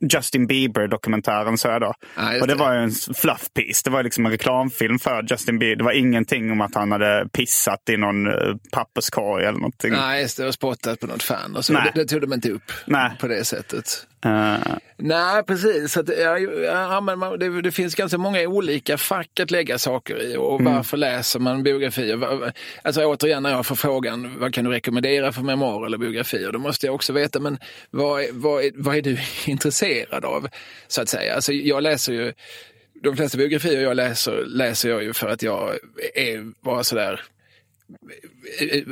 Justin 0.00 0.46
Bieber-dokumentären 0.46 1.58
så 1.58 1.68
jag 1.68 1.80
då. 1.80 1.94
Ja, 2.16 2.40
och 2.40 2.46
det, 2.46 2.54
var 2.54 2.74
en 2.74 2.90
fluff 2.90 3.48
piece. 3.54 3.82
Det 3.84 3.90
var 3.90 4.02
liksom 4.02 4.26
en 4.26 4.32
reklamfilm 4.32 4.98
för 4.98 5.26
Justin 5.30 5.58
Bieber. 5.58 5.76
Det 5.76 5.84
var 5.84 5.92
ingenting 5.92 6.50
om 6.50 6.60
att 6.60 6.74
han 6.74 6.92
hade 6.92 7.28
pissat 7.32 7.88
i 7.90 7.96
någon 7.96 8.26
eh, 8.26 8.56
papperskorg 8.72 9.44
eller 9.44 9.58
någonting. 9.58 9.92
Nej, 9.92 10.22
just 10.22 10.36
det. 10.36 10.46
Och 10.46 10.54
spottat 10.54 11.00
på 11.00 11.06
något 11.06 11.22
fan. 11.22 11.56
Och 11.56 11.64
så. 11.64 11.72
Det, 11.72 11.92
det 11.94 12.04
tog 12.04 12.20
de 12.20 12.32
inte 12.32 12.50
upp 12.50 12.72
Nej. 12.86 13.10
på 13.20 13.28
det 13.28 13.44
sättet. 13.44 14.06
Eh, 14.26 14.76
Nej, 14.98 15.42
precis. 15.42 15.92
Så 15.92 16.00
att, 16.00 16.08
ja, 16.08 16.38
ja, 16.38 17.00
men 17.00 17.18
man, 17.18 17.38
det, 17.38 17.62
det 17.62 17.72
finns 17.72 17.94
ganska 17.94 18.18
många 18.18 18.40
olika 18.40 18.98
fack 18.98 19.40
att 19.40 19.50
lägga 19.50 19.78
saker 19.78 20.22
i. 20.22 20.36
Och 20.36 20.62
varför 20.64 20.96
läser 20.96 21.40
man 21.40 21.62
biografier? 21.62 22.52
Alltså 22.82 23.04
återigen 23.04 23.42
när 23.42 23.50
jag 23.50 23.66
får 23.66 23.76
frågan, 23.76 24.38
vad 24.38 24.54
kan 24.54 24.64
du 24.64 24.70
rekommendera 24.70 25.32
för 25.32 25.42
memoarer 25.42 25.86
eller 25.86 25.98
biografier? 25.98 26.52
Då 26.52 26.58
måste 26.58 26.86
jag 26.86 26.94
också 26.94 27.12
veta, 27.12 27.40
men 27.40 27.58
vad, 27.90 28.22
är- 28.22 28.28
vad, 28.32 28.64
är, 28.64 28.70
vad 28.74 28.96
är 28.96 29.02
du 29.02 29.18
intresserad 29.46 30.24
av? 30.24 30.48
Så 30.88 31.02
att 31.02 31.08
säga. 31.08 31.34
Alltså, 31.34 31.52
jag 31.52 31.82
läser 31.82 32.12
ju, 32.12 32.32
de 33.02 33.16
flesta 33.16 33.38
biografier 33.38 33.80
jag 33.82 33.96
läser, 33.96 34.44
läser 34.46 34.88
jag 34.90 35.02
ju 35.02 35.12
för 35.12 35.28
att 35.28 35.42
jag 35.42 35.70
är 36.14 36.52
bara 36.64 36.84
sådär 36.84 37.20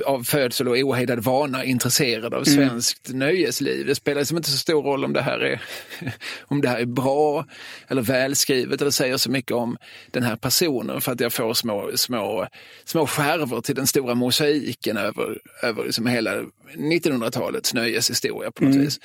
av 0.06 0.22
födsel 0.22 0.68
och 0.68 0.76
ohejdad 0.76 1.18
vana 1.18 1.64
intresserad 1.64 2.34
av 2.34 2.44
svenskt 2.44 3.14
nöjesliv. 3.14 3.86
Det 3.86 3.94
spelar 3.94 4.20
liksom 4.20 4.36
inte 4.36 4.50
så 4.50 4.58
stor 4.58 4.82
roll 4.82 5.04
om 5.04 5.12
det 5.12 5.22
här 5.22 5.38
är, 5.38 5.62
om 6.40 6.60
det 6.60 6.68
här 6.68 6.78
är 6.78 6.86
bra 6.86 7.46
eller 7.88 8.02
välskrivet 8.02 8.80
eller 8.80 8.90
säger 8.90 9.16
så 9.16 9.30
mycket 9.30 9.52
om 9.52 9.76
den 10.10 10.22
här 10.22 10.36
personen 10.36 11.00
för 11.00 11.12
att 11.12 11.20
jag 11.20 11.32
får 11.32 11.54
små, 11.54 11.90
små, 11.94 12.46
små 12.84 13.06
skärvor 13.06 13.60
till 13.60 13.74
den 13.74 13.86
stora 13.86 14.14
mosaiken 14.14 14.96
över, 14.96 15.38
över 15.62 15.84
liksom 15.84 16.06
hela 16.06 16.42
1900-talets 16.74 17.74
nöjeshistoria 17.74 18.50
på 18.50 18.64
något 18.64 18.74
vis. 18.74 19.00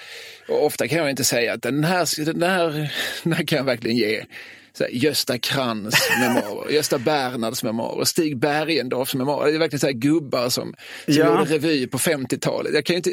Och 0.47 0.65
ofta 0.65 0.87
kan 0.87 0.97
jag 0.97 1.09
inte 1.09 1.23
säga 1.23 1.53
att 1.53 1.61
den 1.61 1.83
här, 1.83 2.25
den 2.25 2.43
här, 2.43 2.91
den 3.23 3.33
här 3.33 3.45
kan 3.45 3.57
jag 3.57 3.65
verkligen 3.65 3.97
ge 3.97 4.25
så 4.73 4.83
här, 4.83 4.91
Gösta 4.91 5.37
Krans 5.37 6.09
memoarer, 6.19 6.71
Gösta 6.73 6.97
Bernhards 6.97 7.63
memoarer, 7.63 8.03
Stig 8.05 8.37
Bergendorfs 8.37 9.15
memoarer. 9.15 9.51
Det 9.51 9.57
är 9.57 9.59
verkligen 9.59 9.79
så 9.79 9.85
här 9.87 9.93
gubbar 9.93 10.49
som, 10.49 10.51
som 10.51 10.73
Ja. 11.13 11.25
gjorde 11.39 11.43
revy 11.53 11.87
på 11.87 11.97
50-talet. 11.97 12.73
Jag 12.73 12.85
kan 12.85 12.95
inte, 12.95 13.09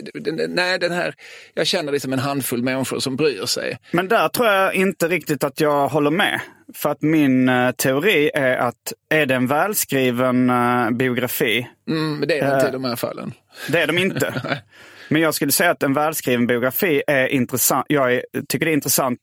nej, 0.48 0.78
den 0.78 0.92
här, 0.92 1.14
jag 1.54 1.66
känner 1.66 1.92
liksom 1.92 2.12
en 2.12 2.18
handfull 2.18 2.62
människor 2.62 2.98
som 3.00 3.16
bryr 3.16 3.46
sig. 3.46 3.78
Men 3.90 4.08
där 4.08 4.28
tror 4.28 4.48
jag 4.48 4.74
inte 4.74 5.08
riktigt 5.08 5.44
att 5.44 5.60
jag 5.60 5.88
håller 5.88 6.10
med. 6.10 6.40
För 6.74 6.90
att 6.90 7.02
min 7.02 7.48
eh, 7.48 7.70
teori 7.70 8.30
är 8.34 8.56
att 8.56 8.92
är 9.08 9.26
det 9.26 9.34
en 9.34 9.46
välskriven 9.46 10.50
eh, 10.50 10.90
biografi, 10.90 11.66
Mm, 11.88 12.24
det 12.28 12.38
är 12.38 12.48
det 12.50 12.54
inte 12.56 12.68
i 12.68 12.72
de 12.72 12.84
här 12.84 12.96
fallen. 12.96 13.32
det 13.68 13.78
är 13.82 13.86
de 13.86 13.98
inte. 13.98 14.34
Men 15.08 15.22
jag 15.22 15.34
skulle 15.34 15.52
säga 15.52 15.70
att 15.70 15.82
en 15.82 15.94
välskriven 15.94 16.46
biografi 16.46 17.02
är 17.06 17.26
intressant. 17.28 17.86
Jag 17.88 18.14
är, 18.14 18.22
tycker 18.48 18.66
det 18.66 18.72
är 18.72 18.74
intressant 18.74 19.18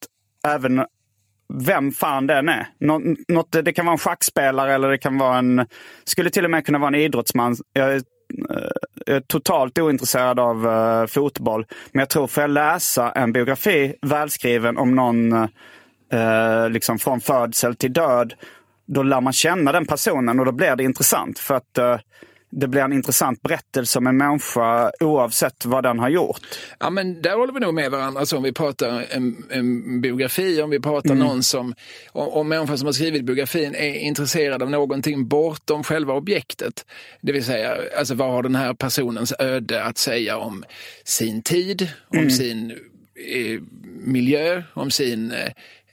även 0.48 0.86
vem 1.54 1.92
fan 1.92 2.28
den 2.28 2.50
är. 2.50 2.68
Nå, 2.80 3.02
något, 3.28 3.52
det 3.52 3.74
kan 3.74 3.86
vara 3.86 3.94
en 3.94 4.00
schackspelare 4.00 4.74
eller 4.74 4.90
det 4.90 4.98
kan 4.98 5.18
vara 5.18 5.38
en... 5.38 5.66
Skulle 6.04 6.30
till 6.30 6.46
och 6.46 6.52
med 6.52 6.66
kunna 6.66 6.78
vara 6.78 6.88
en 6.88 6.96
idrottsman. 6.96 7.56
Jag 7.74 7.94
är, 7.94 7.96
eh, 7.96 8.02
jag 9.06 9.16
är 9.16 9.22
totalt 9.22 9.80
ointresserad 9.80 10.40
av 10.40 10.68
uh, 10.68 11.06
fotboll. 11.06 11.66
Men 11.92 12.00
jag 12.00 12.10
tror, 12.10 12.28
får 12.28 12.44
jag 12.44 12.50
läsa 12.50 13.12
en 13.12 13.34
biografi 13.34 13.96
välskriven 14.02 14.78
om 14.78 14.96
någon 14.96 15.34
uh, 15.34 16.70
liksom 16.70 17.00
från 17.00 17.22
födsel 17.22 17.76
till 17.76 17.94
död, 17.94 18.34
då 18.86 19.04
lär 19.04 19.22
man 19.22 19.34
känna 19.34 19.72
den 19.72 19.86
personen 19.86 20.40
och 20.40 20.46
då 20.46 20.52
blir 20.52 20.76
det 20.76 20.84
intressant. 20.84 21.40
För 21.40 21.56
att 21.56 21.78
uh, 21.80 21.98
det 22.56 22.68
blir 22.68 22.82
en 22.82 22.94
intressant 22.94 23.42
berättelse 23.42 24.00
om 24.00 24.08
en 24.08 24.18
människa 24.18 24.92
oavsett 25.00 25.66
vad 25.66 25.84
den 25.84 26.00
har 26.00 26.10
gjort. 26.10 26.42
Ja, 26.80 26.90
men 26.90 27.22
där 27.22 27.36
håller 27.36 27.54
vi 27.54 27.60
nog 27.60 27.74
med 27.74 27.92
varandra. 27.92 28.20
Alltså, 28.20 28.38
om 28.38 28.44
vi 28.44 28.52
pratar 28.52 29.06
en, 29.10 29.46
en 29.50 30.02
biografi, 30.02 30.62
om 30.62 30.70
vi 30.70 30.80
pratar 30.80 31.16
någon 31.16 31.44
som, 31.44 31.76
om, 32.12 32.28
om 32.28 32.48
människan 32.50 32.78
som 32.78 32.86
har 32.86 32.94
skrivit 32.94 33.26
biografin 33.26 33.76
är 33.76 33.94
intresserad 33.94 34.64
av 34.64 34.70
någonting 34.70 35.28
bortom 35.28 35.84
själva 35.84 36.14
objektet. 36.14 36.86
Det 37.22 37.32
vill 37.32 37.46
säga, 37.46 37.78
alltså, 37.98 38.16
vad 38.16 38.32
har 38.32 38.44
den 38.44 38.56
här 38.56 38.74
personens 38.74 39.34
öde 39.40 39.84
att 39.84 39.98
säga 39.98 40.38
om 40.38 40.64
sin 41.04 41.42
tid, 41.42 41.90
om 42.08 42.30
sin 42.30 42.72
eh, 42.72 43.62
miljö, 44.06 44.64
om 44.74 44.92
sin 44.92 45.34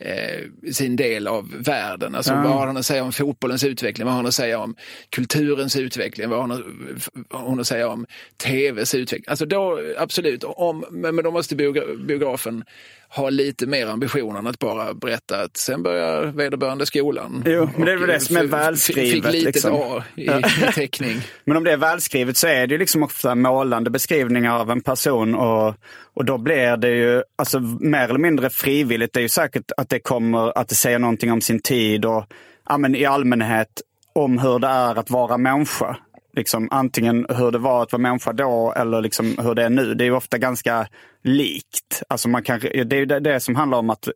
eh, 0.01 0.71
sin 0.73 0.97
del 0.97 1.27
av 1.27 1.51
världen. 1.65 2.15
Alltså, 2.15 2.35
Vad 2.35 2.43
har 2.53 2.67
hon 2.67 2.77
att 2.77 2.87
säga 2.87 3.05
om 3.05 3.13
fotbollens 3.13 3.65
utveckling? 3.65 4.05
Vad 4.05 4.13
har 4.15 4.19
hon 4.19 4.27
att 4.29 4.35
säga 4.35 4.59
om 4.59 4.75
kulturens 5.11 5.77
utveckling? 5.77 6.29
Vad 6.29 6.39
har 6.39 6.47
hon, 6.49 6.53
att- 6.57 7.09
vad 7.31 7.41
har 7.43 7.49
hon 7.49 7.61
att 7.61 7.67
säga 7.67 7.89
om 7.89 8.07
tvs 8.43 8.95
utveckling? 8.95 9.25
Alltså 9.29 9.47
då, 9.47 9.81
absolut, 9.99 10.45
om, 10.45 10.85
men, 10.91 11.17
då 11.17 11.31
måste 11.31 11.55
biogra- 11.57 12.07
biografen 12.07 12.65
ha 13.09 13.31
lite 13.31 13.67
mer 13.67 13.87
ambition 13.87 14.37
än 14.37 14.47
att 14.47 14.59
bara 14.59 14.95
berätta 14.95 15.41
att 15.43 15.57
sen 15.57 15.83
börjar 15.83 16.27
vederbörande 16.27 16.87
skolan. 16.87 17.43
Jo, 17.47 17.69
men 17.77 17.87
det 17.87 17.93
är 17.93 17.97
väl 17.97 18.09
det 18.09 18.21
som 18.21 18.37
är 18.37 18.45
välskrivet, 18.45 19.13
Fick 19.13 19.33
litet 19.33 19.55
liksom. 19.55 19.75
A 19.75 20.05
i, 20.17 20.23
i 20.25 20.43
teckning. 20.75 21.21
Men 21.45 21.57
om 21.57 21.65
det 21.65 21.73
är 21.73 21.77
välskrivet 21.77 22.37
så 22.37 22.47
är 22.47 22.67
det 22.67 22.75
ju 22.75 22.79
liksom 22.79 23.03
ofta 23.03 23.35
målande 23.35 23.91
beskrivningar 23.91 24.59
av 24.61 24.71
en 24.71 24.81
person 24.81 25.35
och, 25.35 25.75
och 26.15 26.25
då 26.25 26.39
blir 26.39 26.77
det 26.77 26.91
ju 26.91 27.23
alltså, 27.39 27.61
mer 27.81 28.09
eller 28.09 28.19
mindre 28.19 28.51
frivilligt. 28.51 29.13
Det 29.13 29.21
är 29.21 29.23
ju 29.23 29.29
säkert 29.29 29.71
att 29.77 29.89
det 29.91 30.01
kommer, 30.01 30.59
att 30.59 30.68
det 30.68 30.74
säger 30.74 30.99
någonting 30.99 31.32
om 31.32 31.41
sin 31.41 31.61
tid 31.61 32.05
och 32.05 32.24
ja, 32.68 32.78
men 32.78 32.95
i 32.95 33.05
allmänhet 33.05 33.82
om 34.12 34.38
hur 34.38 34.59
det 34.59 34.68
är 34.68 34.99
att 34.99 35.11
vara 35.11 35.38
människa. 35.38 35.97
Liksom, 36.36 36.68
antingen 36.70 37.26
hur 37.28 37.51
det 37.51 37.59
var 37.59 37.82
att 37.82 37.93
vara 37.93 38.03
människa 38.03 38.32
då 38.32 38.72
eller 38.76 39.01
liksom 39.01 39.38
hur 39.38 39.55
det 39.55 39.64
är 39.64 39.70
nu. 39.70 39.95
Det 39.95 40.05
är 40.05 40.12
ofta 40.12 40.38
ganska 40.38 40.86
likt. 41.22 42.03
Alltså 42.09 42.28
man 42.28 42.43
kan, 42.43 42.61
det 42.61 42.97
är 42.97 43.07
det, 43.07 43.20
det 43.20 43.41
som 43.41 43.57
handlar 43.57 43.78
om 43.78 43.91
att 43.91 44.09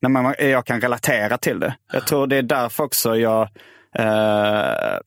när 0.00 0.08
man, 0.08 0.34
jag 0.38 0.66
kan 0.66 0.80
relatera 0.80 1.38
till 1.38 1.60
det. 1.60 1.74
Jag 1.92 2.06
tror 2.06 2.26
det 2.26 2.36
är 2.36 2.42
därför 2.42 2.84
också 2.84 3.16
jag 3.16 3.48
eh, 3.94 4.98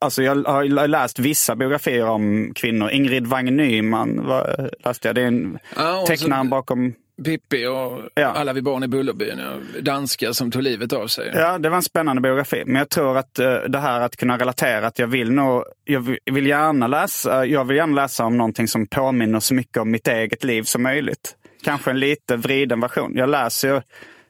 Alltså 0.00 0.22
jag 0.22 0.44
har 0.44 0.88
läst 0.88 1.18
vissa 1.18 1.56
biografier 1.56 2.08
om 2.08 2.52
kvinnor. 2.54 2.90
Ingrid 2.90 3.26
Wang 3.26 3.56
Nyman 3.56 4.26
var, 4.26 4.70
läste 4.84 5.08
jag. 5.08 5.14
Det 5.14 5.22
är 5.22 5.26
en 5.26 5.58
ja, 5.76 6.04
tecknaren 6.06 6.48
bakom 6.48 6.94
Pippi 7.24 7.66
och 7.66 8.00
ja. 8.14 8.26
alla 8.26 8.52
vi 8.52 8.62
barn 8.62 8.82
i 8.82 8.88
Bullerbyn. 8.88 9.40
Danskar 9.80 10.32
som 10.32 10.50
tog 10.50 10.62
livet 10.62 10.92
av 10.92 11.06
sig. 11.06 11.30
Ja, 11.34 11.58
det 11.58 11.68
var 11.68 11.76
en 11.76 11.82
spännande 11.82 12.22
biografi. 12.22 12.62
Men 12.66 12.74
jag 12.74 12.90
tror 12.90 13.18
att 13.18 13.38
uh, 13.38 13.54
det 13.68 13.78
här 13.78 14.00
att 14.00 14.16
kunna 14.16 14.38
relatera, 14.38 14.86
att 14.86 14.98
jag 14.98 15.06
vill 15.06 15.32
nog, 15.32 15.64
jag 15.84 16.16
vill 16.32 16.46
gärna 16.46 16.86
läsa, 16.86 17.46
jag 17.46 17.64
vill 17.64 17.76
gärna 17.76 18.02
läsa 18.02 18.24
om 18.24 18.36
någonting 18.36 18.68
som 18.68 18.86
påminner 18.86 19.40
så 19.40 19.54
mycket 19.54 19.76
om 19.76 19.90
mitt 19.90 20.08
eget 20.08 20.44
liv 20.44 20.62
som 20.62 20.82
möjligt. 20.82 21.36
Kanske 21.62 21.90
en 21.90 22.00
lite 22.00 22.36
vriden 22.36 22.80
version. 22.80 23.12
Jag 23.14 23.28
läser, 23.28 23.82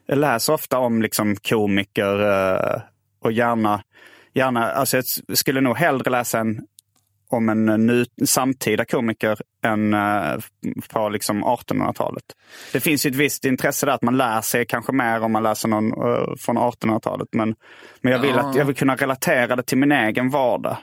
jag 0.05 0.17
läser 0.17 0.53
ofta 0.53 0.77
om 0.77 1.01
liksom 1.01 1.35
komiker 1.35 2.21
uh, 2.21 2.81
och 3.21 3.31
gärna, 3.31 3.83
gärna, 4.33 4.71
alltså 4.71 4.97
jag 4.97 5.37
skulle 5.37 5.61
nog 5.61 5.77
hellre 5.77 6.09
läsa 6.09 6.39
en 6.39 6.61
om 7.29 7.49
en 7.49 7.65
nu, 7.65 8.05
samtida 8.25 8.85
komiker 8.85 9.37
än 9.63 9.93
uh, 9.93 10.39
på 10.89 11.09
liksom 11.09 11.43
1800-talet. 11.43 12.23
Det 12.71 12.79
finns 12.79 13.05
ju 13.05 13.09
ett 13.09 13.15
visst 13.15 13.45
intresse 13.45 13.85
där 13.85 13.93
att 13.93 14.01
man 14.01 14.17
lär 14.17 14.41
sig 14.41 14.65
kanske 14.65 14.91
mer 14.91 15.21
om 15.21 15.31
man 15.31 15.43
läser 15.43 15.67
någon 15.67 15.93
uh, 15.93 16.35
från 16.39 16.57
1800-talet. 16.57 17.27
Men, 17.31 17.55
men 18.01 18.11
jag 18.11 18.19
vill, 18.19 18.29
ja. 18.35 18.49
att, 18.49 18.55
jag 18.55 18.65
vill 18.65 18.75
kunna 18.75 18.95
relatera 18.95 19.55
det 19.55 19.63
till 19.63 19.77
min 19.77 19.91
egen 19.91 20.29
vardag. 20.29 20.77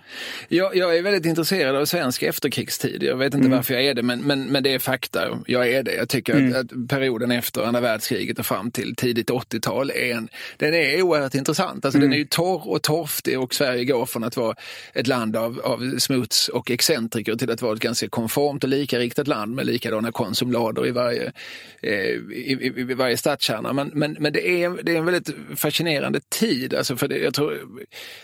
Jag, 0.49 0.77
jag 0.77 0.97
är 0.97 1.03
väldigt 1.03 1.27
intresserad 1.27 1.77
av 1.77 1.85
svensk 1.85 2.23
efterkrigstid. 2.23 3.03
Jag 3.03 3.17
vet 3.17 3.35
inte 3.35 3.47
mm. 3.47 3.57
varför 3.57 3.75
jag 3.75 3.85
är 3.85 3.95
det, 3.95 4.03
men, 4.03 4.21
men, 4.21 4.47
men 4.47 4.63
det 4.63 4.75
är 4.75 4.79
fakta. 4.79 5.39
Jag 5.47 5.69
är 5.69 5.83
det. 5.83 5.95
Jag 5.95 6.09
tycker 6.09 6.35
mm. 6.35 6.51
att, 6.53 6.73
att, 6.73 6.89
perioden 6.89 7.31
efter 7.31 7.63
andra 7.63 7.81
världskriget 7.81 8.39
och 8.39 8.47
fram 8.47 8.71
till 8.71 8.97
tidigt 8.97 9.31
80-tal 9.31 9.91
är, 9.91 10.15
en, 10.15 10.29
den 10.57 10.75
är 10.75 11.03
oerhört 11.03 11.35
intressant. 11.35 11.85
Alltså, 11.85 11.99
mm. 11.99 12.11
Den 12.11 12.15
är 12.15 12.19
ju 12.19 12.25
torr 12.25 12.69
och 12.69 12.83
torftig 12.83 13.41
och 13.41 13.55
Sverige 13.55 13.85
går 13.85 14.07
från 14.07 14.25
att 14.25 14.37
vara 14.37 14.55
ett 14.93 15.07
land 15.07 15.37
av, 15.37 15.61
av 15.65 15.99
smuts 15.99 16.49
och 16.49 16.71
excentriker 16.71 17.37
till 17.37 17.51
att 17.51 17.63
vara 17.63 17.73
ett 17.73 17.81
ganska 17.81 18.09
konformt 18.09 18.65
likariktat 18.71 19.29
land 19.29 19.55
med 19.55 19.67
likadana 19.67 20.13
konsumlader 20.13 20.87
i 20.87 20.91
varje, 20.91 21.33
eh, 21.83 21.93
i, 21.93 22.59
i, 22.61 22.81
i, 22.81 22.95
varje 22.95 23.17
stadskärna. 23.17 23.73
Men, 23.73 23.91
men, 23.95 24.17
men 24.21 24.33
det, 24.33 24.63
är, 24.63 24.83
det 24.83 24.93
är 24.93 24.97
en 24.97 25.05
väldigt 25.05 25.31
fascinerande 25.57 26.21
tid. 26.29 26.75
Alltså 26.75 26.97
för 26.97 27.09
det, 27.09 27.19
jag 27.19 27.35
tror, 27.35 27.61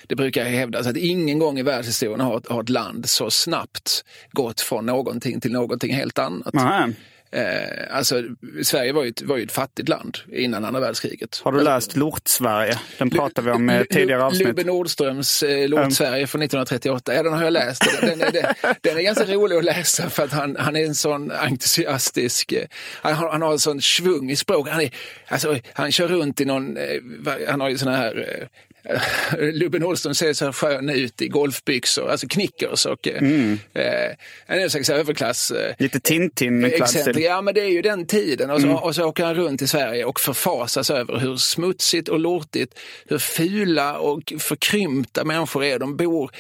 det 0.07 0.15
brukar 0.15 0.45
hävdas 0.45 0.87
att 0.87 0.97
ingen 0.97 1.39
gång 1.39 1.59
i 1.59 1.63
världshistorien 1.63 2.21
har, 2.21 2.43
har 2.49 2.63
ett 2.63 2.69
land 2.69 3.09
så 3.09 3.31
snabbt 3.31 4.05
gått 4.33 4.61
från 4.61 4.87
någonting 4.87 5.41
till 5.41 5.53
någonting 5.53 5.95
helt 5.95 6.19
annat. 6.19 6.55
Aha. 6.57 6.89
Eh, 7.31 7.97
alltså, 7.97 8.23
Sverige 8.63 8.93
var 8.93 9.03
ju, 9.03 9.09
ett, 9.09 9.23
var 9.23 9.37
ju 9.37 9.43
ett 9.43 9.53
fattigt 9.53 9.89
land 9.89 10.19
innan 10.33 10.65
andra 10.65 10.81
världskriget. 10.81 11.41
Har 11.45 11.53
du 11.53 11.63
läst 11.63 11.97
Lort-Sverige? 11.97 12.79
Den 12.99 13.11
pratade 13.11 13.47
vi 13.47 13.57
om 13.57 13.71
i 13.71 13.85
tidigare 13.91 14.25
avsnitt. 14.25 14.47
Lubbe 14.47 14.65
Nordströms 14.65 15.43
eh, 15.43 15.69
Lort-Sverige 15.69 16.27
från 16.27 16.43
1938. 16.43 17.15
Ja, 17.15 17.23
den 17.23 17.33
har 17.33 17.45
jag 17.45 17.53
läst. 17.53 18.01
Den, 18.01 18.19
den, 18.19 18.33
den, 18.33 18.55
den, 18.81 18.99
är 18.99 19.03
ganska 19.03 19.25
rolig 19.25 19.57
att 19.57 19.65
läsa 19.65 20.11
för 20.11 20.25
att 20.25 20.33
han, 20.33 20.57
han 20.59 20.77
är 20.77 20.85
en 20.85 20.95
sån 20.95 21.31
entusiastisk... 21.31 22.53
Eh, 22.53 22.65
han, 23.03 23.15
har, 23.15 23.31
han 23.31 23.43
har 23.43 23.53
en 23.53 23.59
sån 23.59 23.81
svung 23.81 24.31
i 24.31 24.37
språk. 24.37 24.69
Han, 24.69 24.81
är, 24.81 24.91
alltså, 25.29 25.59
han 25.73 25.93
kör 25.93 26.09
runt 26.09 26.41
i 26.41 26.45
någon... 26.45 26.77
Eh, 26.77 27.01
han 27.49 27.61
har 27.61 27.69
ju 27.69 27.79
såna 27.79 27.97
här 27.97 28.49
eh, 28.89 29.53
Lubbe 29.53 29.79
Nordström 29.79 30.15
ser 30.15 30.33
så 30.33 30.53
skön 30.53 30.91
ut 30.91 31.23
i 31.23 31.29
golfbyxor, 31.29 32.11
alltså 32.11 32.29
knickers 32.29 32.87
och 32.87 33.09
eh, 33.09 33.19
mm. 33.19 33.59
eh, 33.75 34.13
en 34.47 34.71
slags 34.71 34.91
överklass. 34.91 35.51
Eh, 35.51 35.75
Lite 35.79 36.01
Tintin-klädsel. 36.01 37.21
Ja, 37.21 37.41
men 37.41 37.55
det 37.55 37.61
är 37.61 37.69
ju 37.69 37.83
den 37.83 38.07
tiden. 38.07 38.51
Och 38.51 38.61
så, 38.61 38.67
mm. 38.67 38.79
och 38.79 38.95
så 38.95 39.05
åker 39.05 39.25
han 39.25 39.35
runt 39.35 39.63
i 39.63 39.67
Sverige 39.67 40.05
och 40.05 40.21
förfasas 40.21 40.91
över 40.91 41.19
hur 41.19 41.37
smutsigt 41.37 42.09
och 42.09 42.21
lortigt, 42.21 42.79
hur 43.07 43.19
fula 43.19 43.99
och 43.99 44.33
förkrympta 44.39 45.25
människor 45.25 45.65
är. 45.65 45.79
De 45.79 45.97
bor 45.97 46.31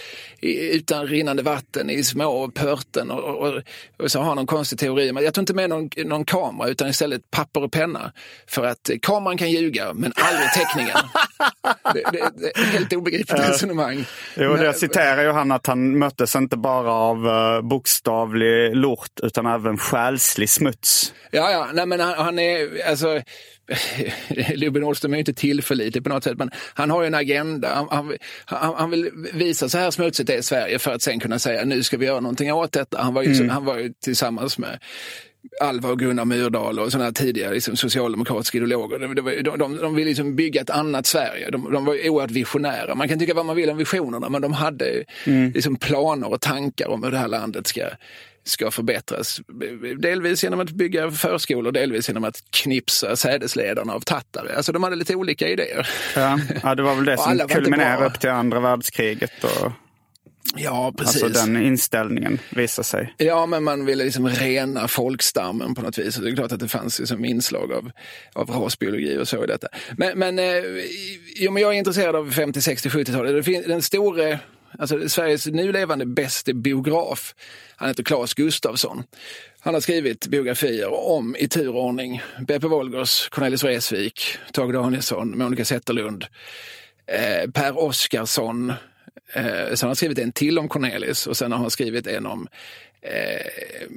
i, 0.41 0.77
utan 0.77 1.07
rinnande 1.07 1.43
vatten 1.43 1.91
i 1.91 2.05
små 2.05 2.51
pörten 2.51 3.11
och, 3.11 3.49
och, 3.49 3.63
och, 3.99 4.11
så 4.11 4.21
har 4.21 4.35
någon 4.35 4.47
konstig 4.47 4.79
teori. 4.79 5.13
Men 5.13 5.25
jag 5.25 5.35
tror 5.35 5.43
inte 5.43 5.55
med 5.55 5.71
någon, 5.71 5.91
någon 5.97 6.25
kamera 6.25 6.69
utan 6.69 6.89
istället 6.89 7.31
papper 7.31 7.63
och 7.63 7.73
penna. 7.73 8.13
För 8.47 8.65
att 8.65 8.91
kameran 9.03 9.39
kan 9.39 9.51
ljuga 9.51 9.93
men 9.95 10.13
aldrig 10.17 10.53
teckningen. 10.53 10.97
det, 11.95 12.03
det, 12.13 12.36
helt 12.55 12.93
obegripligt 12.93 13.49
resonemang. 13.49 14.05
Jo, 14.37 14.53
Men, 14.53 14.65
jag 14.65 14.77
citerar 14.77 15.23
ju 15.23 15.31
han 15.31 15.53
att 15.53 15.67
han 15.67 15.99
möttes 15.99 16.37
inte 16.37 16.57
bara 16.57 16.93
av 16.93 17.27
uh, 17.27 17.69
bokstavlig 17.69 18.77
lort 18.77 19.21
utan 19.23 19.47
även 19.47 19.79
själslig 19.79 20.51
smuts. 20.51 21.15
Ja, 21.31 21.51
ja, 21.51 21.69
nej 21.75 21.87
men 21.87 22.01
han, 22.01 22.15
han 22.15 22.39
är, 22.39 22.89
alltså 22.89 23.21
Lubbe 24.55 24.81
Nordström 24.81 25.13
är 25.13 25.17
ju 25.17 25.21
inte 25.21 25.35
tillförlitlig 25.35 26.05
på 26.05 26.11
något 26.11 26.25
sätt, 26.25 26.39
men 26.39 26.51
han 26.75 26.91
har 26.91 27.03
ju 27.03 27.07
en 27.07 27.15
agenda. 27.15 27.75
Han, 27.75 27.89
han, 27.91 28.17
han, 28.45 28.75
han 28.75 28.91
vill 28.91 29.11
visa 29.33 29.69
så 29.69 29.79
här 29.79 29.91
smutsigt 29.91 30.31
är 30.31 30.43
Sverige 30.43 30.79
för 30.79 30.93
att 30.93 31.03
sen 31.03 31.21
kunna 31.21 31.39
säga 31.39 31.65
nu 31.65 31.83
ska 31.83 31.97
vi 31.97 32.07
göra 32.07 32.21
någonting 32.21 32.53
åt 32.53 32.73
detta. 32.73 33.03
Han 33.03 33.15
var 33.15 33.23
ju, 33.23 33.33
mm. 33.33 33.49
han 33.49 33.65
var 33.65 33.79
ju 33.79 33.93
tillsammans 34.05 34.59
med 34.59 34.79
Alva 35.61 35.89
och 35.89 35.99
Gunnar 35.99 36.25
Myrdal 36.25 36.79
och 36.79 36.93
sådana 36.93 37.13
tidigare 37.13 37.55
liksom, 37.55 37.77
socialdemokratiska 37.77 38.59
ideologer. 38.59 38.99
De, 38.99 39.15
de, 39.15 39.59
de, 39.59 39.77
de 39.77 39.95
ville 39.95 40.09
liksom 40.09 40.37
bygga 40.37 40.61
ett 40.61 40.71
annat 40.71 41.07
Sverige. 41.07 41.51
De, 41.51 41.73
de 41.73 41.85
var 41.85 42.09
oerhört 42.09 42.31
visionära. 42.31 42.95
Man 42.95 43.09
kan 43.09 43.19
tycka 43.19 43.35
vad 43.35 43.47
man 43.47 43.57
vill 43.57 43.71
om 43.71 43.77
visionerna 43.77 44.29
men 44.29 44.43
de 44.43 44.53
hade 44.53 45.05
mm. 45.25 45.53
liksom, 45.53 45.77
planer 45.77 46.33
och 46.33 46.41
tankar 46.41 46.89
om 46.89 47.03
hur 47.03 47.11
det 47.11 47.19
här 47.19 47.29
landet 47.29 47.67
ska 47.67 47.83
ska 48.49 48.71
förbättras. 48.71 49.41
Delvis 49.99 50.45
genom 50.45 50.61
att 50.61 50.71
bygga 50.71 51.11
förskolor, 51.11 51.73
delvis 51.73 52.09
genom 52.09 52.25
att 52.25 52.43
knipsa 52.51 53.17
sädesledarna 53.17 53.93
av 53.93 54.01
tattare. 54.01 54.57
Alltså 54.57 54.73
de 54.73 54.83
hade 54.83 54.97
lite 54.97 55.15
olika 55.15 55.49
idéer. 55.49 55.89
Ja, 56.17 56.39
ja 56.63 56.75
det 56.75 56.83
var 56.83 56.95
väl 56.95 57.05
det 57.05 57.19
som 57.19 57.39
kulminerade 57.49 58.07
upp 58.07 58.21
till 58.21 58.31
andra 58.31 58.61
världskriget. 58.61 59.45
Och... 59.45 59.73
Ja, 60.55 60.93
precis. 60.99 61.23
Alltså 61.23 61.47
den 61.47 61.57
inställningen 61.57 62.39
visar 62.51 62.83
sig. 62.83 63.15
Ja, 63.17 63.47
men 63.47 63.65
man 63.65 63.85
ville 63.85 64.05
liksom 64.05 64.29
rena 64.29 64.89
folkstammen 64.89 65.75
på 65.75 65.83
något 65.83 65.99
vis. 65.99 66.17
Det 66.17 66.31
är 66.31 66.37
klart 66.37 66.53
att 66.53 66.61
det 66.61 66.69
fanns 66.69 66.99
liksom 66.99 67.25
inslag 67.25 67.73
av, 67.73 67.91
av 68.33 68.51
rasbiologi 68.51 69.19
och 69.19 69.29
så 69.29 69.45
i 69.45 69.47
detta. 69.47 69.69
Men, 69.97 70.19
men, 70.19 70.39
eh, 70.39 70.45
jo, 71.37 71.53
men 71.53 71.63
jag 71.63 71.75
är 71.75 71.79
intresserad 71.79 72.17
av 72.17 72.31
50, 72.31 72.63
60, 72.63 72.89
70-talet. 72.89 73.67
Den 73.67 73.83
store 73.83 74.39
Alltså 74.79 75.09
Sveriges 75.09 75.47
nu 75.47 75.73
levande 75.73 76.07
bäste 76.07 76.55
biograf, 76.55 77.35
han 77.77 77.89
heter 77.89 78.03
Claes 78.03 78.35
Gustafsson. 78.35 79.03
Han 79.61 79.75
har 79.75 79.81
skrivit 79.81 80.27
biografier 80.27 80.93
om, 80.93 81.37
i 81.37 81.49
turordning, 81.49 82.23
Beppe 82.47 82.69
Wolgers, 82.69 83.29
Cornelis 83.29 83.65
Vreeswijk, 83.65 84.39
Tage 84.53 84.73
Danielsson, 84.73 85.39
Monica 85.39 85.65
Zetterlund, 85.65 86.27
eh, 87.07 87.51
Per 87.51 87.79
Oscarsson, 87.79 88.73
Eh, 89.37 89.75
sen 89.75 89.87
har 89.87 89.89
han 89.89 89.97
skrivit 89.97 90.19
en 90.19 90.33
till 90.33 90.59
om 90.59 90.69
Cornelis 90.69 91.27
och 91.27 91.37
sen 91.37 91.53
har 91.53 91.59
han 91.59 91.71
skrivit 91.71 92.07
en 92.07 92.27
om 92.27 92.49
eh, 93.03 93.89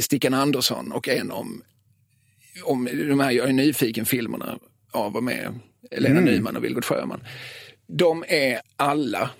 Stickan 0.00 0.34
Andersson 0.34 0.92
och 0.92 1.08
en 1.08 1.30
om, 1.30 1.62
om 2.64 2.84
de 3.08 3.20
här 3.20 3.30
Jag 3.30 3.48
är 3.48 3.52
nyfiken-filmerna 3.52 4.58
av 4.90 5.16
och 5.16 5.22
med 5.22 5.58
Lena 5.90 6.18
mm. 6.18 6.24
Nyman 6.24 6.56
och 6.56 6.64
Vilgot 6.64 6.84
Sjöman. 6.84 7.20
De 7.86 8.24
är 8.28 8.60
alla 8.76 9.30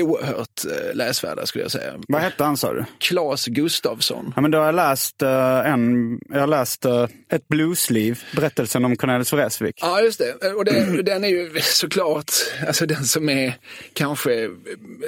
oerhört 0.00 0.64
eh, 0.64 0.94
läsvärda 0.94 1.46
skulle 1.46 1.64
jag 1.64 1.70
säga. 1.70 1.94
Vad 2.08 2.20
hette 2.20 2.44
han 2.44 2.56
sa 2.56 2.72
du? 2.72 2.84
Claes 2.98 3.46
Gustafsson. 3.46 4.32
Ja, 4.36 4.42
men 4.42 4.50
då 4.50 4.58
har 4.58 4.66
jag 4.66 4.74
läst 4.74 5.22
uh, 5.22 5.28
en, 5.66 6.18
jag 6.28 6.40
har 6.40 6.46
läst 6.46 6.86
uh, 6.86 7.06
ett 7.28 7.48
bluesliv, 7.48 8.22
berättelsen 8.36 8.84
om 8.84 8.96
Cornelis 8.96 9.32
Vreeswijk. 9.32 9.78
Ja, 9.80 10.00
just 10.00 10.18
det. 10.18 10.52
Och 10.52 10.64
det, 10.64 11.02
den 11.02 11.24
är 11.24 11.28
ju 11.28 11.60
såklart, 11.60 12.32
alltså 12.66 12.86
den 12.86 13.04
som 13.04 13.28
är 13.28 13.54
kanske, 13.92 14.48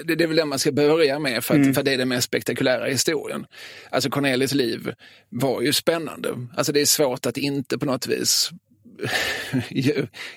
det, 0.05 0.14
det 0.14 0.24
är 0.24 0.28
väl 0.28 0.36
den 0.36 0.49
man 0.49 0.59
ska 0.59 0.72
börja 0.72 1.18
med 1.18 1.45
för 1.45 1.55
att, 1.55 1.61
mm. 1.61 1.74
för 1.74 1.82
det 1.82 1.95
är 1.95 1.99
den 1.99 2.09
mest 2.09 2.26
spektakulära 2.26 2.84
historien. 2.84 3.47
Alltså 3.91 4.11
Cornelis 4.11 4.55
liv 4.55 4.93
var 5.28 5.62
ju 5.62 5.72
spännande. 5.72 6.28
Alltså 6.57 6.72
det 6.72 6.80
är 6.80 6.86
svårt 6.86 7.26
att 7.26 7.36
inte 7.36 7.78
på 7.78 7.86
något 7.86 8.07
vis 8.07 8.51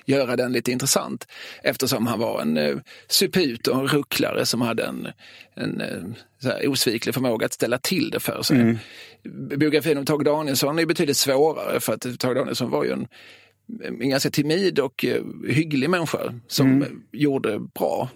göra 0.06 0.36
den 0.36 0.52
lite 0.52 0.72
intressant. 0.72 1.26
Eftersom 1.62 2.06
han 2.06 2.18
var 2.18 2.40
en 2.40 2.56
eh, 2.56 2.76
suput 3.08 3.66
och 3.66 3.80
en 3.80 3.88
rucklare 3.88 4.46
som 4.46 4.60
hade 4.60 4.84
en, 4.84 5.08
en 5.54 5.80
eh, 5.80 6.70
osviklig 6.70 7.14
förmåga 7.14 7.46
att 7.46 7.52
ställa 7.52 7.78
till 7.78 8.10
det 8.10 8.20
för 8.20 8.42
sig. 8.42 8.56
Mm. 8.56 8.78
Biografin 9.58 9.98
om 9.98 10.04
Tage 10.04 10.24
Danielsson 10.24 10.78
är 10.78 10.86
betydligt 10.86 11.16
svårare 11.16 11.80
för 11.80 11.92
att 11.92 12.18
Tage 12.18 12.34
Danielsson 12.34 12.70
var 12.70 12.84
ju 12.84 12.92
en, 12.92 13.06
en 14.00 14.10
ganska 14.10 14.30
timid 14.30 14.78
och 14.78 15.04
eh, 15.04 15.22
hygglig 15.48 15.90
människa 15.90 16.18
som 16.48 16.66
mm. 16.66 17.02
gjorde 17.12 17.58
bra 17.58 18.10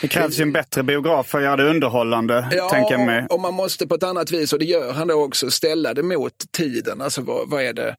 det 0.00 0.08
krävs 0.08 0.38
ju 0.38 0.42
en 0.42 0.52
bättre 0.52 0.82
biograf 0.82 1.26
för 1.26 1.38
att 1.38 1.44
göra 1.44 1.56
det 1.56 1.70
underhållande. 1.70 2.48
Ja, 2.52 2.68
tänker 2.68 2.92
jag 2.92 3.06
mig. 3.06 3.26
och 3.30 3.40
man 3.40 3.54
måste 3.54 3.86
på 3.86 3.94
ett 3.94 4.02
annat 4.02 4.30
vis, 4.30 4.52
och 4.52 4.58
det 4.58 4.64
gör 4.64 4.92
han 4.92 5.08
då 5.08 5.24
också, 5.24 5.50
ställa 5.50 5.94
det 5.94 6.02
mot 6.02 6.52
tiden. 6.52 7.00
Alltså 7.00 7.22
vad, 7.22 7.50
vad 7.50 7.62
är 7.62 7.72
det? 7.72 7.96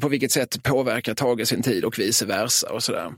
På 0.00 0.08
vilket 0.08 0.32
sätt 0.32 0.62
påverkar 0.62 1.14
Tage 1.14 1.48
sin 1.48 1.62
tid 1.62 1.84
och 1.84 1.98
vice 1.98 2.26
versa 2.26 2.72
och 2.72 2.82
sådär. 2.82 3.12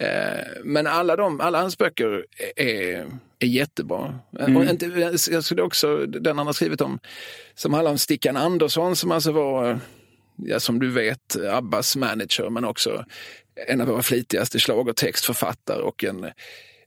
Eh, 0.00 0.44
men 0.64 0.86
alla, 0.86 1.16
de, 1.16 1.40
alla 1.40 1.60
hans 1.60 1.78
böcker 1.78 2.24
är, 2.56 3.06
är 3.38 3.46
jättebra. 3.46 4.18
Och 4.56 4.64
inte, 4.64 4.86
jag 5.30 5.44
skulle 5.44 5.62
också, 5.62 6.06
den 6.06 6.38
han 6.38 6.46
har 6.46 6.54
skrivit 6.54 6.80
om, 6.80 6.98
som 7.54 7.74
handlar 7.74 7.90
om 7.90 7.98
Stickan 7.98 8.36
Andersson 8.36 8.96
som 8.96 9.10
alltså 9.10 9.32
var, 9.32 9.80
ja, 10.36 10.60
som 10.60 10.78
du 10.78 10.90
vet, 10.90 11.36
Abbas 11.50 11.96
manager 11.96 12.50
men 12.50 12.64
också 12.64 13.04
en 13.68 13.80
av 13.80 13.86
våra 13.86 14.02
flitigaste 14.02 14.58
schlagertextförfattare 14.58 15.82
och 15.82 16.04
en 16.04 16.26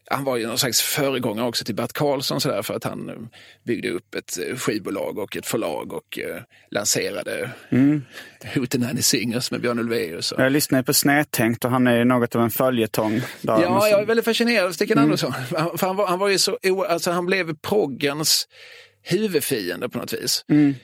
han 0.09 0.23
var 0.23 0.37
ju 0.37 0.47
någon 0.47 0.57
slags 0.57 0.81
föregångare 0.81 1.47
också 1.47 1.65
till 1.65 1.75
Bert 1.75 1.93
Karlsson 1.93 2.41
sådär 2.41 2.61
för 2.61 2.73
att 2.73 2.83
han 2.83 3.09
eh, 3.09 3.15
byggde 3.63 3.89
upp 3.89 4.15
ett 4.15 4.37
eh, 4.49 4.55
skivbolag 4.55 5.19
och 5.19 5.37
ett 5.37 5.45
förlag 5.45 5.93
och 5.93 6.19
eh, 6.19 6.41
lanserade 6.71 7.49
mm. 7.69 8.01
Hootenanny 8.55 9.01
Singers 9.01 9.51
med 9.51 9.61
Björn 9.61 9.79
Ulvaeus. 9.79 10.33
Jag 10.37 10.51
lyssnade 10.51 10.83
på 10.83 10.93
Snedtänkt 10.93 11.65
och 11.65 11.71
han 11.71 11.87
är 11.87 12.05
något 12.05 12.35
av 12.35 12.41
en 12.41 12.49
följetong. 12.49 13.21
Där. 13.41 13.61
Ja, 13.61 13.87
jag 13.87 14.01
är 14.01 14.05
väldigt 14.05 14.25
fascinerad 14.25 14.65
av 14.65 14.71
Stickan 14.71 14.97
mm. 14.97 15.03
Andersson. 15.03 15.33
För 15.77 15.87
han, 15.87 15.95
var, 15.95 16.07
han 16.07 16.19
var 16.19 16.29
ju 16.29 16.37
så, 16.37 16.57
alltså 16.89 17.11
han 17.11 17.25
blev 17.25 17.55
proggens 17.55 18.47
huvudfiende 19.03 19.89
på 19.89 19.97
något 19.97 20.13
vis. 20.13 20.45
Mm. 20.49 20.75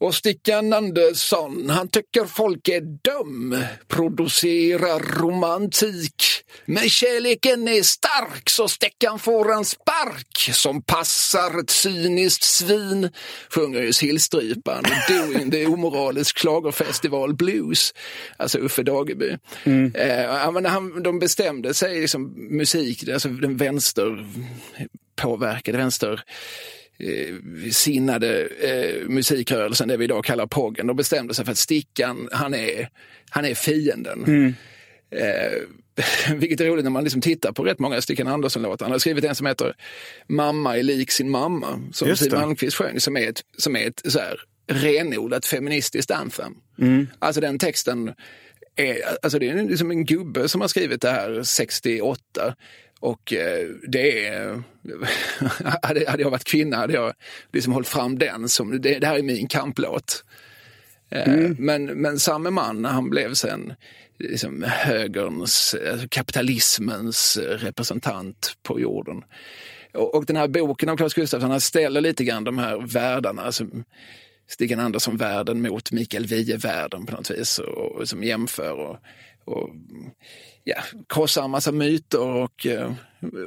Och 0.00 0.14
Stickan 0.14 0.72
Andersson, 0.72 1.70
han 1.70 1.88
tycker 1.88 2.24
folk 2.24 2.68
är 2.68 2.80
dum, 2.80 3.64
producerar 3.88 5.20
romantik. 5.20 6.24
Men 6.64 6.88
kärleken 6.88 7.68
är 7.68 7.82
stark 7.82 8.50
så 8.50 8.68
Stickan 8.68 9.18
får 9.18 9.52
en 9.52 9.64
spark 9.64 10.54
som 10.54 10.82
passar 10.82 11.60
ett 11.60 11.70
cyniskt 11.70 12.44
svin, 12.44 13.10
sjunger 13.54 13.82
ju 13.82 13.92
Sillstryparen. 13.92 14.84
Doing 15.08 15.50
the 15.50 15.66
omoralisk 15.66 16.38
schlagerfestival 16.38 17.34
blues. 17.34 17.94
Alltså 18.36 18.58
Uffe 18.58 18.82
Dageby. 18.82 19.36
Mm. 19.64 19.94
Eh, 19.94 20.70
han, 20.70 21.02
de 21.02 21.18
bestämde 21.18 21.74
sig, 21.74 22.00
liksom, 22.00 22.34
musik, 22.56 23.08
alltså 23.08 23.28
den 23.28 23.56
vänster 23.56 24.26
påverkade 25.16 25.78
vänster 25.78 26.24
sinnade 27.72 28.46
eh, 28.46 29.08
musikrörelsen, 29.08 29.88
det 29.88 29.96
vi 29.96 30.04
idag 30.04 30.24
kallar 30.24 30.46
poggen, 30.46 30.86
de 30.86 30.96
bestämde 30.96 31.34
sig 31.34 31.44
för 31.44 31.52
att 31.52 31.58
Stickan, 31.58 32.28
han 32.32 32.54
är, 32.54 32.88
han 33.30 33.44
är 33.44 33.54
fienden. 33.54 34.24
Mm. 34.24 34.54
Eh, 35.10 35.52
vilket 36.36 36.60
är 36.60 36.64
roligt 36.64 36.84
när 36.84 36.90
man 36.90 37.04
liksom 37.04 37.20
tittar 37.20 37.52
på 37.52 37.64
rätt 37.64 37.78
många 37.78 38.00
Stickan 38.00 38.26
Andersson-låtar. 38.26 38.86
Han 38.86 38.92
har 38.92 38.98
skrivit 38.98 39.24
en 39.24 39.34
som 39.34 39.46
heter 39.46 39.74
Mamma 40.28 40.78
är 40.78 40.82
lik 40.82 41.10
sin 41.10 41.30
mamma, 41.30 41.82
som 41.92 42.16
Siw 42.16 42.38
Malmkvist 42.38 42.76
sjöng, 42.76 43.00
som 43.00 43.16
är 43.16 43.28
ett, 43.28 43.42
som 43.58 43.76
är 43.76 43.88
ett 43.88 44.02
så 44.04 44.18
här, 44.18 44.40
renodlat 44.70 45.46
feministiskt 45.46 46.10
anthem. 46.10 46.54
Mm. 46.78 47.06
Alltså 47.18 47.40
den 47.40 47.58
texten 47.58 48.12
är, 48.76 48.98
alltså 49.22 49.38
det 49.38 49.48
är 49.48 49.68
liksom 49.68 49.90
en 49.90 50.04
gubbe 50.04 50.48
som 50.48 50.60
har 50.60 50.68
skrivit 50.68 51.02
det 51.02 51.10
här 51.10 51.42
68 51.42 52.54
och 53.00 53.32
eh, 53.32 53.68
det 53.88 54.26
är, 54.26 54.62
hade, 55.86 56.22
jag 56.22 56.30
varit 56.30 56.44
kvinna 56.44 56.76
hade 56.76 56.92
jag 56.92 57.12
liksom 57.52 57.72
hållit 57.72 57.88
fram 57.88 58.18
den 58.18 58.48
som, 58.48 58.80
det, 58.80 58.98
det 58.98 59.06
här 59.06 59.18
är 59.18 59.22
min 59.22 59.48
kamplåt. 59.48 60.24
Eh, 61.10 61.28
mm. 61.28 61.56
Men, 61.58 61.84
men 61.84 62.18
samme 62.18 62.50
man, 62.50 62.84
han 62.84 63.10
blev 63.10 63.34
sen 63.34 63.74
liksom 64.18 64.62
högerns, 64.68 65.76
alltså 65.92 66.06
kapitalismens 66.10 67.38
representant 67.42 68.56
på 68.62 68.80
jorden. 68.80 69.22
Och, 69.94 70.14
och 70.14 70.26
den 70.26 70.36
här 70.36 70.48
boken 70.48 70.88
av 70.88 70.96
Claes 70.96 71.14
Gustafsson, 71.14 71.50
han 71.50 71.60
ställer 71.60 72.00
lite 72.00 72.24
grann 72.24 72.44
de 72.44 72.58
här 72.58 72.78
världarna, 72.86 73.42
alltså 73.42 73.64
Stig 74.48 74.72
Andersson-världen 74.72 75.62
mot 75.62 75.92
Mikael 75.92 76.26
Wiehe-världen 76.26 77.06
på 77.06 77.16
något 77.16 77.30
vis, 77.30 77.58
och, 77.58 77.92
och 77.92 78.08
som 78.08 78.24
jämför. 78.24 78.72
Och, 78.72 78.96
och 79.50 79.70
ja, 80.64 80.76
krossar 81.08 81.44
en 81.44 81.50
massa 81.50 81.72
myter 81.72 82.20
och 82.20 82.66
uh, 82.66 82.92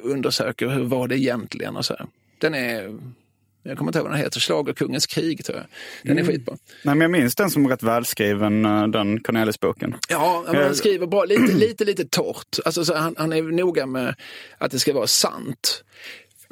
undersöker 0.04 0.68
hur 0.68 0.84
var 0.84 1.08
det 1.08 1.20
egentligen 1.20 1.76
och 1.76 1.86
så. 1.86 1.96
Den 2.40 2.54
är 2.54 2.98
jag 3.66 3.78
kommer 3.78 3.90
inte 3.90 4.00
ihåg 4.00 4.08
vad 4.08 4.14
den 4.14 4.24
heter, 4.24 4.40
Schlagerkungens 4.40 5.06
krig 5.06 5.46
tror 5.46 5.58
jag. 5.58 5.66
Den 6.04 6.12
mm. 6.12 6.24
är 6.24 6.32
skitbra. 6.32 6.58
Nej, 6.84 6.96
men 6.96 7.02
jag 7.02 7.12
minns 7.12 7.36
den 7.36 7.50
som 7.50 7.68
rätt 7.68 7.84
välskriven, 7.84 8.66
eh, 8.66 8.88
den 8.88 9.20
Cornelis-boken. 9.20 9.96
Ja, 10.10 10.44
men 10.48 10.64
han 10.64 10.76
skriver 10.76 11.08
bra, 11.08 11.26
lite, 11.26 11.54
lite, 11.54 11.86
lite 11.86 12.06
torrt. 12.06 12.58
Alltså, 12.66 12.86
så 12.86 12.96
han, 12.96 13.16
han 13.18 13.34
är 13.34 13.42
noga 13.42 13.86
med 13.86 14.16
att 14.58 14.72
det 14.72 14.80
ska 14.80 14.94
vara 14.94 15.08
sant. 15.08 15.84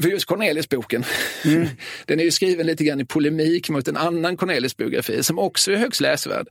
För 0.02 0.10
just 0.10 0.26
Cornelis-boken, 0.26 1.04
mm. 1.46 1.68
den 2.06 2.20
är 2.20 2.24
ju 2.24 2.32
skriven 2.32 2.68
lite 2.68 2.84
grann 2.84 3.02
i 3.02 3.06
polemik 3.06 3.70
mot 3.70 3.88
en 3.88 3.98
annan 3.98 4.38
Cornelis-biografi 4.38 5.24
som 5.24 5.40
också 5.40 5.72
är 5.72 5.76
högst 5.76 6.02
läsvärd. 6.02 6.48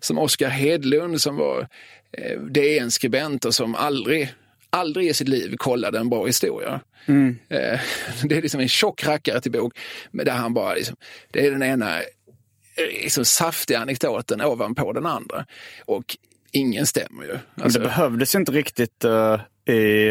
Som 0.00 0.18
Oskar 0.18 0.48
Hedlund 0.48 1.20
som 1.20 1.36
var 1.36 1.68
eh, 2.12 2.40
DN-skribent 2.40 3.44
och 3.44 3.54
som 3.54 3.74
aldrig 3.74 4.34
aldrig 4.70 5.08
i 5.08 5.14
sitt 5.14 5.28
liv 5.28 5.54
kollade 5.56 5.98
en 5.98 6.08
bra 6.08 6.26
historia. 6.26 6.80
Mm. 7.06 7.38
Eh, 7.48 7.80
det 8.24 8.36
är 8.36 8.42
liksom 8.42 8.60
en 8.60 8.68
tjock 8.68 9.06
rackare 9.06 9.40
till 9.40 9.52
bok, 9.52 9.78
men 10.10 10.26
där 10.26 10.32
han 10.32 10.54
bara, 10.54 10.74
liksom, 10.74 10.96
det 11.30 11.46
är 11.46 11.50
den 11.50 11.62
ena 11.62 12.00
liksom 13.02 13.24
saftiga 13.24 13.78
anekdoten 13.78 14.40
ovanpå 14.40 14.92
den 14.92 15.06
andra. 15.06 15.46
Och 15.84 16.16
ingen 16.52 16.86
stämmer 16.86 17.24
ju. 17.24 17.38
Alltså, 17.62 17.78
det 17.78 17.84
behövdes 17.84 18.34
inte 18.34 18.52
riktigt 18.52 19.04
uh, 19.04 19.40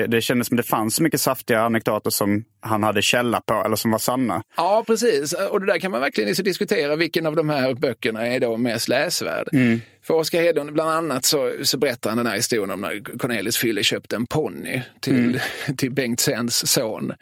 det 0.08 0.24
kändes 0.24 0.48
som 0.48 0.58
det 0.58 0.64
fanns 0.64 0.96
så 0.96 1.04
mycket 1.04 1.22
saftiga 1.22 1.62
anekdoter 1.62 2.10
som 2.10 2.44
han 2.60 2.84
hade 2.84 3.02
källa 3.02 3.42
på 3.42 3.64
eller 3.66 3.76
som 3.76 3.92
var 3.92 4.00
sanna. 4.00 4.44
Ja, 4.58 4.84
precis. 4.88 5.34
Och 5.34 5.60
det 5.60 5.66
där 5.66 5.80
kan 5.80 5.92
man 5.92 6.02
verkligen 6.02 6.28
liksom 6.28 6.44
diskutera. 6.44 6.96
Vilken 6.96 7.26
av 7.26 7.36
de 7.36 7.50
här 7.50 7.74
böckerna 7.74 8.28
är 8.28 8.40
då 8.40 8.58
mest 8.58 8.88
läsvärd? 8.88 9.50
Mm. 9.54 9.82
För 10.04 10.14
Oskar 10.14 10.42
Hedlund, 10.42 10.74
bland 10.74 10.90
annat 10.90 11.26
så, 11.26 11.54
så 11.64 11.78
berättar 11.78 12.10
han 12.10 12.18
den 12.18 12.28
här 12.28 12.36
historien 12.36 12.72
om 12.72 12.82
när 12.82 13.18
Cornelis 13.18 13.58
Fylle 13.58 13.84
köpte 13.84 14.16
en 14.16 14.28
ponny 14.28 14.82
till, 15.02 15.14
mm. 15.16 15.40
till 15.78 15.92
Bengt 15.92 16.20
Sens 16.20 16.72
son 16.72 17.14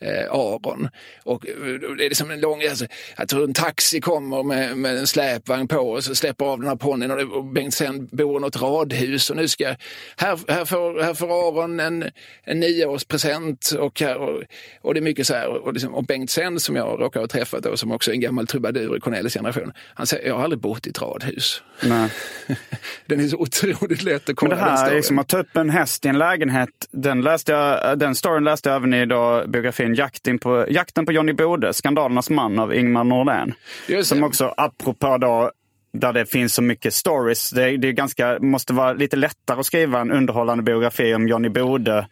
eh, 0.00 0.30
Aron. 0.30 0.88
Och 1.24 1.48
eh, 1.48 1.54
det 1.96 2.04
är 2.04 2.08
liksom 2.08 2.30
en 2.30 2.40
lång, 2.40 2.62
alltså, 2.62 2.86
jag 3.16 3.28
tror 3.28 3.44
en 3.44 3.54
taxi 3.54 4.00
kommer 4.00 4.42
med, 4.42 4.78
med 4.78 4.96
en 4.96 5.06
släpvagn 5.06 5.68
på 5.68 5.78
och 5.78 6.04
så 6.04 6.14
släpper 6.14 6.44
av 6.44 6.58
den 6.58 6.68
här 6.68 6.76
ponnyn 6.76 7.10
och, 7.10 7.20
och 7.20 7.44
Bengt 7.44 7.74
sen 7.74 8.06
bor 8.06 8.38
i 8.38 8.40
något 8.40 8.62
radhus 8.62 9.30
och 9.30 9.36
nu 9.36 9.48
ska, 9.48 9.74
här, 10.16 10.38
här, 10.48 10.64
får, 10.64 11.02
här 11.02 11.14
får 11.14 11.48
Aron 11.48 11.80
en, 11.80 12.10
en 12.44 12.60
nioårspresent 12.60 13.70
och, 13.78 14.00
här, 14.00 14.16
och, 14.16 14.42
och 14.80 14.94
det 14.94 15.00
är 15.00 15.02
mycket 15.02 15.26
så 15.26 15.34
här. 15.34 15.48
Och, 15.48 15.72
liksom, 15.72 15.94
och 15.94 16.04
Bengt 16.04 16.30
sen 16.30 16.60
som 16.60 16.76
jag 16.76 17.00
råkar 17.00 17.20
ha 17.20 17.26
träffat 17.26 17.62
då, 17.62 17.76
som 17.76 17.92
också 17.92 18.10
är 18.10 18.14
en 18.14 18.20
gammal 18.20 18.46
trubadur 18.46 18.96
i 18.96 19.00
Cornelis 19.00 19.34
generation, 19.34 19.72
han 19.94 20.06
säger 20.06 20.28
jag 20.28 20.34
har 20.34 20.44
aldrig 20.44 20.60
bott 20.60 20.86
i 20.86 20.90
ett 20.90 21.02
radhus. 21.02 21.62
Nej. 21.82 22.10
den 23.06 23.20
är 23.20 23.28
så 23.28 23.36
otroligt 23.36 24.02
lätt 24.02 24.28
att 24.28 24.36
kolla. 24.36 24.56
Men 24.56 24.64
det 24.64 24.70
här 24.70 24.92
är 24.92 25.02
som 25.02 25.18
att 25.18 25.28
ta 25.28 25.38
upp 25.38 25.56
en 25.56 25.70
häst 25.70 26.04
i 26.04 26.08
en 26.08 26.18
lägenhet, 26.18 26.68
den, 26.90 27.20
läste 27.20 27.52
jag, 27.52 27.98
den 27.98 28.14
storyn 28.14 28.44
läste 28.44 28.68
jag 28.68 28.76
även 28.76 28.94
i 28.94 29.06
biografin 29.46 29.85
serien 29.86 29.94
Jakten 29.94 30.38
på, 30.38 30.66
Jakten 30.68 31.06
på 31.06 31.12
Johnny 31.12 31.32
Bode, 31.32 31.72
Skandalernas 31.72 32.30
man 32.30 32.58
av 32.58 32.74
Ingmar 32.74 33.04
Nordén. 33.04 33.54
Som 34.02 34.24
också, 34.24 34.54
apropå 34.56 35.18
då 35.18 35.50
där 35.92 36.12
det 36.12 36.26
finns 36.26 36.54
så 36.54 36.62
mycket 36.62 36.94
stories. 36.94 37.50
Det, 37.50 37.76
det 37.76 37.88
är 37.88 37.92
ganska, 37.92 38.38
måste 38.40 38.72
vara 38.72 38.92
lite 38.92 39.16
lättare 39.16 39.60
att 39.60 39.66
skriva 39.66 40.00
en 40.00 40.10
underhållande 40.10 40.62
biografi 40.62 41.14
om 41.14 41.28
Johnny 41.28 41.48
Bode 41.48 42.06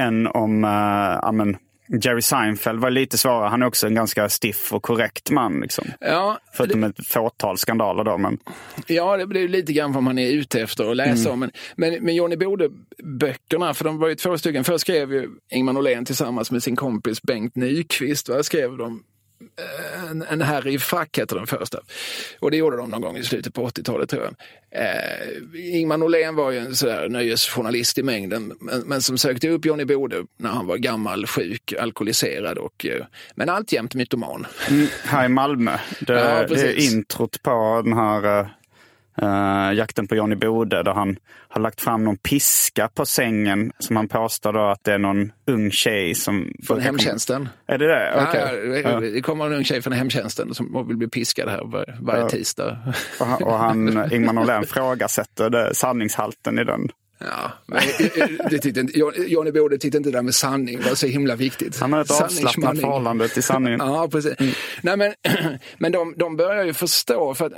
än 0.00 0.26
om 0.26 0.64
uh, 0.64 1.18
amen, 1.24 1.56
Jerry 1.88 2.22
Seinfeld 2.22 2.80
var 2.80 2.90
lite 2.90 3.18
svårare. 3.18 3.48
Han 3.48 3.62
är 3.62 3.66
också 3.66 3.86
en 3.86 3.94
ganska 3.94 4.28
stiff 4.28 4.72
och 4.72 4.82
korrekt 4.82 5.30
man. 5.30 5.60
Liksom. 5.60 5.84
Ja, 6.00 6.38
Förutom 6.52 6.80
det... 6.80 6.86
ett 6.86 7.06
fåtal 7.06 7.58
skandaler 7.58 8.04
då. 8.04 8.18
Men... 8.18 8.38
Ja, 8.86 9.16
det 9.16 9.40
är 9.40 9.48
lite 9.48 9.72
grann 9.72 9.92
vad 9.92 10.02
man 10.02 10.18
är 10.18 10.30
ute 10.30 10.60
efter 10.60 10.90
att 10.90 10.96
läsa 10.96 11.28
mm. 11.28 11.32
om. 11.32 11.40
Men, 11.40 11.50
men, 11.76 12.04
men 12.04 12.14
Johnny 12.14 12.36
Bode-böckerna, 12.36 13.74
för 13.74 13.84
de 13.84 13.98
var 13.98 14.08
ju 14.08 14.14
två 14.14 14.38
stycken. 14.38 14.64
Först 14.64 14.80
skrev 14.80 15.12
ju 15.12 15.28
Ingmar 15.50 15.72
Norlén 15.72 16.04
tillsammans 16.04 16.50
med 16.50 16.62
sin 16.62 16.76
kompis 16.76 17.22
Bengt 17.22 17.56
Nyqvist. 17.56 18.28
Vad 18.28 18.44
skrev 18.44 18.76
de 18.76 19.02
en, 20.10 20.22
en 20.22 20.40
herre 20.40 20.72
i 20.72 20.78
frack 20.78 21.18
heter 21.18 21.36
den 21.36 21.46
första. 21.46 21.78
Och 22.40 22.50
det 22.50 22.56
gjorde 22.56 22.76
de 22.76 22.90
någon 22.90 23.00
gång 23.00 23.16
i 23.16 23.24
slutet 23.24 23.54
på 23.54 23.68
80-talet 23.68 24.10
tror 24.10 24.22
jag. 24.22 24.34
Eh, 24.70 25.78
Ingmar 25.80 25.96
Norlén 25.96 26.34
var 26.34 26.50
ju 26.50 26.58
en 26.58 26.76
sådär 26.76 27.08
nöjesjournalist 27.08 27.98
i 27.98 28.02
mängden, 28.02 28.52
men, 28.60 28.80
men, 28.80 29.02
som 29.02 29.18
sökte 29.18 29.48
upp 29.48 29.64
Johnny 29.64 29.84
Bode 29.84 30.24
när 30.36 30.50
han 30.50 30.66
var 30.66 30.76
gammal, 30.76 31.26
sjuk, 31.26 31.72
alkoholiserad 31.80 32.58
och 32.58 32.86
eh, 32.86 33.06
men 33.34 33.48
alltjämt 33.48 33.94
mytoman. 33.94 34.46
Mm, 34.68 34.86
här 35.04 35.24
i 35.24 35.28
Malmö. 35.28 35.78
Det, 36.00 36.12
ja, 36.12 36.46
det 36.46 36.60
är 36.60 36.92
introt 36.92 37.42
på 37.42 37.82
den 37.84 37.92
här 37.92 38.40
eh, 38.40 38.46
Uh, 39.22 39.74
jakten 39.74 40.06
på 40.06 40.16
Johnny 40.16 40.34
Bode 40.34 40.82
där 40.82 40.92
han 40.92 41.16
har 41.48 41.60
lagt 41.60 41.80
fram 41.80 42.04
någon 42.04 42.16
piska 42.16 42.88
på 42.88 43.06
sängen 43.06 43.72
som 43.78 43.96
han 43.96 44.08
påstår 44.08 44.52
då 44.52 44.60
att 44.60 44.84
det 44.84 44.92
är 44.92 44.98
någon 44.98 45.32
ung 45.46 45.70
tjej 45.70 46.14
som... 46.14 46.52
Från 46.66 46.80
hemtjänsten? 46.80 47.48
Är 47.66 47.78
det 47.78 47.86
det? 47.86 48.26
Okay. 48.28 48.80
Ja, 48.80 49.00
det 49.00 49.20
kommer 49.20 49.46
en 49.46 49.52
ung 49.52 49.64
tjej 49.64 49.82
från 49.82 49.92
hemtjänsten 49.92 50.54
som 50.54 50.88
vill 50.88 50.96
bli 50.96 51.08
piskad 51.08 51.48
här 51.48 51.64
var, 51.64 51.98
varje 52.00 52.22
ja. 52.22 52.28
tisdag. 52.28 52.78
Och 53.20 53.26
han, 53.26 53.42
och 53.42 53.58
han 53.58 54.12
Ingmar 54.12 54.32
Norlén 54.32 54.66
frågasätter 54.66 55.50
det, 55.50 55.74
sanningshalten 55.74 56.58
i 56.58 56.64
den. 56.64 56.88
Ja, 57.18 57.52
men 57.66 57.80
det 58.50 58.58
tyckte 58.58 58.80
inte, 58.80 58.98
Johnny 59.26 59.52
Bode 59.52 59.78
tyckte 59.78 59.98
inte 59.98 60.10
det 60.10 60.18
där 60.18 60.22
med 60.22 60.34
sanning 60.34 60.80
var 60.82 60.94
så 60.94 61.06
himla 61.06 61.36
viktigt. 61.36 61.80
Han 61.80 61.92
har 61.92 62.00
ett 62.00 62.22
avslappnat 62.22 62.80
förhållande 62.80 63.28
till 63.28 63.42
sanningen. 63.42 63.80
ja, 63.80 64.08
precis. 64.12 64.34
Mm. 64.38 64.52
Nej, 64.82 64.96
men 64.96 65.14
men 65.78 65.92
de, 65.92 66.14
de 66.16 66.36
börjar 66.36 66.64
ju 66.64 66.72
förstå, 66.72 67.34
för 67.34 67.46
att 67.46 67.52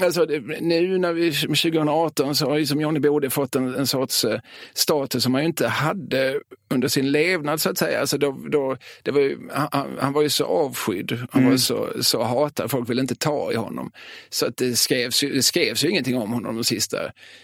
Alltså, 0.00 0.24
nu 0.60 0.98
när 0.98 1.12
vi 1.12 1.32
2018 1.32 2.34
så 2.34 2.46
har 2.50 2.58
ju 2.58 2.66
som 2.66 2.80
Johnny 2.80 3.00
Bode 3.00 3.30
fått 3.30 3.56
en, 3.56 3.74
en 3.74 3.86
sorts 3.86 4.24
eh, 4.24 4.40
status 4.74 5.22
som 5.22 5.34
han 5.34 5.42
ju 5.42 5.46
inte 5.48 5.66
hade 5.68 6.40
under 6.70 6.88
sin 6.88 7.12
levnad 7.12 7.60
så 7.60 7.70
att 7.70 7.78
säga. 7.78 8.00
Alltså, 8.00 8.18
då, 8.18 8.38
då, 8.50 8.76
det 9.02 9.10
var 9.10 9.20
ju, 9.20 9.38
han, 9.52 9.96
han 9.98 10.12
var 10.12 10.22
ju 10.22 10.28
så 10.28 10.44
avskydd, 10.44 11.12
han 11.30 11.40
Mm. 11.42 11.50
var 11.50 11.58
så, 11.58 11.88
så 12.00 12.22
hatad, 12.22 12.70
folk 12.70 12.90
ville 12.90 13.00
inte 13.00 13.14
ta 13.14 13.52
i 13.52 13.56
honom. 13.56 13.90
Så 14.30 14.46
att 14.46 14.56
det, 14.56 14.76
skrevs, 14.76 15.24
ju- 15.24 15.32
det 15.32 15.42
skrevs 15.42 15.84
ju 15.84 15.88
ingenting 15.88 16.16
om 16.18 16.32
honom 16.32 16.54
de 16.54 16.64
sista 16.64 16.98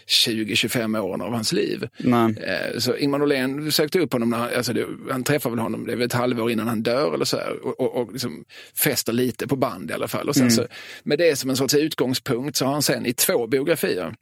20-25 0.07 0.99
åren 0.99 1.21
av 1.21 1.33
hans 1.33 1.53
liv. 1.53 1.87
Nej. 1.97 2.35
Eh, 2.43 2.79
Så 2.79 2.95
Ingmar 2.97 3.19
Norlén 3.19 3.71
sökte 3.71 3.99
upp 3.99 4.13
honom, 4.13 4.29
när, 4.29 4.37
han- 4.37 4.49
alltså 4.57 4.73
det, 4.73 4.85
han 5.11 5.23
träffade 5.23 5.55
väl 5.55 5.63
honom 5.63 5.85
det 5.85 5.91
är 5.91 5.95
väl 5.97 6.05
ett 6.05 6.13
halvår 6.13 6.51
innan 6.51 6.67
han 6.67 6.83
dör 6.83 7.13
eller 7.13 7.25
så 7.25 7.37
här, 7.37 7.65
och, 7.65 7.79
och, 7.79 7.95
och 8.01 8.11
liksom 8.11 8.43
fäster 8.75 9.13
lite 9.13 9.47
på 9.47 9.55
band 9.55 9.91
i 9.91 9.93
alla 9.93 10.07
fall. 10.07 10.29
Och 10.29 10.35
sen 10.35 10.51
så, 10.51 10.67
med 11.03 11.17
det 11.19 11.35
som 11.35 11.49
en 11.49 11.55
sorts 11.55 11.75
utgångspunkt 11.75 12.40
så 12.53 12.65
har 12.65 12.73
han 12.73 12.81
sen 12.81 13.05
i 13.05 13.13
två 13.13 13.47
biografier 13.47 14.13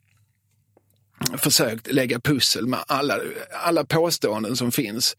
försökt 1.38 1.92
lägga 1.92 2.20
pussel 2.20 2.66
med 2.66 2.78
alla, 2.86 3.18
alla 3.64 3.84
påståenden 3.84 4.56
som 4.56 4.72
finns. 4.72 5.16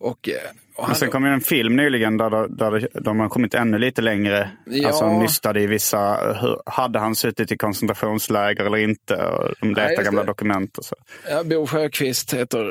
Och, 0.00 0.28
eh, 0.28 0.34
och 0.74 0.84
han, 0.84 0.90
Men 0.90 0.96
sen 0.96 1.10
kom 1.10 1.24
ju 1.24 1.32
en 1.32 1.40
film 1.40 1.76
nyligen 1.76 2.16
där, 2.16 2.30
där, 2.30 2.48
där 2.48 3.00
de 3.00 3.20
har 3.20 3.28
kommit 3.28 3.54
ännu 3.54 3.78
lite 3.78 4.02
längre. 4.02 4.50
Ja. 4.66 4.88
Alltså 4.88 5.18
nystade 5.18 5.60
i 5.60 5.66
vissa, 5.66 6.16
hur, 6.40 6.58
hade 6.66 6.98
han 6.98 7.14
suttit 7.14 7.52
i 7.52 7.56
koncentrationsläger 7.56 8.64
eller 8.64 8.76
inte? 8.76 9.14
Och 9.14 9.54
de 9.60 9.68
letar 9.68 9.90
just 9.90 10.02
gamla 10.02 10.24
dokument 10.24 10.78
och 10.78 10.84
så. 10.84 10.96
Ja, 11.30 11.44
Bo 11.44 11.66
Sjöqvist 11.66 12.34
heter 12.34 12.64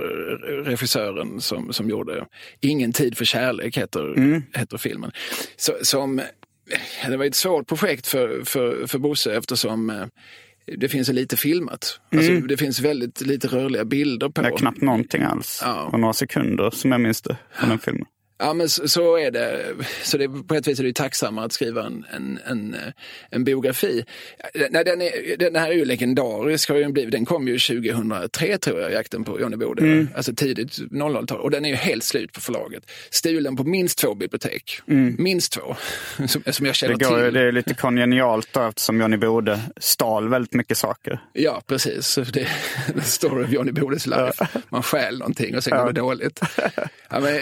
regissören 0.63 1.41
som, 1.41 1.73
som 1.73 1.89
gjorde 1.89 2.25
Ingen 2.59 2.93
tid 2.93 3.17
för 3.17 3.25
kärlek 3.25 3.77
heter, 3.77 4.41
heter 4.57 4.77
filmen. 4.77 5.11
Så, 5.55 5.73
som, 5.81 6.21
det 7.09 7.17
var 7.17 7.25
ett 7.25 7.35
svårt 7.35 7.67
projekt 7.67 8.07
för, 8.07 8.45
för, 8.45 8.87
för 8.87 8.99
Bosse 8.99 9.37
eftersom 9.37 9.89
eh, 9.89 10.05
det 10.77 10.89
finns 10.89 11.09
lite 11.09 11.37
filmat. 11.37 11.99
Alltså, 12.11 12.33
det 12.33 12.57
finns 12.57 12.79
väldigt 12.79 13.21
lite 13.21 13.47
rörliga 13.47 13.85
bilder 13.85 14.29
på. 14.29 14.41
Det 14.41 14.47
är 14.47 14.57
knappt 14.57 14.81
någonting 14.81 15.23
alls. 15.23 15.61
Ja. 15.65 15.83
Och 15.83 15.99
några 15.99 16.13
sekunder 16.13 16.69
som 16.69 16.91
jag 16.91 17.01
minns 17.01 17.21
det 17.21 17.37
från 17.53 17.69
den 17.69 17.79
filmen. 17.79 18.05
Ja, 18.39 18.53
men 18.53 18.69
så, 18.69 18.87
så 18.87 19.17
är 19.17 19.31
det. 19.31 19.65
Så 20.03 20.17
det, 20.17 20.29
på 20.47 20.55
ett 20.55 20.67
vis 20.67 20.79
är 20.79 20.83
det 20.83 20.93
tacksammare 20.95 21.45
att 21.45 21.51
skriva 21.53 21.85
en, 21.85 22.05
en, 22.15 22.39
en, 22.45 22.73
eh, 22.73 22.79
en 23.29 23.43
biografi. 23.43 24.05
Nej, 24.69 24.83
den, 24.85 25.01
är, 25.01 25.37
den 25.37 25.55
här 25.55 25.69
är 25.69 25.73
ju 25.73 25.85
legendarisk, 25.85 26.69
har 26.69 26.75
ju 26.77 26.91
blivit. 26.91 27.11
den 27.11 27.25
kom 27.25 27.47
ju 27.47 27.59
2003 27.59 28.57
tror 28.57 28.81
jag, 28.81 28.91
Jakten 28.91 29.23
på 29.23 29.39
Johnny 29.41 29.55
Bode. 29.57 30.07
Alltså 30.15 30.33
tidigt 30.35 30.77
00-tal. 30.77 31.39
Och 31.39 31.51
den 31.51 31.65
är 31.65 31.69
ju 31.69 31.75
helt 31.75 32.03
slut 32.03 32.31
på 32.33 32.41
förlaget. 32.41 32.91
Stulen 33.09 33.55
på 33.55 33.63
minst 33.63 33.97
två 33.97 34.15
bibliotek. 34.15 34.79
Minst 35.17 35.51
två, 35.53 35.75
som, 36.27 36.27
som 36.27 36.65
jag 36.65 36.73
Det, 36.73 36.73
känner 36.73 36.93
går, 36.95 37.19
ju- 37.19 37.25
till. 37.25 37.33
det 37.33 37.41
är 37.41 37.51
lite 37.51 37.73
kongenialt 37.73 38.49
då, 38.53 38.61
eftersom 38.61 39.01
Johnny 39.01 39.17
Bode 39.17 39.59
stal 39.77 40.29
väldigt 40.29 40.53
mycket 40.53 40.77
saker. 40.77 41.19
Ja, 41.33 41.61
precis. 41.67 42.15
Det 42.15 42.41
är 42.41 42.93
the 42.93 43.01
story 43.01 43.43
of 43.43 43.51
Johnny 43.51 43.71
Bodes 43.71 44.07
life. 44.07 44.47
Man 44.69 44.83
stjäl 44.83 45.17
någonting 45.19 45.55
och 45.57 45.63
sen 45.63 45.77
går 45.77 45.85
det 45.93 46.01
dåligt. 46.01 46.39
Ja, 47.09 47.19
men, 47.19 47.33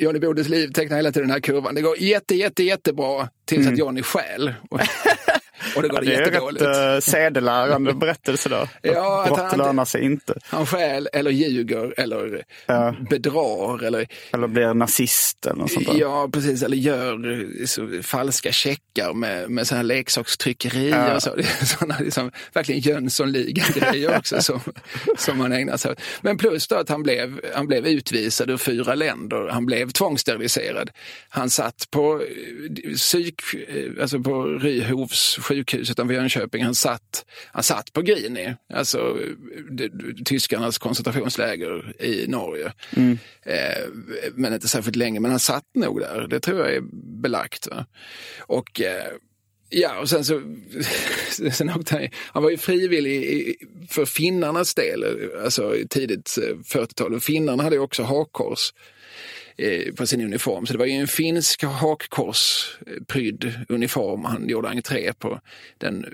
Johnny 0.00 0.18
Bodes 0.42 0.50
liv 0.50 0.68
tecknar 0.72 0.96
hela 0.96 1.12
tiden 1.12 1.28
den 1.28 1.34
här 1.34 1.40
kurvan. 1.40 1.74
Det 1.74 1.82
går 1.82 1.98
jätte, 1.98 2.34
jätte, 2.34 2.62
jättebra 2.62 3.28
tills 3.44 3.66
att 3.66 3.78
Johnny 3.78 4.02
stjäl. 4.02 4.54
Och, 5.76 5.82
det 5.82 5.88
går 5.88 6.00
Det 6.00 6.14
är 6.14 6.20
jättedåligt. 6.20 6.62
rätt 6.64 6.94
uh, 6.94 7.00
sedelärande 7.00 7.92
berättelse 8.02 8.48
då. 8.48 8.68
Ja, 8.82 9.22
att 9.22 9.28
Brott 9.28 9.40
han- 9.40 9.58
lönar 9.58 9.84
sig 9.84 10.04
inte. 10.04 10.34
Han 10.44 10.66
stjäl 10.66 11.08
eller 11.12 11.30
ljuger 11.30 11.94
eller 12.00 12.44
bedrar 13.10 13.84
eller 13.84 14.06
Eller 14.32 14.46
blir 14.46 14.74
nazist 14.74 15.46
eller 15.46 15.56
något 15.56 15.70
sånt 15.72 15.86
där. 15.86 15.94
Ja, 15.94 16.28
precis. 16.32 16.62
Eller 16.62 16.76
gör 16.76 17.66
så, 17.66 18.02
falska 18.02 18.52
checkar 18.52 19.12
med, 19.14 19.50
med 19.50 19.66
såna 19.66 19.76
här 19.76 19.84
leksakstryckerier. 19.84 21.14
Och 21.14 21.22
så. 21.22 21.34
Det 21.34 21.42
är 21.60 21.64
såna 21.64 21.96
liksom, 22.00 22.30
verkligen 22.52 22.80
Jönssonligan-grejer 22.80 24.16
också 24.18 24.42
som, 24.42 24.60
som 25.18 25.38
man 25.38 25.52
ägnar 25.52 25.76
sig 25.76 25.90
åt. 25.90 26.00
Men 26.20 26.38
plus 26.38 26.68
då 26.68 26.76
att 26.76 26.88
han 26.88 27.02
blev, 27.02 27.40
han 27.54 27.66
blev 27.66 27.86
utvisad 27.86 28.50
ur 28.50 28.56
fyra 28.56 28.94
länder. 28.94 29.48
Han 29.48 29.66
blev 29.66 29.90
tvångssteriliserad. 29.90 30.90
Han 31.28 31.50
satt 31.50 31.90
på 31.90 32.20
eh, 32.20 32.92
psyk, 32.94 33.40
eh, 33.68 34.02
alltså 34.02 34.20
på 34.20 34.44
Ryhovs 34.44 35.38
sjukhus 35.54 35.90
utanför 35.90 36.14
Jönköping. 36.14 36.64
Han 36.64 36.74
satt, 36.74 37.24
han 37.52 37.62
satt 37.62 37.92
på 37.92 38.02
Grini, 38.02 38.54
alltså 38.74 38.98
eh, 38.98 39.62
det, 39.70 39.90
tyskarnas 40.24 40.78
koncentrationsläger 40.78 42.02
i 42.02 42.26
Norge. 42.28 42.72
Eh, 43.42 43.88
men 44.34 44.54
inte 44.54 44.68
särskilt 44.68 44.96
länge, 44.96 45.20
men 45.20 45.30
han 45.30 45.40
satt 45.40 45.64
nog 45.74 46.00
där. 46.00 46.26
Det 46.30 46.40
tror 46.40 46.58
jag 46.60 46.74
är 46.74 46.82
belagt. 47.22 47.66
Va? 47.70 47.86
Och 48.40 48.80
eh, 48.80 49.04
ja, 49.70 49.98
och 50.00 50.08
sen 50.08 50.24
så, 50.24 50.42
sen 51.52 51.70
åkte 51.70 51.94
han, 51.94 52.08
han 52.32 52.42
var 52.42 52.50
ju 52.50 52.56
frivillig 52.56 53.22
i- 53.22 53.56
för 53.88 54.04
finnarnas 54.04 54.74
del, 54.74 55.04
alltså 55.44 55.74
tidigt 55.90 56.38
eh, 56.42 56.56
40-tal. 56.56 57.14
Och 57.14 57.22
finnarna 57.22 57.62
hade 57.62 57.76
ju 57.76 57.82
också 57.82 58.02
hakkors 58.02 58.72
eh, 58.76 58.82
på 59.96 60.06
sin 60.06 60.20
uniform. 60.20 60.66
Så 60.66 60.72
det 60.72 60.78
var 60.78 60.86
ju 60.86 60.92
en 60.92 61.06
finsk 61.06 61.62
hakkorsprydd 61.62 63.54
uniform 63.68 64.24
han 64.24 64.48
gjorde 64.48 64.68
entré 64.68 65.12
på. 65.12 65.40
Den 65.78 66.06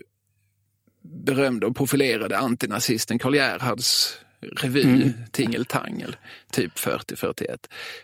berömde 1.03 1.67
och 1.67 1.77
profilerade 1.77 2.39
antinazisten 2.39 3.19
Karl 3.19 3.35
Gerhards 3.35 4.19
revy 4.41 5.13
Tingeltangel, 5.33 6.17
typ 6.53 6.79
40-41. 6.79 7.57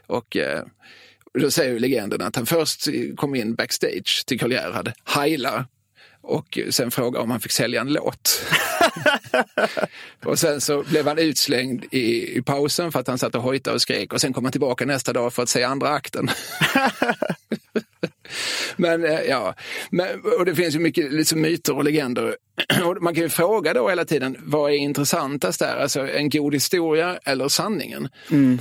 Och 0.07 0.37
eh, 0.37 0.65
då 1.41 1.51
säger 1.51 1.73
ju 1.73 1.79
legenden 1.79 2.23
att 2.23 2.37
han 2.37 2.47
först 2.47 2.89
kom 3.17 3.35
in 3.35 3.55
backstage 3.55 4.25
till 4.27 4.41
Karl 4.41 4.53
Gerhard, 4.53 4.93
heila 5.05 5.67
och 6.25 6.59
sen 6.71 6.91
frågade 6.91 7.23
om 7.25 7.31
han 7.31 7.41
fick 7.41 7.53
sälja 7.53 7.81
en 7.81 7.93
låt. 7.93 8.47
och 10.25 10.39
sen 10.39 10.61
så 10.61 10.83
blev 10.83 11.07
han 11.07 11.19
utslängd 11.19 11.85
i, 11.91 12.37
i 12.39 12.43
pausen 12.43 12.93
för 12.93 13.01
att 13.01 13.09
han 13.09 13.19
satt 13.19 13.35
och 13.35 13.43
hojtade 13.43 13.75
och 13.75 13.83
skrek 13.83 14.13
och 14.13 14.21
sen 14.21 14.33
kom 14.33 14.45
han 14.45 14.53
tillbaka 14.53 14.87
nästa 14.87 15.13
dag 15.13 15.33
för 15.33 15.43
att 15.43 15.49
se 15.49 15.63
andra 15.63 15.89
akten. 15.89 16.31
Men 18.77 19.05
eh, 19.05 19.21
ja, 19.21 19.55
men, 19.91 20.07
och 20.39 20.45
det 20.45 20.55
finns 20.55 20.75
ju 20.75 20.79
mycket 20.79 21.13
liksom, 21.13 21.41
myter 21.41 21.77
och 21.77 21.85
legender. 21.85 22.37
Och 22.85 23.03
man 23.03 23.15
kan 23.15 23.23
ju 23.23 23.29
fråga 23.29 23.75
då 23.75 23.89
hela 23.89 24.05
tiden, 24.05 24.37
vad 24.45 24.71
är 24.71 24.77
intressantast 24.77 25.59
där? 25.59 25.77
Alltså 25.77 26.09
en 26.09 26.31
god 26.31 26.55
historia 26.55 27.19
eller 27.25 27.49
sanningen? 27.49 28.09
Mm. 28.31 28.59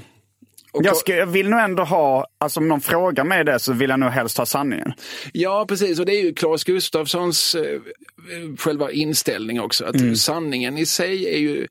Jag, 0.73 0.97
ska, 0.97 1.15
jag 1.15 1.25
vill 1.25 1.49
nog 1.49 1.59
ändå 1.59 1.83
ha, 1.83 2.27
alltså 2.37 2.59
om 2.59 2.67
någon 2.67 2.81
frågar 2.81 3.23
mig 3.23 3.43
det 3.43 3.59
så 3.59 3.73
vill 3.73 3.89
jag 3.89 3.99
nog 3.99 4.09
helst 4.09 4.37
ha 4.37 4.45
sanningen. 4.45 4.93
Ja, 5.33 5.65
precis. 5.67 5.99
Och 5.99 6.05
det 6.05 6.15
är 6.15 6.23
ju 6.23 6.33
Claes 6.33 6.63
Gustafssons 6.63 7.55
eh, 7.55 7.79
själva 8.57 8.91
inställning 8.91 9.61
också. 9.61 9.85
Att 9.85 10.17
sanningen 10.17 10.77
i 10.77 10.85
sig 10.85 11.35
är 11.35 11.39
ju 11.39 11.67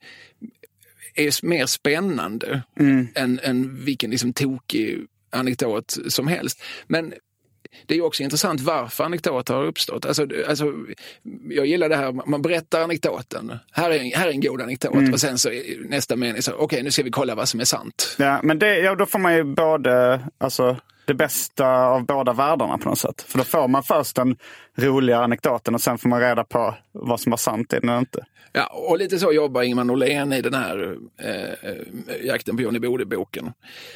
är 1.15 1.47
mer 1.47 1.67
spännande 1.67 2.63
än, 3.15 3.41
än 3.43 3.85
vilken 3.85 4.11
liksom 4.11 4.33
tokig 4.33 5.07
anekdot 5.31 5.99
som 6.09 6.29
helst. 6.29 6.63
Men 6.87 7.15
det 7.87 7.95
är 7.95 7.99
ju 7.99 8.05
också 8.05 8.23
intressant 8.23 8.61
varför 8.61 9.05
anekdoter 9.05 9.55
har 9.55 9.65
uppstått. 9.65 10.07
Alltså, 10.07 10.27
alltså, 10.49 10.73
jag 11.51 11.67
gillar 11.67 11.89
det 11.89 11.97
här, 11.97 12.13
man 12.13 12.43
berättar 12.43 12.81
anekdoten. 12.83 13.53
Här 13.73 13.91
är, 13.91 13.99
en- 13.99 14.13
här 14.13 14.27
är 14.29 14.31
en 14.33 14.41
god 14.41 14.61
anekdot 14.63 15.13
och 15.13 15.21
sen 15.21 15.39
så 15.39 15.51
nästa 15.89 16.17
mening 16.17 16.43
okej 16.59 16.83
nu 16.83 16.91
ska 16.91 17.03
vi 17.03 17.11
kolla 17.11 17.35
vad 17.35 17.49
som 17.49 17.61
är 17.61 17.65
sant. 17.65 18.17
Ja, 18.19 18.41
men 18.43 18.59
det, 18.59 18.79
ja, 18.79 18.95
då 18.95 19.07
får 19.07 19.19
man 19.19 19.35
ju 19.35 19.45
både, 19.45 20.21
alltså, 20.39 20.77
det 21.13 21.17
bästa 21.17 21.67
av 21.87 22.07
båda 22.07 22.33
världarna 22.33 22.79
på 22.79 22.89
något 22.89 22.99
sätt. 22.99 23.23
För 23.29 23.39
då 23.39 23.45
får 23.45 23.69
man 23.69 23.83
först 23.83 24.17
den 24.17 24.37
roliga 24.79 25.19
anekdoten 25.19 25.75
och 25.75 25.81
sen 25.81 25.99
får 25.99 26.09
man 26.09 26.21
reda 26.21 26.45
på 26.45 26.75
vad 26.93 27.21
som 27.21 27.31
var 27.31 27.37
sant 27.37 27.73
i 27.73 27.79
den 27.81 27.89
eller 27.89 27.99
inte. 27.99 28.25
Ja, 28.55 28.67
och 28.67 28.99
lite 28.99 29.19
så 29.19 29.33
jobbar 29.33 29.63
Ingmar 29.63 29.85
Norlén 29.85 30.33
i 30.33 30.41
den 30.41 30.55
här 30.55 30.97
eh, 31.23 32.27
Jakten 32.27 32.57
på 32.57 32.63
Johnny 32.63 32.79
Bode-boken. 32.79 33.53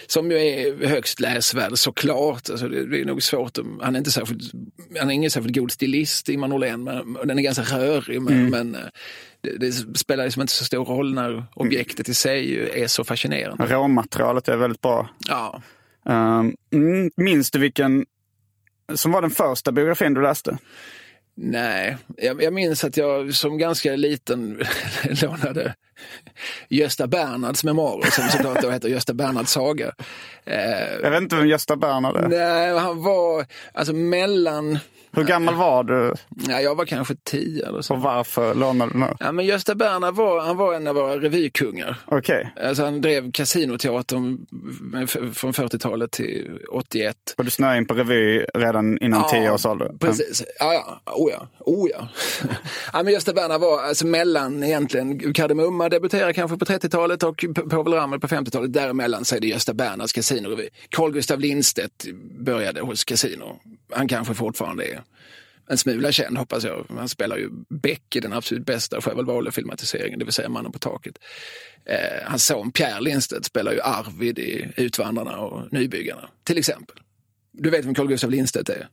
Som 0.07 0.31
ju 0.31 0.37
är 0.39 0.87
högst 0.87 1.21
läsvärd 1.21 1.79
såklart. 1.79 2.51
Alltså 2.51 2.69
det, 2.69 2.87
det 2.87 3.01
är 3.01 3.05
nog 3.05 3.23
svårt. 3.23 3.59
att- 3.59 3.65
Han 3.83 3.95
är, 3.95 3.99
inte 3.99 4.11
särskilt, 4.11 4.53
han 5.01 5.11
är 5.11 5.15
ingen 5.15 5.31
särskilt 5.31 5.57
god 5.57 5.71
stilist, 5.73 6.29
Ingmar 6.29 6.49
Norlén. 6.49 6.85
Men, 6.85 7.13
den 7.25 7.39
är 7.39 7.43
ganska 7.43 7.63
rörig. 7.79 8.23
Men, 8.23 8.51
men 8.51 8.75
eh, 8.75 8.81
det, 9.41 9.57
det 9.59 9.73
spelar 9.99 10.25
liksom 10.25 10.41
inte 10.43 10.53
så 10.53 10.65
stor 10.65 10.85
roll 10.85 11.15
när 11.15 11.45
objektet 11.55 12.09
i 12.09 12.15
sig 12.15 12.71
är 12.83 12.87
så 12.87 13.05
fascinerande. 13.05 13.67
Råmaterialet 13.67 14.49
är 14.49 14.57
väldigt 14.57 14.81
bra. 14.81 15.09
Ja, 15.29 15.63
Um, 16.09 16.57
minns 17.17 17.51
du 17.51 17.59
vilken 17.59 18.07
som 18.95 19.13
var 19.13 19.23
den 19.23 19.31
första 19.31 19.73
biografin 19.73 20.15
du 20.15 20.23
läste? 20.23 20.59
Nej, 21.39 21.97
jag, 22.17 22.43
jag 22.43 22.53
minns 22.53 22.85
att 22.85 22.97
jag 22.97 23.35
som 23.35 23.59
ganska 23.59 23.97
liten 23.97 24.63
lånade 25.23 25.75
Gösta 26.69 27.07
Bernhards 27.07 27.65
memoarer 27.65 28.11
som 28.11 28.29
såklart 28.29 28.63
då 28.63 28.71
heter 28.71 28.89
Gösta 28.89 29.15
Bernhards 29.15 29.51
saga. 29.51 29.93
Eh, 30.45 30.95
Jag 31.03 31.11
vet 31.11 31.23
inte 31.23 31.37
vem 31.37 31.49
Gösta 31.49 31.77
Bernhard 31.77 32.17
är. 32.17 32.29
Nej, 32.29 32.79
han 32.79 33.03
var 33.03 33.47
alltså 33.73 33.93
mellan 33.93 34.79
Hur 35.17 35.25
gammal 35.25 35.55
var 35.55 35.85
du 35.85 36.15
Ja, 36.49 36.61
jag 36.61 36.75
var 36.75 36.85
kanske 36.85 37.15
tio 37.25 37.69
eller 37.69 37.83
så. 37.83 37.95
och 37.95 38.01
varför 38.01 38.55
lånade 38.55 38.93
du 38.93 38.99
nu? 38.99 39.07
Ja, 39.21 39.33
men 39.33 39.45
Gösta 39.45 39.75
Berner 39.75 40.13
var, 40.13 40.41
han 40.41 40.57
var 40.57 40.75
en 40.75 40.87
av 40.87 40.95
våra 40.95 41.17
revykungar. 41.17 41.97
Okej. 42.07 42.53
Alltså 42.65 42.85
han 42.85 43.01
drev 43.01 43.33
Casinoteatern 43.33 44.47
från 45.35 45.53
40-talet 45.53 46.11
till 46.11 46.59
81. 46.71 47.17
Och 47.39 47.45
du 47.45 47.51
snöade 47.51 47.79
in 47.79 47.87
på 47.87 47.95
revy 47.95 48.45
redan 48.55 48.99
innan 48.99 49.29
tio 49.31 49.51
års 49.51 49.67
ålder? 49.67 49.93
Precis. 50.01 50.45
Ja, 50.59 50.73
ja. 50.75 51.13
Oh 51.13 51.31
ja. 51.33 51.49
Oh 51.59 51.91
ja. 51.91 52.09
ja 52.93 53.03
men 53.03 53.13
Gösta 53.13 53.33
Berner 53.33 53.59
var 53.59 53.83
alltså 53.83 54.07
mellan 54.07 54.63
egentligen, 54.63 55.35
Kardemumma 55.35 55.89
debuterade 55.89 56.33
kanske 56.33 56.57
på 56.59 56.65
30-talet 56.65 57.23
och 57.23 57.45
Povel 57.71 57.93
Ramel 57.93 58.21
på 58.21 58.27
50-talet. 58.27 58.73
Däremellan 58.73 59.25
så 59.25 59.37
är 59.37 59.41
det 59.41 59.47
Gösta 59.47 59.75
Berners 59.75 60.13
Casinorevy. 60.13 60.69
Carl 60.89 61.13
Gustav 61.13 61.41
Lindstedt 61.41 62.07
började 62.39 62.81
hos 62.81 63.05
Casino. 63.05 63.61
Han 63.93 64.09
kanske 64.09 64.35
fortfarande 64.35 64.85
är 64.85 65.03
en 65.69 65.79
smula 65.79 66.13
känd 66.13 66.39
hoppas 66.39 66.65
jag. 66.65 66.87
Han 66.89 67.09
spelar 67.09 67.37
ju 67.37 67.51
Beck 67.69 68.17
i 68.17 68.21
den 68.21 68.33
absolut 68.33 68.67
bästa 68.67 69.01
Sjöwall 69.01 69.27
Wahlöö-filmatiseringen, 69.27 70.19
det 70.19 70.25
vill 70.25 70.35
säga 70.35 70.49
Mannen 70.49 70.73
på 70.73 70.79
taket. 70.79 71.19
Eh, 71.85 72.25
hans 72.25 72.45
son 72.45 72.73
Pierre 72.73 73.01
Lindstedt 73.01 73.45
spelar 73.45 73.73
ju 73.73 73.81
Arvid 73.81 74.39
i 74.39 74.69
Utvandrarna 74.77 75.37
och 75.37 75.73
Nybyggarna, 75.73 76.29
till 76.45 76.59
exempel. 76.59 76.97
Du 77.53 77.71
vet 77.71 77.85
vem 77.85 77.95
Carl 77.95 78.09
Gustav 78.09 78.31
Lindstedt 78.31 78.69
är? 78.69 78.89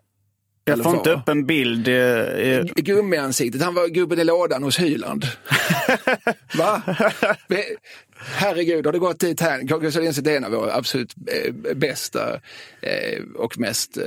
Jag 0.66 0.74
Eller 0.74 0.84
får 0.84 0.96
inte 0.96 1.12
upp 1.12 1.30
en 1.30 1.46
bild. 1.46 1.88
I, 1.88 2.64
i, 2.76 2.82
Gummiansiktet, 2.82 3.62
han 3.62 3.74
var 3.74 3.88
gubben 3.88 4.20
i 4.20 4.24
lådan 4.24 4.64
hos 4.64 4.80
Hyland. 4.80 5.26
Va? 6.58 6.82
Herregud, 8.16 8.86
har 8.86 8.94
det 8.94 9.00
gått 9.00 9.20
dit 9.20 9.42
här? 9.42 9.68
Carl 9.68 9.82
Gustaf 9.82 10.02
Lindstedt 10.02 10.28
är 10.28 10.38
en 10.38 10.44
av 10.44 10.52
våra 10.52 10.74
absolut 10.74 11.16
eh, 11.28 11.76
bästa 11.76 12.40
eh, 12.82 13.24
och 13.36 13.60
mest... 13.60 13.98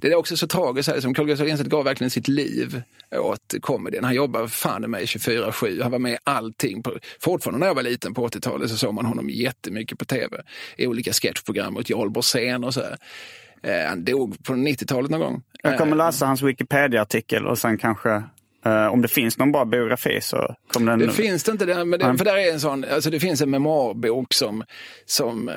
Det 0.00 0.08
är 0.08 0.14
också 0.14 0.36
så 0.36 0.46
tragiskt, 0.46 0.88
här, 0.88 1.00
som 1.00 1.14
Carl 1.14 1.26
Gustaf 1.26 1.46
Lindstedt 1.46 1.70
gav 1.70 1.84
verkligen 1.84 2.10
sitt 2.10 2.28
liv 2.28 2.82
åt 3.16 3.54
komedin. 3.60 4.04
Han 4.04 4.14
jobbar 4.14 4.46
fan 4.46 4.84
i 4.84 4.86
mig 4.86 5.04
24-7, 5.04 5.82
han 5.82 5.92
var 5.92 5.98
med 5.98 6.12
i 6.12 6.18
allting. 6.24 6.82
På, 6.82 6.98
fortfarande 7.20 7.60
när 7.60 7.66
jag 7.66 7.74
var 7.74 7.82
liten 7.82 8.14
på 8.14 8.28
80-talet 8.28 8.70
så 8.70 8.76
såg 8.76 8.94
man 8.94 9.04
honom 9.04 9.30
jättemycket 9.30 9.98
på 9.98 10.04
tv. 10.04 10.42
I 10.76 10.86
olika 10.86 11.12
sketchprogram 11.12 11.74
mot 11.74 11.90
Jarl 11.90 12.10
Borssén 12.10 12.64
och 12.64 12.74
så. 12.74 12.80
här. 12.80 12.96
Eh, 13.62 13.88
han 13.88 14.04
dog 14.04 14.44
på 14.44 14.52
90-talet 14.52 15.10
någon 15.10 15.20
gång. 15.20 15.42
jag 15.62 15.78
kommer 15.78 15.92
Eh, 15.92 16.06
läsa 16.06 16.26
hans 16.26 16.42
Wikipedia-artikel 16.42 17.46
och 17.46 17.58
sen 17.58 17.78
kanske, 17.78 18.22
eh, 18.64 18.86
om 18.86 19.02
det 19.02 19.08
finns 19.08 19.38
någon 19.38 19.52
bra 19.52 19.64
biografi 19.64 20.20
så 20.20 20.54
kommer 20.72 20.90
den... 20.90 20.98
Det 20.98 21.12
finns 21.12 21.42
det 21.42 21.52
inte, 21.52 21.64
det, 21.64 21.84
men 21.84 22.00
det, 22.00 22.18
för 22.18 22.24
där 22.24 22.36
är 22.36 22.52
en 22.52 22.60
sån, 22.60 22.84
alltså 22.84 23.10
det 23.10 23.20
finns 23.20 23.42
en 23.42 23.50
memoarbok 23.50 24.32
som, 24.34 24.64
som 25.06 25.48
eh, 25.48 25.54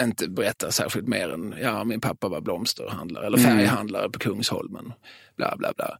inte 0.00 0.28
berättar 0.28 0.70
särskilt 0.70 1.08
mer 1.08 1.28
än, 1.28 1.54
ja 1.62 1.84
min 1.84 2.00
pappa 2.00 2.28
var 2.28 2.40
blomsterhandlare 2.40 3.26
eller 3.26 3.38
färghandlare 3.38 4.10
på 4.10 4.18
Kungsholmen. 4.18 4.92
Bla 5.36 5.56
bla 5.56 5.72
bla. 5.76 5.98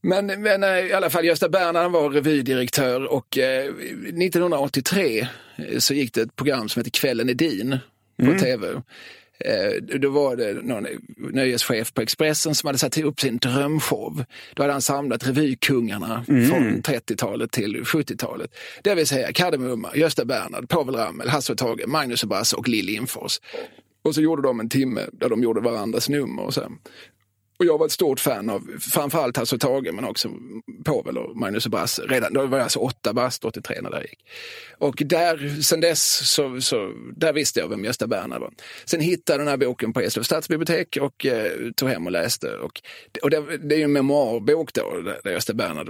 Men, 0.00 0.26
men 0.26 0.62
eh, 0.62 0.78
i 0.78 0.92
alla 0.92 1.10
fall 1.10 1.24
Gösta 1.24 1.48
Berner 1.48 1.82
han 1.82 1.92
var 1.92 2.10
revydirektör 2.10 3.12
och 3.12 3.38
eh, 3.38 3.64
1983 3.64 5.20
eh, 5.56 5.78
så 5.78 5.94
gick 5.94 6.14
det 6.14 6.20
ett 6.20 6.36
program 6.36 6.68
som 6.68 6.80
heter 6.80 6.90
Kvällen 6.90 7.28
är 7.28 7.34
din 7.34 7.78
på 8.22 8.38
tv. 8.38 8.82
Eh, 9.44 9.98
Då 9.98 10.10
var 10.10 10.36
det 10.36 10.52
någon 10.52 10.86
nöjeschef 11.16 11.94
på 11.94 12.00
Expressen 12.00 12.54
som 12.54 12.66
hade 12.66 12.78
satt 12.78 12.98
upp 12.98 13.20
sin 13.20 13.36
drömshow. 13.38 14.24
Då 14.54 14.62
hade 14.62 14.72
han 14.72 14.82
samlat 14.82 15.26
revykungarna 15.26 16.24
från 16.26 16.82
30-talet 16.82 17.50
till 17.52 17.76
70-talet. 17.82 18.50
Det 18.82 18.94
vill 18.94 19.06
säga 19.06 19.32
Kardemumma, 19.32 19.90
Gösta 19.94 20.24
Bernhard, 20.24 20.68
Povel 20.68 20.94
Ramel, 20.94 21.28
Hasse 21.28 21.52
och 21.52 21.58
Tage, 21.58 21.86
Magnus 21.86 22.22
och 22.22 22.28
Brasse 22.28 22.56
och 22.56 22.68
Lill 22.68 22.86
Lindfors. 22.86 23.40
Och 24.02 24.14
så 24.14 24.20
gjorde 24.20 24.42
de 24.42 24.60
en 24.60 24.68
timme 24.68 25.00
där 25.12 25.28
de 25.28 25.42
gjorde 25.42 25.60
varandras 25.60 26.08
nummer. 26.08 26.42
Och, 26.42 26.54
så 26.54 26.72
och 27.58 27.64
jag 27.64 27.78
var 27.78 27.86
ett 27.86 27.92
stort 27.92 28.20
fan 28.20 28.50
av 28.50 28.70
framförallt 28.80 29.36
Hasse 29.36 29.54
och 29.54 29.60
Tage 29.60 29.92
men 29.92 30.04
också 30.04 30.28
Povel 30.84 31.18
och 31.18 31.36
Magnus 31.36 31.64
och 31.64 31.70
Brasse. 31.70 32.02
Redan, 32.02 32.32
då 32.32 32.46
var 32.46 32.58
jag 32.58 32.64
alltså 32.64 32.78
åtta 32.78 33.12
bast 33.12 33.44
83 33.44 33.80
när 33.82 33.90
det 33.90 33.96
här 33.96 34.02
gick. 34.02 34.24
Och 34.78 35.02
där, 35.06 35.62
sen 35.62 35.80
dess, 35.80 36.30
så, 36.30 36.60
så, 36.60 36.92
där 37.16 37.32
visste 37.32 37.60
jag 37.60 37.68
vem 37.68 37.84
Gösta 37.84 38.06
Berner 38.06 38.38
var. 38.38 38.52
Sen 38.84 39.00
hittade 39.00 39.32
jag 39.32 39.40
den 39.40 39.48
här 39.48 39.56
boken 39.56 39.92
på 39.92 40.00
Eslövs 40.00 40.26
stadsbibliotek 40.26 40.98
och 41.00 41.26
eh, 41.26 41.52
tog 41.76 41.88
hem 41.88 42.06
och 42.06 42.12
läste. 42.12 42.48
Och, 42.56 42.80
och 43.22 43.30
det, 43.30 43.58
det 43.58 43.74
är 43.74 43.78
ju 43.78 43.84
en 43.84 43.92
memoarbok 43.92 44.72
då, 44.72 45.00
där, 45.04 45.20
där 45.24 45.30
Gösta 45.30 45.54
Berner 45.54 45.84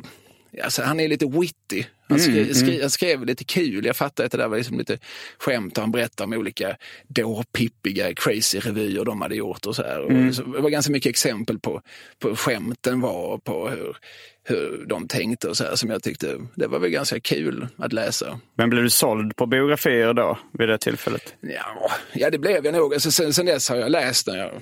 Alltså, 0.64 0.82
han 0.82 1.01
är 1.01 1.09
lite 1.09 1.26
witty. 1.26 1.84
Han 2.09 2.20
skrev, 2.20 2.53
skrev, 2.53 2.80
han 2.80 2.90
skrev 2.90 3.24
lite 3.24 3.44
kul. 3.44 3.86
Jag 3.86 3.96
fattar 3.96 4.24
att 4.24 4.32
det 4.32 4.38
där 4.38 4.49
var 4.49 4.57
liksom 4.57 4.78
lite 4.78 4.99
skämt. 5.38 5.78
och 5.78 5.82
Han 5.82 5.92
berättar 5.92 6.24
om 6.24 6.32
olika 6.32 6.76
dåpippiga 7.09 8.14
crazy 8.14 8.59
revyer 8.59 9.05
de 9.05 9.20
hade 9.22 9.34
gjort. 9.34 9.66
och 9.66 9.76
så 9.76 9.82
här. 9.82 10.01
Och 10.01 10.34
så, 10.34 10.42
Det 10.42 10.61
var 10.61 10.70
ganska 10.70 10.92
mycket 10.92 11.11
exempel 11.11 11.59
på, 11.59 11.82
på 12.18 12.28
hur 12.28 12.36
skämten 12.36 13.01
var 13.01 13.24
och 13.34 13.44
på 13.44 13.68
hur, 13.68 13.96
hur 14.44 14.84
de 14.88 15.09
tänkte 15.09 15.49
och 15.49 15.57
så 15.57 15.64
här, 15.64 15.74
som 15.76 15.90
jag 15.90 16.03
tyckte 16.03 16.38
det 16.55 16.66
var 16.66 16.78
väl 16.78 16.90
ganska 16.90 17.20
kul 17.20 17.68
att 17.76 17.92
läsa. 17.92 18.40
Men 18.55 18.70
blev 18.70 18.82
du 18.82 18.90
såld 18.90 19.36
på 19.36 19.46
biografier 19.46 20.12
då, 20.14 20.38
vid 20.59 20.68
det 20.68 20.78
tillfället? 20.78 21.34
Ja, 21.40 21.90
ja 22.12 22.30
det 22.30 22.38
blev 22.38 22.64
jag 22.64 22.74
nog. 22.74 22.94
Alltså, 22.94 23.11
sen, 23.11 23.32
sen 23.34 23.46
dess 23.46 23.68
har 23.68 23.76
jag 23.76 23.90
läst 23.90 24.26
den. 24.26 24.36
Jag, 24.36 24.53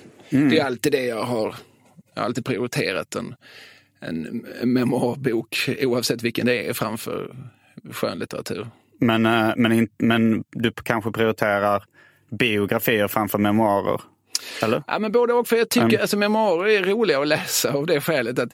Det 0.49 0.59
är 0.59 0.65
alltid 0.65 0.91
det 0.91 1.05
jag 1.05 1.23
har, 1.23 1.55
jag 2.13 2.21
har 2.21 2.25
alltid 2.25 2.45
prioriterat. 2.45 3.15
En, 3.15 3.35
en 3.99 4.45
memoarbok, 4.63 5.69
oavsett 5.81 6.23
vilken 6.23 6.45
det 6.45 6.69
är, 6.69 6.73
framför 6.73 7.35
skönlitteratur. 7.91 8.67
Men, 8.99 9.25
eh, 9.25 9.53
men, 9.57 9.87
men 9.97 10.43
du 10.51 10.71
kanske 10.71 11.11
prioriterar 11.11 11.83
biografier 12.29 13.07
framför 13.07 13.37
memoarer? 13.37 14.01
Eller? 14.61 14.83
Ja, 14.87 14.99
men 14.99 15.11
både 15.11 15.33
och. 15.33 15.47
För 15.47 15.55
jag 15.55 15.69
tycker 15.69 15.99
alltså, 15.99 16.17
memoarer 16.17 16.69
är 16.69 16.83
roliga 16.83 17.19
att 17.19 17.27
läsa 17.27 17.73
av 17.73 17.85
det 17.85 18.01
skälet 18.01 18.39
att, 18.39 18.49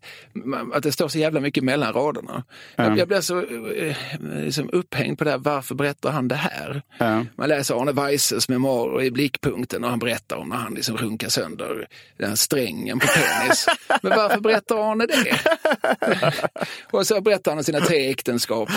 att 0.74 0.84
det 0.84 0.92
står 0.92 1.08
så 1.08 1.20
jävla 1.20 1.40
mycket 1.40 1.64
mellan 1.64 1.94
raderna. 1.94 2.44
Jag, 2.76 2.98
jag 2.98 3.08
blir 3.08 3.22
så 3.22 3.40
eh, 3.40 3.96
liksom 4.22 4.70
upphängd 4.74 5.18
på 5.18 5.24
det 5.24 5.32
här, 5.32 5.38
varför 5.38 5.76
berättar 5.76 6.12
han 6.12 6.28
det 6.28 6.36
här? 6.36 6.82
Ja. 6.98 7.26
Man 7.36 7.50
läser 7.50 7.82
Arne 7.82 7.92
Weises 7.92 8.50
memoarer 8.50 9.04
i 9.04 9.12
blickpunkten 9.12 9.84
och 9.84 9.90
han 9.90 10.00
berättar 10.00 10.36
om 10.36 10.50
när 10.50 10.56
han 10.56 10.74
liksom 10.74 10.98
runkar 10.98 11.30
sönder 11.30 11.88
den 12.18 12.30
här 12.30 12.36
strängen 12.36 13.00
på 13.00 13.08
penis. 13.08 13.68
men 14.02 14.18
varför 14.18 14.40
berättar 14.40 14.92
Arne 14.92 15.06
det? 15.06 15.40
och 16.92 17.08
så 17.08 17.22
berättar 17.22 17.52
han 17.52 17.58
om 17.58 17.64
sina 17.64 17.80
tre 17.80 18.10
äktenskap 18.10 18.70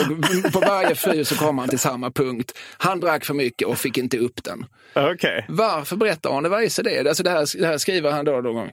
och 0.44 0.52
på 0.52 0.60
varje 0.60 0.94
fru 0.94 1.24
så 1.24 1.34
kommer 1.34 1.62
han 1.62 1.68
till 1.68 1.78
samma 1.78 2.10
punkt. 2.10 2.52
Han 2.78 3.00
drack 3.00 3.24
för 3.24 3.34
mycket 3.34 3.68
och 3.68 3.78
fick 3.78 3.98
inte 3.98 4.18
upp 4.18 4.44
den. 4.44 4.66
Okej. 4.94 5.44
Varför 5.48 5.96
berättar 5.96 6.38
Arne 6.38 6.48
Weise 6.48 6.82
det? 6.82 7.02
Alltså 7.08 7.22
det, 7.22 7.30
här, 7.30 7.58
det 7.58 7.66
här 7.66 7.78
skriver 7.78 8.10
han 8.10 8.24
då 8.24 8.32
någon 8.32 8.54
gång 8.54 8.70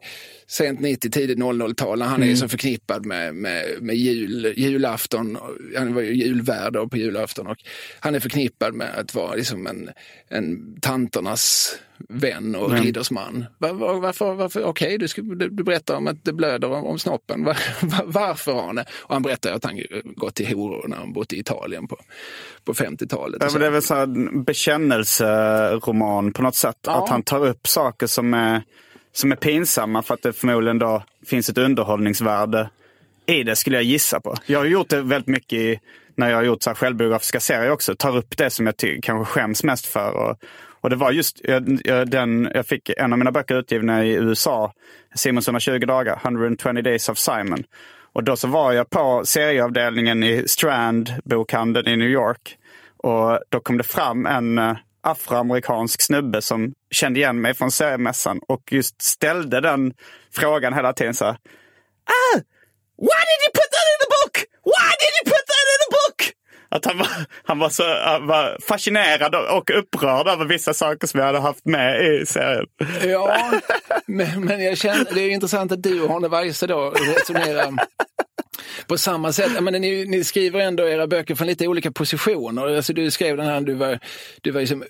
sent 0.47 0.79
90, 0.79 1.09
tidigt 1.09 1.37
00-tal. 1.37 1.99
när 1.99 2.05
Han 2.05 2.23
är 2.23 2.35
så 2.35 2.47
förknippad 2.47 3.05
med, 3.05 3.35
med, 3.35 3.65
med 3.81 3.95
jul, 3.95 4.53
julafton. 4.57 5.37
Han 5.77 5.93
var 5.93 6.01
ju 6.01 6.13
julvärd 6.13 6.89
på 6.91 6.97
julafton. 6.97 7.47
Och 7.47 7.57
han 7.99 8.15
är 8.15 8.19
förknippad 8.19 8.73
med 8.73 8.95
att 8.95 9.15
vara 9.15 9.35
liksom 9.35 9.67
en, 9.67 9.89
en 10.29 10.79
tanternas 10.81 11.75
vän 12.09 12.55
och 12.55 12.71
riddersman. 12.71 13.45
Var, 13.57 13.73
var, 13.73 13.93
varför? 13.99 14.33
varför? 14.33 14.63
Okej, 14.63 14.97
du, 14.97 15.07
ska- 15.07 15.21
du, 15.21 15.49
du 15.49 15.63
berättar 15.63 15.95
om 15.95 16.07
att 16.07 16.25
det 16.25 16.33
blöder 16.33 16.71
om, 16.71 16.85
om 16.85 16.99
snoppen. 16.99 17.43
Var, 17.43 17.57
var, 17.81 18.03
varför 18.05 18.69
Arne? 18.69 18.85
Och 19.01 19.13
han 19.13 19.21
berättar 19.21 19.51
att 19.53 19.65
han 19.65 19.79
gått 20.15 20.35
till 20.35 20.47
horor 20.55 20.85
när 20.87 20.97
han 20.97 21.13
bott 21.13 21.33
i 21.33 21.39
Italien 21.39 21.87
på, 21.87 21.97
på 22.63 22.73
50-talet. 22.73 23.43
Ja, 23.53 23.59
det 23.59 23.65
är 23.65 23.69
väl 23.71 23.81
så 23.81 23.95
här 23.95 24.03
en 24.03 24.43
bekännelseroman 24.43 26.33
på 26.33 26.41
något 26.41 26.55
sätt. 26.55 26.77
Ja. 26.85 27.03
Att 27.03 27.09
han 27.09 27.23
tar 27.23 27.45
upp 27.47 27.67
saker 27.67 28.07
som 28.07 28.33
är, 28.33 28.61
som 29.13 29.31
är 29.31 29.35
pinsamma 29.35 30.01
för 30.01 30.13
att 30.13 30.21
det 30.21 30.33
förmodligen 30.33 30.79
då 30.79 31.03
finns 31.25 31.49
ett 31.49 31.57
underhållningsvärde 31.57 32.69
i 33.25 33.43
det 33.43 33.55
skulle 33.55 33.77
jag 33.77 33.83
gissa 33.83 34.19
på. 34.19 34.35
Jag 34.45 34.59
har 34.59 34.65
gjort 34.65 34.89
det 34.89 35.01
väldigt 35.01 35.27
mycket 35.27 35.59
i, 35.59 35.79
när 36.15 36.29
jag 36.29 36.37
har 36.37 36.43
gjort 36.43 36.63
så 36.63 36.69
här 36.69 36.75
självbiografiska 36.75 37.39
serier 37.39 37.71
också. 37.71 37.95
Tar 37.95 38.17
upp 38.17 38.37
det 38.37 38.49
som 38.49 38.65
jag 38.65 38.77
ty- 38.77 39.01
kanske 39.01 39.33
skäms 39.33 39.63
mest 39.63 39.85
för. 39.85 40.11
Och, 40.11 40.37
och 40.83 40.89
det 40.89 40.95
var 40.95 41.11
just 41.11 41.41
jag, 41.43 42.09
den, 42.09 42.51
jag 42.53 42.67
fick 42.67 42.89
en 42.89 43.13
av 43.13 43.19
mina 43.19 43.31
böcker 43.31 43.55
utgivna 43.55 44.05
i 44.05 44.13
USA, 44.13 44.73
Simons 45.15 45.47
120 45.47 45.79
dagar, 45.79 46.19
120 46.23 46.81
days 46.81 47.09
of 47.09 47.17
Simon. 47.17 47.63
Och 48.13 48.23
då 48.23 48.35
så 48.35 48.47
var 48.47 48.71
jag 48.71 48.89
på 48.89 49.25
serieavdelningen 49.25 50.23
i 50.23 50.47
Strand, 50.47 51.13
bokhandeln 51.23 51.87
i 51.87 51.97
New 51.97 52.09
York. 52.09 52.57
Och 52.97 53.39
då 53.49 53.59
kom 53.59 53.77
det 53.77 53.83
fram 53.83 54.25
en 54.25 54.57
eh, 54.57 54.75
afroamerikansk 55.01 56.01
snubbe 56.01 56.41
som 56.41 56.73
kände 56.91 57.19
igen 57.19 57.41
mig 57.41 57.53
från 57.53 57.71
seriemässan 57.71 58.39
och 58.47 58.71
just 58.71 59.01
ställde 59.01 59.61
den 59.61 59.93
frågan 60.33 60.73
hela 60.73 60.93
tiden 60.93 61.13
så 61.13 61.25
här. 61.25 61.33
Ah, 61.33 62.37
why 62.97 63.21
did 63.29 63.39
you 63.43 63.51
put 63.53 63.69
that 63.75 63.87
in 63.91 63.97
the 64.03 64.09
book? 64.15 64.35
Why 64.65 64.89
did 65.01 65.11
you 65.17 65.33
put 65.33 65.42
att 66.75 66.85
han 66.85 66.97
var, 66.97 67.07
han 67.43 67.59
var 67.59 67.69
så 67.69 67.83
han 68.03 68.27
var 68.27 68.57
fascinerad 68.67 69.35
och 69.35 69.71
upprörd 69.79 70.27
över 70.27 70.45
vissa 70.45 70.73
saker 70.73 71.07
som 71.07 71.19
jag 71.19 71.27
hade 71.27 71.39
haft 71.39 71.65
med 71.65 72.05
i 72.05 72.25
serien. 72.25 72.65
Ja, 73.03 73.51
men, 74.05 74.45
men 74.45 74.63
jag 74.63 74.77
känner, 74.77 75.07
det 75.13 75.21
är 75.21 75.29
intressant 75.29 75.71
att 75.71 75.83
du 75.83 76.01
och 76.01 76.15
Arne 76.15 76.27
Weise 76.27 76.67
då 76.67 76.89
resonerar. 76.89 77.73
på 78.87 78.97
samma 78.97 79.33
sätt, 79.33 79.63
menar, 79.63 79.79
ni, 79.79 80.05
ni 80.05 80.23
skriver 80.23 80.59
ändå 80.59 80.87
era 80.89 81.07
böcker 81.07 81.35
från 81.35 81.47
lite 81.47 81.67
olika 81.67 81.91
positioner. 81.91 82.75
Alltså, 82.75 82.93
du 82.93 83.11
skrev 83.11 83.37
den 83.37 83.45
här, 83.45 83.61
du 83.61 83.73
var, 83.73 83.99
du 84.41 84.51
var 84.51 84.59
liksom, 84.61 84.83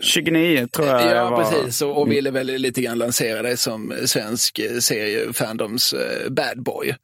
29 0.00 0.66
tror 0.72 0.88
jag 0.88 1.00
Ja, 1.00 1.14
jag 1.14 1.30
var. 1.30 1.44
precis. 1.44 1.82
Och, 1.82 2.00
och 2.00 2.12
ville 2.12 2.30
väl 2.30 2.46
lite 2.46 2.80
grann 2.82 2.98
lansera 2.98 3.42
dig 3.42 3.56
som 3.56 3.94
svensk 4.04 4.58
eh, 4.58 4.78
seriefandoms 4.78 5.92
eh, 5.92 6.30
bad 6.30 6.62
boy. 6.62 6.94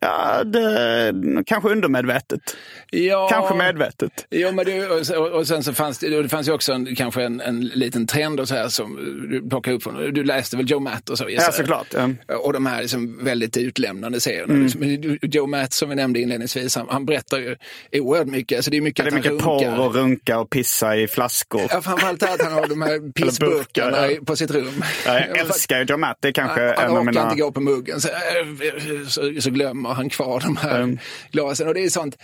Ja, 0.00 0.44
det, 0.44 1.12
kanske 1.46 1.68
undermedvetet. 1.68 2.56
Ja, 2.90 3.28
Kanske 3.30 3.54
medvetet. 3.54 4.26
Ja, 4.28 4.52
men 4.52 4.64
det, 4.64 4.86
och, 5.16 5.28
och 5.28 5.46
sen 5.46 5.62
så 5.62 5.72
fanns 5.72 5.98
det, 5.98 6.22
det 6.22 6.28
fanns 6.28 6.48
ju 6.48 6.52
också 6.52 6.72
en, 6.72 6.96
kanske 6.96 7.22
en, 7.22 7.40
en 7.40 7.60
liten 7.60 8.06
trend 8.06 8.40
och 8.40 8.48
så 8.48 8.54
här 8.54 8.68
som 8.68 8.96
du 9.30 9.48
plockade 9.48 9.76
upp 9.76 9.82
från, 9.82 10.14
du 10.14 10.24
läste 10.24 10.56
väl 10.56 10.70
Joe 10.70 10.80
Matt 10.80 11.08
och 11.08 11.18
så? 11.18 11.26
Ja, 11.28 11.52
såklart. 11.52 11.86
Ja. 11.94 12.36
Och 12.36 12.52
de 12.52 12.66
här 12.66 12.80
liksom 12.82 13.24
väldigt 13.24 13.56
utlämnande 13.56 14.20
serierna. 14.20 14.52
Mm. 14.52 14.62
Liksom, 14.62 15.18
Joe 15.22 15.46
Matt 15.46 15.72
som 15.72 15.88
vi 15.88 15.94
nämnde 15.94 16.20
inledningsvis, 16.20 16.76
han, 16.76 16.86
han 16.90 17.06
berättar 17.06 17.38
ju 17.38 17.56
oerhört 17.92 18.26
mycket. 18.26 18.56
Alltså 18.56 18.70
det 18.70 18.76
är 18.76 18.80
mycket 18.80 19.04
Det 19.04 19.08
är 19.08 19.12
han 19.12 19.20
mycket 19.20 19.44
porr 19.44 19.78
och 19.78 19.94
runka 19.94 20.38
och 20.38 20.50
pissa 20.50 20.96
i 20.96 21.08
flaskor. 21.08 21.62
Ja, 21.70 21.80
framförallt 21.82 22.22
att 22.22 22.42
han 22.42 22.52
har 22.52 22.66
de 22.66 22.82
här 22.82 23.12
pissburkarna 23.12 23.90
burkar, 23.90 24.10
ja. 24.10 24.24
på 24.26 24.36
sitt 24.36 24.50
rum. 24.50 24.84
Ja, 25.06 25.20
jag 25.20 25.38
älskar 25.38 25.84
Joe 25.84 25.96
Matt. 25.96 26.16
Det 26.20 26.28
är 26.28 26.32
kanske 26.32 26.60
han, 26.60 26.70
en 26.70 26.76
han 26.76 26.90
av 26.90 26.92
orkar 26.92 27.04
mina... 27.04 27.30
inte 27.30 27.42
gå 27.42 27.52
på 27.52 27.60
muggen, 27.60 28.00
så, 28.00 28.08
så, 29.08 29.40
så 29.40 29.50
glömmer 29.50 29.87
han 29.94 30.08
kvar 30.08 30.40
de 30.40 30.56
här 30.56 30.80
Mm. 30.80 30.98
glasen. 31.30 31.68
Och 31.68 31.74
det 31.74 31.84
är 31.84 31.90
sånt, 31.90 32.18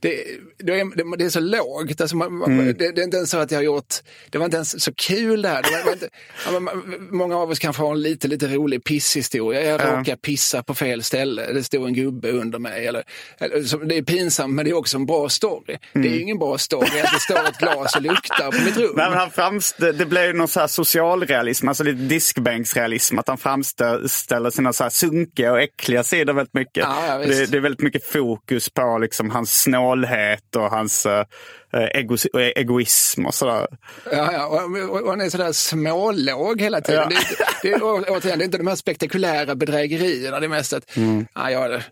det, 0.00 0.24
det, 0.58 0.80
är, 0.80 1.16
det 1.16 1.24
är 1.24 1.28
så 1.28 1.40
lågt. 1.40 2.00
Alltså 2.00 2.16
man, 2.16 2.42
Mm. 2.42 2.66
det, 2.66 2.72
det 2.92 3.00
är 3.00 3.04
inte 3.04 3.16
ens 3.16 3.30
så 3.30 3.38
att 3.38 3.50
jag 3.50 3.58
har 3.58 3.64
gjort, 3.64 3.94
det 4.30 4.38
var 4.38 4.44
inte 4.44 4.56
ens 4.56 4.82
så 4.84 4.92
kul 4.94 5.42
det 5.42 5.48
här. 5.48 5.62
Det 5.62 5.70
var, 5.70 5.84
det 5.84 5.92
inte, 5.92 6.08
ja, 6.52 6.60
man- 6.60 7.08
många 7.10 7.36
av 7.38 7.50
oss 7.50 7.58
kanske 7.58 7.82
har 7.82 7.92
en 7.92 8.02
lite, 8.02 8.28
lite 8.28 8.46
rolig 8.46 8.84
pisshistoria. 8.84 9.62
Jag 9.62 9.80
råkar 9.80 10.16
pissa 10.16 10.62
på 10.62 10.74
fel 10.74 11.02
ställe, 11.02 11.52
det 11.52 11.62
stod 11.64 11.86
en 11.86 11.94
gubbe 11.94 12.30
under 12.30 12.58
mig. 12.58 12.86
Eller, 12.86 13.02
eller, 13.38 13.84
det 13.84 13.96
är 13.98 14.02
pinsamt 14.02 14.54
men 14.54 14.64
det 14.64 14.70
är 14.70 14.74
också 14.76 14.96
en 14.96 15.06
bra 15.06 15.28
story. 15.28 15.76
Det 15.92 15.98
är 16.08 16.12
ju 16.12 16.20
ingen 16.22 16.38
bra 16.38 16.58
story 16.58 17.00
att 17.00 17.12
det 17.12 17.20
står 17.20 17.48
ett 17.48 17.58
glas 17.58 17.96
och 17.96 18.02
luktar 18.02 18.50
på 18.52 18.64
mitt 18.64 18.76
rum. 18.76 18.84
Mm. 18.84 18.96
Nej, 18.96 19.10
men 19.10 19.18
han 19.18 19.30
framst- 19.30 19.78
det 19.78 20.06
blev 20.06 20.24
ju 20.24 20.32
någon 20.32 20.48
så 20.48 20.60
här 20.60 20.66
socialrealism, 20.66 21.68
alltså 21.68 21.84
lite 21.84 21.98
diskbänksrealism. 21.98 23.18
Att 23.18 23.28
han 23.28 23.38
framställer 23.38 24.50
sina 24.50 24.72
så 24.72 24.82
här 24.82 24.90
sunkiga 24.90 25.52
och 25.52 25.60
äckliga 25.60 26.04
sidor 26.04 26.32
väldigt 26.32 26.54
mycket. 26.54 26.76
Ja, 26.88 27.06
ja, 27.08 27.18
det, 27.18 27.46
det 27.50 27.56
är 27.56 27.60
väldigt 27.60 27.80
mycket 27.82 28.04
fokus 28.04 28.68
på 28.70 28.98
liksom 28.98 29.30
hans 29.30 29.52
snålhet 29.94 30.56
och 30.56 30.70
hans 30.70 31.06
eh, 31.06 31.24
ego, 31.72 32.16
egoism 32.34 33.26
och 33.26 33.34
sådär. 33.34 33.66
Ja, 34.12 34.32
ja 34.32 34.46
och, 34.46 34.90
och, 34.90 35.00
och 35.02 35.10
han 35.10 35.20
är 35.20 35.30
sådär 35.30 35.52
smålåg 35.52 36.60
hela 36.60 36.80
tiden. 36.80 37.08
Ja. 37.10 37.18
Det, 37.62 37.68
det, 37.70 37.82
å- 37.82 38.04
återigen, 38.08 38.38
det 38.38 38.42
är 38.42 38.46
inte 38.46 38.58
de 38.58 38.66
här 38.66 38.76
spektakulära 38.76 39.54
bedrägerierna. 39.54 40.40
Det 40.40 40.46
är 40.46 40.48
mest 40.48 40.72
att 40.72 40.96
Mm. 40.96 41.26
ja, 41.34 41.50
jag 41.50 41.82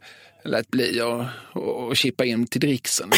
lät 0.44 0.68
bli 0.70 1.00
och, 1.02 1.24
och, 1.62 1.86
och 1.86 1.96
chippa 1.96 2.24
in 2.24 2.46
till 2.46 2.60
dricksen. 2.60 3.10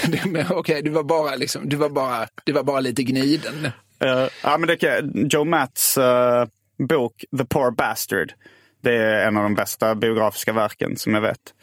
Okej, 0.50 0.82
du 0.82 0.90
var 0.90 1.02
bara 1.02 1.36
liksom, 1.36 1.68
du 1.68 1.76
var 1.76 1.88
bara, 1.88 2.26
du 2.44 2.52
var 2.52 2.62
bara 2.62 2.80
lite 2.80 3.02
gniden. 3.02 3.68
Eh, 4.00 4.26
ja, 4.42 4.58
men 4.58 4.68
det, 4.68 5.00
Joe 5.34 5.44
Matts 5.44 5.98
eh, 5.98 6.46
bok 6.88 7.24
The 7.38 7.44
Poor 7.44 7.70
Bastard. 7.70 8.32
Det 8.84 8.94
är 8.94 9.26
en 9.26 9.36
av 9.36 9.42
de 9.42 9.54
bästa 9.54 9.94
biografiska 9.94 10.52
verken 10.52 10.96
som 10.96 11.14
jag 11.14 11.20
vet. 11.20 11.54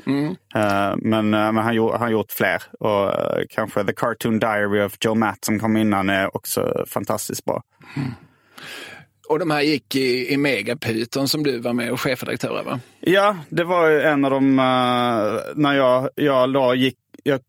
Eh, 0.55 0.95
men 0.97 1.33
eh, 1.33 1.51
men 1.51 1.57
han, 1.57 1.75
gjort, 1.75 1.91
han 1.91 2.01
har 2.01 2.09
gjort 2.09 2.31
fler. 2.31 2.63
Och 2.79 3.09
eh, 3.09 3.43
kanske 3.49 3.83
The 3.83 3.93
Cartoon 3.93 4.39
Diary 4.39 4.81
of 4.81 4.97
Joe 5.05 5.15
Matt 5.15 5.45
som 5.45 5.59
kom 5.59 5.77
innan 5.77 6.09
är 6.09 6.35
också 6.35 6.85
fantastiskt 6.87 7.45
bra. 7.45 7.63
Och 9.29 9.39
de 9.39 9.51
här 9.51 9.61
gick 9.61 9.95
i, 9.95 10.33
i 10.33 10.37
Megapyton 10.37 11.27
som 11.27 11.43
du 11.43 11.59
var 11.59 11.73
med 11.73 11.91
och 11.91 12.01
chefredaktör 12.01 12.59
över. 12.59 12.79
Ja, 12.99 13.37
det 13.49 13.63
var 13.63 13.89
en 13.89 14.25
av 14.25 14.31
de, 14.31 14.59
eh, 14.59 15.53
när 15.55 15.73
jag, 15.73 16.09
jag 16.15 16.53
då 16.53 16.75
gick, 16.75 16.97
jag, 17.23 17.39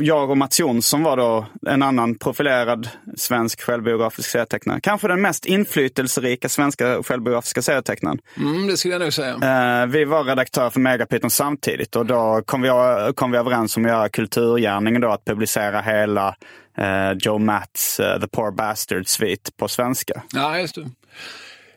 jag 0.00 0.30
och 0.30 0.36
Mats 0.36 0.60
Jonsson 0.60 1.02
var 1.02 1.16
då 1.16 1.46
en 1.66 1.82
annan 1.82 2.18
profilerad 2.18 2.88
svensk 3.16 3.60
självbiografisk 3.62 4.30
serietecknare. 4.30 4.80
Kanske 4.82 5.08
den 5.08 5.20
mest 5.20 5.46
inflytelserika 5.46 6.48
svenska 6.48 7.02
självbiografiska 7.02 7.62
serietecknaren. 7.62 8.18
Mm, 8.36 8.66
det 8.66 8.76
skulle 8.76 8.94
jag 8.94 9.00
nog 9.02 9.12
säga. 9.12 9.82
Eh, 9.82 9.86
vi 9.86 10.04
var 10.04 10.24
redaktör 10.24 10.70
för 10.70 10.80
Megapyton 10.80 11.30
samtidigt 11.30 11.96
och 11.96 12.06
då 12.06 12.42
kom 12.46 12.62
vi, 12.62 12.70
kom 13.14 13.30
vi 13.30 13.38
överens 13.38 13.76
om 13.76 13.84
att 13.84 13.90
göra 13.90 14.08
kulturgärningen 14.08 15.00
då, 15.00 15.08
att 15.08 15.24
publicera 15.24 15.80
hela 15.80 16.36
eh, 16.78 17.12
Joe 17.18 17.38
Matts 17.38 18.00
eh, 18.00 18.20
The 18.20 18.28
Poor 18.28 18.50
Bastard 18.52 19.06
Svit 19.06 19.56
på 19.56 19.68
svenska. 19.68 20.22
Ja, 20.32 20.58
just 20.58 20.74
det. 20.74 20.90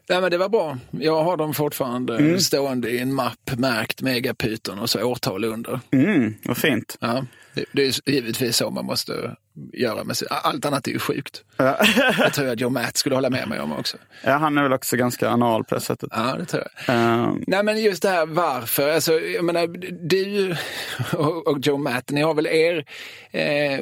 Nej, 0.10 0.22
men 0.22 0.32
det 0.32 0.38
var 0.38 0.50
bra. 0.50 0.78
Jag 0.92 1.24
har 1.24 1.38
dem 1.38 1.54
fortfarande 1.54 2.18
Mm. 2.18 2.40
stående 2.40 2.90
i 2.90 3.00
en 3.00 3.14
mapp 3.14 3.52
märkt 3.58 4.02
Megapyton 4.02 4.80
och 4.80 4.90
så 4.90 5.04
årtal 5.04 5.44
under. 5.44 5.80
Mm, 5.92 6.36
vad 6.46 6.58
fint. 6.58 6.98
Ja, 7.02 7.26
det, 7.54 7.66
det 7.72 7.82
är 7.86 8.10
givetvis 8.10 8.58
så 8.58 8.70
man 8.70 8.86
måste 8.86 9.36
göra 9.74 10.04
med 10.04 10.18
sig. 10.18 10.28
Allt 10.32 10.66
annat 10.66 10.88
är 10.88 10.92
ju 10.92 11.00
sjukt. 11.00 11.44
det 12.18 12.30
tror 12.30 12.48
jag 12.48 12.62
Joe 12.62 12.70
Matt 12.70 12.98
skulle 12.98 13.16
hålla 13.16 13.30
med 13.30 13.48
mig 13.48 13.60
om 13.60 13.74
också. 13.74 13.98
Ja, 14.24 14.32
han 14.32 14.58
är 14.58 14.64
väl 14.64 14.74
också 14.74 14.96
ganska 14.96 15.30
anal 15.30 15.64
på 15.64 15.76
det 15.76 15.82
sättet. 15.82 16.10
Ja, 16.12 16.36
det 16.40 16.46
tror 16.46 16.64
jag. 16.86 16.96
Eh, 16.96 17.34
Nej, 17.48 17.64
men 17.64 17.82
just 17.82 18.02
det 18.02 18.10
här 18.10 18.26
varför. 18.26 18.90
Alltså, 18.90 19.20
jag 19.20 19.46
menar, 19.46 19.68
du 20.08 20.56
och, 21.14 21.48
och 21.48 21.60
Joe 21.62 21.78
Matt, 21.78 22.12
ni 22.12 22.22
har 22.22 22.34
väl 22.34 22.48
er 22.48 22.86
eh, 23.32 23.80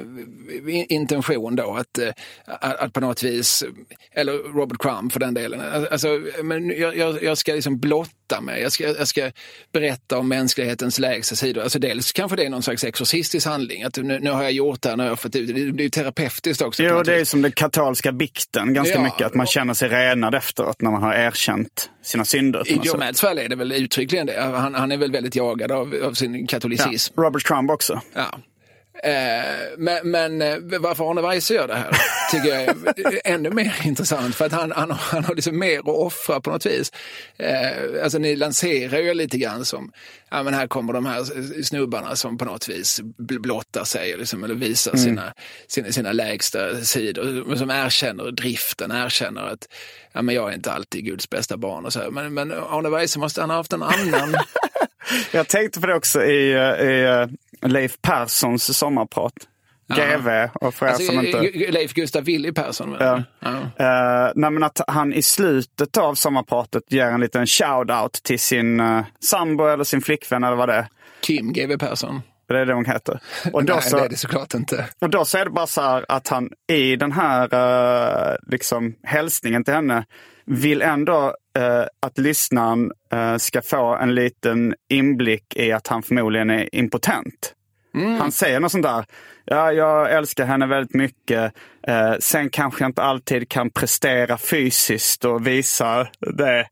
intention 0.90 1.56
då 1.56 1.76
att, 1.76 1.98
eh, 1.98 2.10
att, 2.46 2.76
att 2.80 2.94
på 2.94 3.00
något 3.00 3.24
vis, 3.24 3.64
eller 4.12 4.34
Robert 4.34 4.78
Crumb 4.80 5.12
för 5.12 5.20
den 5.20 5.34
delen, 5.34 5.62
alltså, 5.92 6.22
men 6.44 6.70
jag, 6.70 6.98
jag, 6.98 7.24
jag 7.24 7.38
ska 7.38 7.54
liksom 7.54 7.80
blotta 7.80 8.12
mig. 8.40 8.62
Jag 8.62 8.72
ska, 8.72 8.84
jag 8.84 9.08
ska 9.08 9.32
berätta 9.74 10.18
om 10.18 10.28
mänsklighetens 10.28 11.00
lägsta 11.00 11.36
sidor. 11.36 11.62
Alltså 11.62 11.80
dels 11.80 12.12
kanske 12.12 12.38
det 12.38 12.46
är 12.46 12.50
någon 12.50 12.64
slags 12.64 12.84
exorcistisk 12.84 13.48
handling. 13.48 13.84
Att 13.84 13.98
nu, 13.98 14.20
nu 14.20 14.30
har 14.32 14.44
jag 14.44 14.52
gjort 14.52 14.82
det 14.82 14.90
här, 14.90 14.98
nu 14.98 15.04
har 15.04 15.10
jag 15.10 15.20
fått 15.20 15.36
ut 15.36 15.48
det. 15.48 15.54
Det 15.72 15.82
är 15.82 15.84
ju 15.84 15.90
terapeutiskt 15.90 16.62
också. 16.62 16.84
Jo, 16.84 17.04
det 17.04 17.16
är 17.16 17.26
som 17.26 17.42
den 17.42 17.52
katolska 17.52 18.12
bikten 18.12 18.74
ganska 18.74 18.96
Ja. 18.96 19.04
mycket. 19.04 19.22
Att 19.22 19.34
man 19.34 19.46
känner 19.48 19.74
sig 19.74 19.90
renad 19.90 20.36
efteråt 20.36 20.82
när 20.82 20.92
man 20.92 21.04
har 21.04 21.14
erkänt 21.14 21.90
sina 22.04 22.26
synder. 22.26 22.70
I 22.72 22.80
Joe 22.84 23.14
fall 23.14 23.38
är 23.40 23.50
det 23.50 23.56
väl 23.56 23.72
uttryckligen 23.72 24.26
det. 24.28 24.42
Han, 24.42 24.76
han 24.76 24.92
är 24.92 24.98
väl 24.98 25.12
väldigt 25.12 25.36
jagad 25.36 25.72
av, 25.72 25.96
av 26.04 26.14
sin 26.14 26.48
katolicism. 26.48 27.14
ja. 27.18 27.24
Robert 27.24 27.44
Crumb 27.44 27.72
också. 27.72 28.02
Ja. 28.14 28.40
Eh, 29.04 29.44
men, 29.78 30.12
men 30.12 30.42
eh, 30.42 30.58
varför 30.80 31.10
Arne 31.12 31.22
Weise 31.22 31.54
gör 31.54 31.68
det 31.68 31.76
här 31.76 31.98
tycker 32.32 32.48
jag 32.50 32.62
är 32.64 33.22
ännu 33.26 33.50
mer 33.50 33.82
intressant. 33.86 34.36
För 34.36 34.46
att 34.46 34.52
han, 34.52 34.72
han, 34.72 34.92
har- 34.92 34.98
han 34.98 35.24
har 35.26 35.36
liksom 35.36 35.60
mer 35.60 35.80
att 35.80 35.86
offra 35.88 36.42
på 36.42 36.50
något 36.50 36.66
vis. 36.66 36.92
Eh, 37.38 38.04
alltså 38.04 38.18
ni 38.18 38.36
lanserar 38.36 39.00
ju 39.00 39.14
lite 39.14 39.38
grann 39.38 39.66
som, 39.66 39.92
ja 40.30 40.44
men 40.44 40.54
här 40.54 40.68
kommer 40.68 40.94
de 40.94 41.06
här 41.06 41.24
snubbarna 41.64 42.16
som 42.16 42.38
på 42.38 42.46
något 42.46 42.70
vis 42.70 43.02
bl- 43.02 43.40
blottar 43.40 43.84
sig 43.84 44.18
liksom, 44.18 44.44
eller 44.44 44.56
visar 44.56 44.96
sina, 44.98 45.34
sina, 45.68 45.92
sina 45.92 46.12
lägsta 46.12 46.76
sidor. 46.76 47.56
Som 47.56 47.70
erkänner 47.70 48.32
driften, 48.32 48.92
erkänner 48.92 49.42
att 49.42 49.68
ja, 50.14 50.22
men 50.22 50.36
jag 50.36 50.50
är 50.50 50.54
inte 50.56 50.72
alltid 50.72 51.06
Guds 51.06 51.30
bästa 51.30 51.58
barn. 51.58 51.86
Och 51.86 51.94
så 51.94 52.00
här. 52.00 52.10
Men, 52.10 52.34
men 52.34 52.52
Arne 52.52 52.90
Weise 52.90 53.20
måste 53.20 53.42
han 53.42 53.50
ha 53.50 53.58
haft 53.58 53.74
en 53.74 53.84
annan 53.84 54.36
Jag 55.32 55.48
tänkte 55.48 55.82
på 55.82 55.88
det 55.88 55.96
också 55.96 56.24
i, 56.24 56.54
eh, 56.54 56.88
i 56.88 57.28
eh, 57.62 57.70
Leif 57.70 57.98
Perssons 58.02 58.78
sommarprat. 58.78 59.34
GV, 59.96 60.50
och 60.54 60.74
för 60.74 60.86
Alltså, 60.86 61.12
som 61.12 61.26
inte... 61.26 61.72
Leif 61.72 61.94
Gustav 61.94 62.24
Willy 62.24 62.52
Persson. 62.52 62.98
Ja. 63.00 63.24
Ja. 63.40 63.50
Eh, 63.50 64.32
nej, 64.36 64.52
men 64.52 64.64
att 64.64 64.82
han 64.88 65.14
i 65.14 65.22
slutet 65.22 65.98
av 65.98 66.16
sommarpratet 66.16 66.84
ger 66.90 67.06
en 67.06 67.22
liten 67.22 67.46
shout-out 67.46 68.24
till 68.24 68.40
sin 68.40 68.80
uh, 68.80 69.04
sambo 69.20 69.68
eller 69.68 69.84
sin 69.84 70.02
flickvän 70.02 70.44
eller 70.44 70.56
vad 70.56 70.70
det 70.70 70.76
är. 70.76 70.88
Kim 71.22 71.54
GW 71.54 71.78
Persson. 71.78 72.22
Det 72.54 72.60
är 72.60 72.66
det 72.66 72.74
hon 72.74 72.86
heter. 72.86 73.20
Och 73.54 73.66
då, 73.66 73.74
Nej, 73.74 73.84
så, 73.84 73.98
det 73.98 74.06
är 74.06 74.10
det 74.10 74.16
såklart 74.16 74.54
inte. 74.54 74.86
och 75.02 75.10
då 75.10 75.26
så 75.26 75.38
är 75.38 75.46
det 75.46 75.52
bara 75.52 75.68
så 75.68 75.82
här 75.82 76.06
att 76.08 76.28
han 76.28 76.50
i 76.72 76.96
den 76.96 77.12
här 77.12 77.54
uh, 77.54 78.36
liksom, 78.48 78.96
hälsningen 79.04 79.64
till 79.64 79.74
henne 79.74 80.06
vill 80.46 80.82
ändå 80.82 81.36
eh, 81.58 81.84
att 82.00 82.18
lyssnaren 82.18 82.92
eh, 83.14 83.38
ska 83.38 83.62
få 83.62 83.96
en 83.96 84.16
liten 84.16 84.76
inblick 84.90 85.56
i 85.56 85.72
att 85.72 85.88
han 85.88 86.04
förmodligen 86.04 86.50
är 86.50 86.76
impotent. 86.76 87.54
Han 87.94 88.32
säger 88.32 88.60
något 88.60 88.72
sånt 88.72 88.84
där. 88.84 89.06
Ja, 89.46 89.72
jag 89.72 90.12
älskar 90.12 90.46
henne 90.46 90.66
väldigt 90.66 90.94
mycket. 90.94 91.54
Eh, 91.88 92.14
sen 92.20 92.50
kanske 92.50 92.84
jag 92.84 92.90
inte 92.90 93.02
alltid 93.02 93.50
kan 93.50 93.70
prestera 93.70 94.38
fysiskt 94.38 95.26
och 95.26 95.48
visa 95.48 96.08
det. 96.38 96.68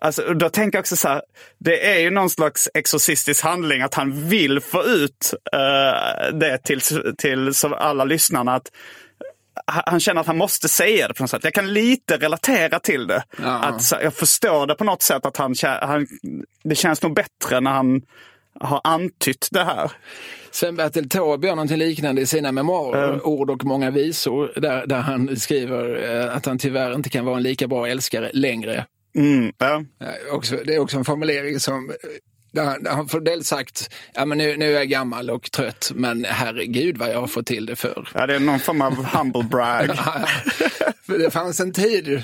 Alltså, 0.00 0.34
då 0.34 0.48
tänker 0.48 0.78
jag 0.78 0.82
också 0.82 0.96
så 0.96 1.08
här. 1.08 1.22
Det 1.58 1.94
är 1.94 1.98
ju 1.98 2.10
någon 2.10 2.30
slags 2.30 2.68
exorcistisk 2.74 3.44
handling 3.44 3.82
att 3.82 3.94
han 3.94 4.28
vill 4.28 4.60
få 4.60 4.84
ut 4.84 5.34
eh, 5.52 6.38
det 6.38 6.58
till, 6.64 6.80
till 7.18 7.52
alla 7.76 8.04
lyssnarna. 8.04 8.54
att 8.54 8.70
han 9.66 10.00
känner 10.00 10.20
att 10.20 10.26
han 10.26 10.36
måste 10.36 10.68
säga 10.68 11.08
det 11.08 11.14
på 11.14 11.22
något 11.22 11.30
sätt. 11.30 11.44
Jag 11.44 11.54
kan 11.54 11.72
lite 11.72 12.16
relatera 12.16 12.78
till 12.78 13.06
det. 13.06 13.24
Ja. 13.42 13.62
Att, 13.62 14.02
jag 14.02 14.14
förstår 14.14 14.66
det 14.66 14.74
på 14.74 14.84
något 14.84 15.02
sätt 15.02 15.26
att 15.26 15.36
han, 15.36 15.54
han, 15.62 16.06
det 16.64 16.74
känns 16.74 17.02
nog 17.02 17.14
bättre 17.14 17.60
när 17.60 17.70
han 17.70 18.02
har 18.60 18.80
antytt 18.84 19.48
det 19.50 19.64
här. 19.64 19.92
Sven-Bertil 20.50 21.08
Taube 21.08 21.46
gör 21.46 21.54
någonting 21.54 21.78
liknande 21.78 22.22
i 22.22 22.26
sina 22.26 22.52
memoarer, 22.52 23.26
Ord 23.26 23.50
och 23.50 23.64
många 23.64 23.90
visor, 23.90 24.52
där, 24.56 24.86
där 24.86 25.00
han 25.00 25.36
skriver 25.36 26.10
eh, 26.26 26.36
att 26.36 26.46
han 26.46 26.58
tyvärr 26.58 26.94
inte 26.94 27.10
kan 27.10 27.24
vara 27.24 27.36
en 27.36 27.42
lika 27.42 27.68
bra 27.68 27.88
älskare 27.88 28.30
längre. 28.32 28.86
Mm, 29.16 29.52
ja. 29.58 29.84
Eh, 30.00 30.34
Också, 30.34 30.56
det 30.64 30.74
är 30.74 30.78
också 30.78 30.96
en 30.96 31.04
formulering 31.04 31.60
som 31.60 31.92
där 32.54 32.90
han 32.90 33.08
får 33.08 33.20
dels 33.20 33.48
sagt, 33.48 33.94
ja 34.14 34.24
men 34.24 34.38
nu, 34.38 34.56
nu 34.56 34.66
är 34.66 34.78
jag 34.78 34.88
gammal 34.88 35.30
och 35.30 35.50
trött, 35.50 35.92
men 35.94 36.24
herregud 36.28 36.98
vad 36.98 37.10
jag 37.10 37.20
har 37.20 37.26
fått 37.26 37.46
till 37.46 37.66
det 37.66 37.76
för. 37.76 38.08
Ja, 38.14 38.26
det 38.26 38.34
är 38.34 38.40
någon 38.40 38.60
form 38.60 38.82
av 38.82 39.04
humble 39.04 39.42
brag. 39.42 39.86
för 41.06 41.18
det 41.18 41.30
fanns 41.30 41.60
en 41.60 41.72
tid 41.72 42.22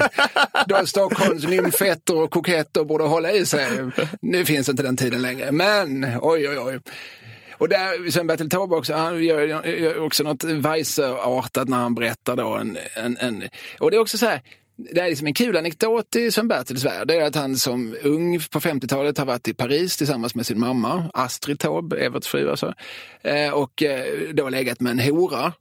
då 0.66 0.86
Stockholms 0.86 1.44
nymfetter 1.44 2.16
och 2.16 2.30
koketter 2.30 2.84
borde 2.84 3.04
hålla 3.04 3.32
i 3.32 3.46
sig. 3.46 3.68
Nu 4.22 4.44
finns 4.44 4.68
inte 4.68 4.82
den 4.82 4.96
tiden 4.96 5.22
längre, 5.22 5.52
men 5.52 6.04
oj 6.22 6.48
oj 6.48 6.58
oj. 6.58 6.80
Och 7.58 7.68
där, 7.68 8.10
Sven-Bertil 8.10 8.50
Taube 8.50 8.76
också, 8.76 8.94
han 8.94 9.24
gör, 9.24 9.66
gör 9.66 10.04
också 10.04 10.22
något 10.22 10.44
Weiser-artat 10.44 11.68
när 11.68 11.76
han 11.76 11.94
berättar 11.94 12.36
då 12.36 12.54
en, 12.54 12.78
en, 12.94 13.16
en, 13.16 13.42
och 13.80 13.90
det 13.90 13.96
är 13.96 14.00
också 14.00 14.18
så 14.18 14.26
här, 14.26 14.42
det 14.76 15.00
är 15.00 15.08
liksom 15.08 15.26
en 15.26 15.34
kul 15.34 15.56
anekdot 15.56 16.16
i 16.16 16.30
Sven-Bertils 16.30 16.84
värld. 16.84 17.08
Det 17.08 17.14
är 17.14 17.24
att 17.24 17.34
han 17.34 17.56
som 17.56 17.96
ung 18.02 18.40
på 18.50 18.60
50-talet 18.60 19.18
har 19.18 19.26
varit 19.26 19.48
i 19.48 19.54
Paris 19.54 19.96
tillsammans 19.96 20.34
med 20.34 20.46
sin 20.46 20.60
mamma, 20.60 21.10
Astrid 21.14 21.58
Taube, 21.58 21.96
Everts 21.96 22.28
fru 22.28 22.50
alltså. 22.50 22.74
Eh, 23.22 23.50
och 23.50 23.82
eh, 23.82 24.04
då 24.32 24.48
legat 24.48 24.80
med 24.80 24.90
en 24.90 24.98
hora, 24.98 25.52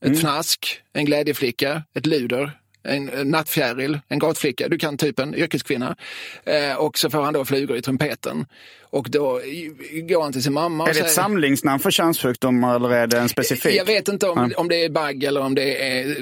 ett 0.00 0.06
mm. 0.06 0.18
fnask, 0.18 0.82
en 0.92 1.04
glädjeflicka, 1.04 1.82
ett 1.94 2.06
luder, 2.06 2.59
en 2.82 3.04
nattfjäril, 3.30 4.00
en 4.08 4.18
gatflicka, 4.18 4.68
du 4.68 4.78
kan 4.78 4.96
typen, 4.96 5.34
yrkeskvinna. 5.34 5.96
Eh, 6.44 6.76
och 6.76 6.98
så 6.98 7.10
får 7.10 7.22
han 7.22 7.34
då 7.34 7.44
flugor 7.44 7.76
i 7.76 7.82
trumpeten. 7.82 8.46
Och 8.92 9.10
då 9.10 9.40
går 10.08 10.22
han 10.22 10.32
till 10.32 10.42
sin 10.42 10.52
mamma 10.52 10.84
Är 10.84 10.88
det 10.88 10.94
säger, 10.94 11.06
ett 11.06 11.12
samlingsnamn 11.12 11.80
för 11.80 11.90
könssjukdomar 11.90 12.76
eller 12.76 12.90
är 12.90 13.06
det 13.06 13.18
en 13.18 13.28
specifik? 13.28 13.76
Jag 13.76 13.84
vet 13.84 14.08
inte 14.08 14.28
om, 14.28 14.50
ja. 14.50 14.60
om 14.60 14.68
det 14.68 14.84
är 14.84 14.90
bagg 14.90 15.24
eller 15.24 15.40
om 15.40 15.54
det 15.54 15.98
är 15.98 16.08
eh, 16.08 16.16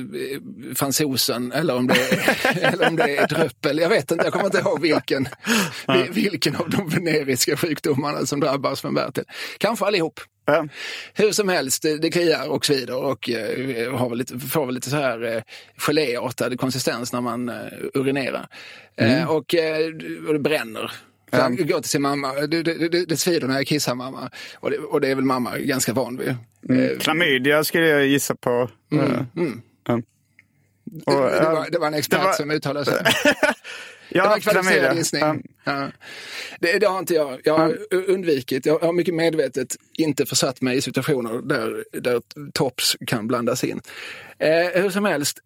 fransosen 0.75 1.53
eller 1.53 1.77
om 1.77 1.87
det 1.87 1.95
är, 1.95 2.73
eller 2.73 2.89
om 2.89 2.97
det 2.97 3.17
är 3.17 3.27
dröppel. 3.27 3.79
Jag 3.79 3.89
vet 3.89 4.11
inte, 4.11 4.25
jag 4.25 4.33
kommer 4.33 4.47
inte 4.47 4.59
ihåg 4.59 4.81
vilken, 4.81 5.29
vilken 6.11 6.57
av 6.57 6.71
de 6.71 6.89
veneriska 6.89 7.57
sjukdomarna 7.57 8.27
som 8.27 8.41
drabbar 8.41 8.75
Sven 8.75 8.95
Bertil. 8.95 9.25
Kanske 9.59 9.85
allihop. 9.85 10.21
Ja. 10.53 10.69
Hur 11.15 11.33
som 11.33 11.49
helst, 11.49 11.83
det, 11.83 11.99
det 11.99 12.11
kliar 12.11 12.49
och 12.49 12.67
svider 12.67 12.97
och 12.97 13.29
uh, 13.29 13.97
har 13.97 14.09
väl 14.09 14.19
lite, 14.19 14.39
får 14.39 14.67
väl 14.67 14.75
lite 14.75 14.91
så 14.91 14.97
här 14.97 15.25
uh, 15.25 15.43
geléartad 15.77 16.61
konsistens 16.61 17.13
när 17.13 17.21
man 17.21 17.51
urinerar. 17.95 18.47
Mm. 18.97 19.29
Och, 19.29 19.55
och 20.27 20.33
det 20.33 20.39
bränner. 20.39 20.93
Så 21.31 21.37
han 21.41 21.57
går 21.57 21.81
till 21.81 21.91
sin 21.91 22.03
mamma, 22.03 22.33
det, 22.33 22.63
det, 22.63 22.89
det, 22.89 23.05
det 23.05 23.17
svider 23.17 23.49
när 23.49 23.55
jag 23.55 23.67
kissar 23.67 23.95
mamma. 23.95 24.31
Och 24.55 24.71
det, 24.71 24.79
och 24.79 25.01
det 25.01 25.09
är 25.09 25.15
väl 25.15 25.25
mamma 25.25 25.59
ganska 25.59 25.93
van 25.93 26.17
vid. 26.17 26.37
Mm. 26.69 26.99
Klamydia 26.99 27.65
skulle 27.65 27.87
jag 27.87 28.07
gissa 28.07 28.35
på. 28.35 28.71
Mm. 28.93 29.27
Mm. 29.37 29.63
Och, 31.07 31.13
det, 31.13 31.51
var, 31.51 31.71
det, 31.71 31.79
var, 31.79 31.87
en 31.87 31.95
expert 31.95 32.25
var... 32.25 32.33
som 32.33 32.51
uttalade 32.51 32.87
sig. 32.87 33.05
Ja, 34.09 34.23
det 34.23 34.29
var 34.29 34.35
en 34.37 34.41
kvalificerad 34.41 34.97
gissning. 34.97 35.23
Ja. 35.23 35.37
Ja. 35.65 35.91
Det, 36.61 36.79
det, 36.79 36.87
har 36.87 36.99
inte 36.99 37.15
jag. 37.15 37.41
Jag 37.45 37.59
har 37.59 37.79
ja. 37.91 37.97
undvikit. 37.97 38.67
Jag 38.67 38.79
har 38.79 38.93
mycket 38.93 39.15
medvetet 39.15 39.77
inte 39.99 40.27
försatt 40.27 40.61
mig 40.61 40.77
i 40.77 40.81
situationer 40.81 41.43
där, 41.43 41.85
där 42.01 42.23
tops 42.55 42.97
kan 43.07 43.29
blandas 43.29 43.65
in. 43.65 43.81
Eh, 44.39 44.83
hur 44.83 44.91
som 44.91 45.05
helst, 45.05 45.39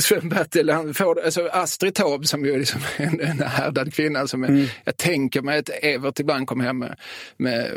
Sven-Bertil, 0.00 0.70
han 0.70 0.94
får, 0.94 1.20
alltså 1.20 1.48
Astrid 1.52 1.94
Taube 1.94 2.26
som 2.26 2.44
ju 2.44 2.54
är 2.54 2.58
liksom 2.58 2.80
en, 2.96 3.20
en 3.20 3.42
härdad 3.42 3.94
kvinna 3.94 4.26
som 4.26 4.44
är, 4.44 4.48
mm. 4.48 4.66
jag 4.84 4.96
tänker 4.96 5.42
mig 5.42 5.58
att 5.58 5.70
Evert 5.82 6.20
ibland 6.20 6.46
kom 6.46 6.60
hem 6.60 6.78
med, 6.78 6.96
med, 7.36 7.70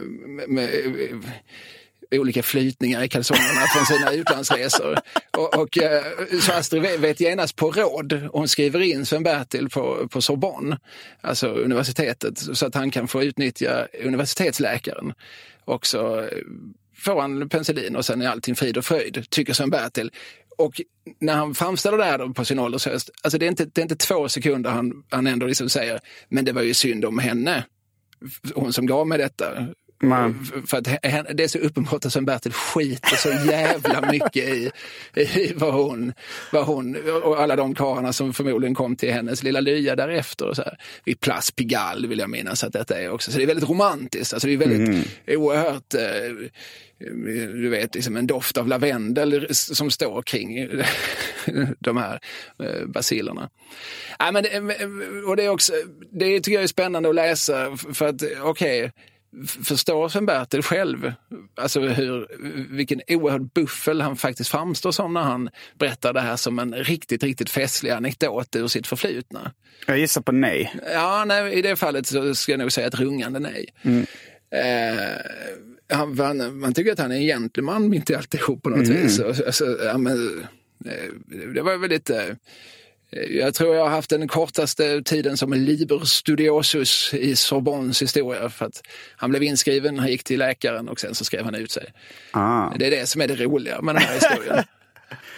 med, 0.48 0.50
med 0.50 0.70
olika 2.12 2.44
flytningar 2.44 3.04
i 3.04 3.10
kalsongerna 3.10 3.62
från 3.76 3.86
sina 3.86 4.12
utlandsresor. 4.14 5.00
Och, 5.38 5.58
och, 5.58 5.78
eh, 5.78 6.04
så 6.42 6.52
Astrid 6.52 7.00
vet 7.00 7.20
genast 7.20 7.56
på 7.56 7.72
råd, 7.72 8.30
hon 8.32 8.48
skriver 8.48 8.82
in 8.82 9.06
Sven-Bertil 9.06 9.70
på, 9.70 10.08
på 10.08 10.22
Sorbonne, 10.22 10.78
alltså 11.22 11.48
universitetet, 11.48 12.38
så 12.38 12.66
att 12.66 12.76
han 12.76 12.92
kan 12.92 13.08
få 13.08 13.24
utnyttja 13.24 13.88
universitetsläkaren. 14.04 15.14
Och 15.66 15.86
så 15.86 16.20
eh, 16.20 16.28
får 16.98 17.22
han 17.22 17.50
penicillin 17.50 17.96
och 17.96 18.06
sen 18.06 18.22
är 18.22 18.28
allting 18.28 18.56
frid 18.56 18.78
och 18.78 18.86
fröjd, 18.86 19.30
tycker 19.30 19.54
Sven-Bertil. 19.54 20.12
Och 20.58 20.82
när 21.20 21.34
han 21.34 21.56
framställer 21.56 21.98
det 21.98 22.04
här 22.04 22.34
på 22.34 22.46
sin 22.46 22.60
åldershöst, 22.60 23.10
alltså 23.24 23.38
det 23.38 23.46
är 23.46 23.50
inte, 23.50 23.66
det 23.66 23.82
är 23.82 23.84
inte 23.84 23.96
två 23.96 24.30
sekunder 24.30 24.70
han, 24.70 25.04
han 25.10 25.28
ändå 25.28 25.46
liksom 25.46 25.70
säger, 25.70 26.00
men 26.30 26.46
det 26.46 26.52
var 26.52 26.62
ju 26.62 26.74
synd 26.74 27.06
om 27.06 27.20
henne, 27.20 27.66
hon 28.56 28.74
som 28.74 28.86
gav 28.86 29.08
mig 29.08 29.18
detta. 29.18 29.68
Man. 30.04 30.46
För 30.68 30.78
att 30.78 30.84
det 31.38 31.44
är 31.44 31.48
så 31.48 31.58
uppenbart 31.58 32.06
att 32.06 32.14
Sven-Bertil 32.14 32.54
skiter 32.54 33.16
så 33.16 33.30
jävla 33.52 34.12
mycket 34.12 34.36
i, 34.36 34.72
i 35.16 35.54
vad, 35.56 35.74
hon, 35.74 36.14
vad 36.52 36.66
hon 36.66 36.98
och 37.24 37.42
alla 37.42 37.56
de 37.56 37.76
karlarna 37.76 38.14
som 38.14 38.34
förmodligen 38.34 38.76
kom 38.76 38.96
till 38.96 39.14
hennes 39.14 39.44
lilla 39.44 39.60
lya 39.60 39.96
därefter. 39.96 40.46
Och 40.46 40.56
så 40.56 40.62
här. 40.62 40.78
Vid 41.06 41.20
Place 41.20 41.54
Pigalle 41.56 42.08
vill 42.08 42.20
jag 42.20 42.30
minnas 42.30 42.64
att 42.64 42.74
detta 42.74 43.02
är 43.02 43.10
också. 43.10 43.32
Så 43.32 43.38
det 43.38 43.44
är 43.44 43.48
väldigt 43.48 43.70
romantiskt. 43.70 44.34
Alltså 44.34 44.48
det 44.48 44.54
är 44.54 44.58
väldigt 44.58 44.88
mm. 44.88 45.04
oerhört 45.28 45.94
eh, 45.94 46.50
du 47.54 47.70
vet, 47.70 47.96
liksom 47.96 48.18
en 48.18 48.28
doft 48.28 48.58
av 48.58 48.68
lavendel 48.68 49.48
som 49.52 49.92
står 49.92 50.22
kring 50.22 50.70
de 51.80 51.98
här 51.98 52.20
eh, 52.64 52.86
basilerna. 52.86 53.50
Ja, 54.20 54.32
men, 54.32 54.46
och 55.28 55.36
det, 55.36 55.44
är 55.44 55.50
också, 55.50 55.74
det 56.12 56.40
tycker 56.40 56.52
jag 56.52 56.64
är 56.64 56.68
spännande 56.68 57.10
att 57.10 57.16
läsa 57.16 57.78
för 57.78 58.08
att 58.08 58.24
okej, 58.42 58.84
okay, 58.84 58.92
förstår 59.64 60.10
Sven-Bertil 60.10 60.62
själv 60.62 61.14
alltså 61.56 61.80
hur, 61.80 62.28
vilken 62.76 63.02
oerhörd 63.08 63.54
buffel 63.54 64.02
han 64.02 64.16
faktiskt 64.16 64.50
framstår 64.50 64.92
som 64.92 65.14
när 65.14 65.22
han 65.22 65.50
berättar 65.80 66.14
det 66.14 66.22
här 66.22 66.36
som 66.36 66.60
en 66.60 66.74
riktigt, 66.74 67.24
riktigt 67.24 67.50
festlig 67.50 67.92
anekdot 67.92 68.56
ur 68.56 68.68
sitt 68.68 68.88
förflutna? 68.88 69.52
Jag 69.88 69.98
gissar 69.98 70.22
på 70.22 70.32
nej. 70.32 70.76
Ja, 70.94 71.26
nej, 71.28 71.54
i 71.54 71.62
det 71.62 71.76
fallet 71.76 72.08
så 72.08 72.36
ska 72.36 72.52
jag 72.52 72.60
nog 72.60 72.72
säga 72.72 72.88
ett 72.88 73.00
rungande 73.00 73.40
nej. 73.40 73.68
Mm. 73.82 74.06
Eh, 74.52 75.98
han, 75.98 76.16
man, 76.16 76.60
man 76.60 76.74
tycker 76.74 76.92
att 76.92 77.00
han 77.00 77.12
är 77.12 77.16
en 77.16 77.22
gentleman 77.22 77.90
mitt 77.90 78.10
i 78.10 78.16
alltihop 78.16 78.64
på 78.64 78.70
något 78.70 78.88
mm. 78.88 79.02
vis. 79.02 79.20
Alltså, 79.20 79.78
ja, 79.84 79.98
men, 79.98 80.44
eh, 80.86 81.42
det 81.54 81.62
var 81.62 81.78
väldigt... 81.78 82.10
Eh, 83.12 83.38
jag 83.38 83.54
tror 83.54 83.76
jag 83.76 83.84
har 83.84 83.90
haft 83.90 84.10
den 84.10 84.28
kortaste 84.28 85.02
tiden 85.04 85.38
som 85.38 85.54
liber 85.54 86.06
studiosus 86.06 87.14
i 87.14 87.36
Sorbonnes 87.36 88.02
historia. 88.02 88.50
För 88.50 88.66
att 88.66 88.82
han 89.16 89.30
blev 89.30 89.44
inskriven, 89.44 90.00
han 90.00 90.08
gick 90.08 90.24
till 90.24 90.40
läkaren 90.40 90.90
och 90.90 91.00
sen 91.00 91.16
så 91.16 91.26
skrev 91.26 91.46
han 91.46 91.56
ut 91.56 91.72
sig. 91.72 91.94
Ah. 92.32 92.70
Det 92.80 92.88
är 92.88 92.92
det 92.92 93.10
som 93.10 93.22
är 93.22 93.28
det 93.28 93.36
roliga 93.36 93.82
med 93.82 93.96
den 93.96 94.04
här 94.04 94.14
historien. 94.14 94.64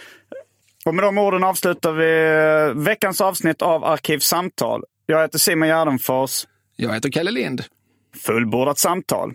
och 0.84 0.94
med 0.94 1.04
de 1.04 1.18
orden 1.18 1.44
avslutar 1.44 1.92
vi 1.92 2.84
veckans 2.84 3.20
avsnitt 3.20 3.62
av 3.62 3.84
Arkivsamtal. 3.84 4.84
Jag 5.06 5.22
heter 5.22 5.38
Simon 5.38 5.68
Gärdenfors. 5.68 6.46
Jag 6.76 6.94
heter 6.94 7.10
Kalle 7.10 7.30
Lind. 7.30 7.64
Fullbordat 8.16 8.78
samtal. 8.78 9.34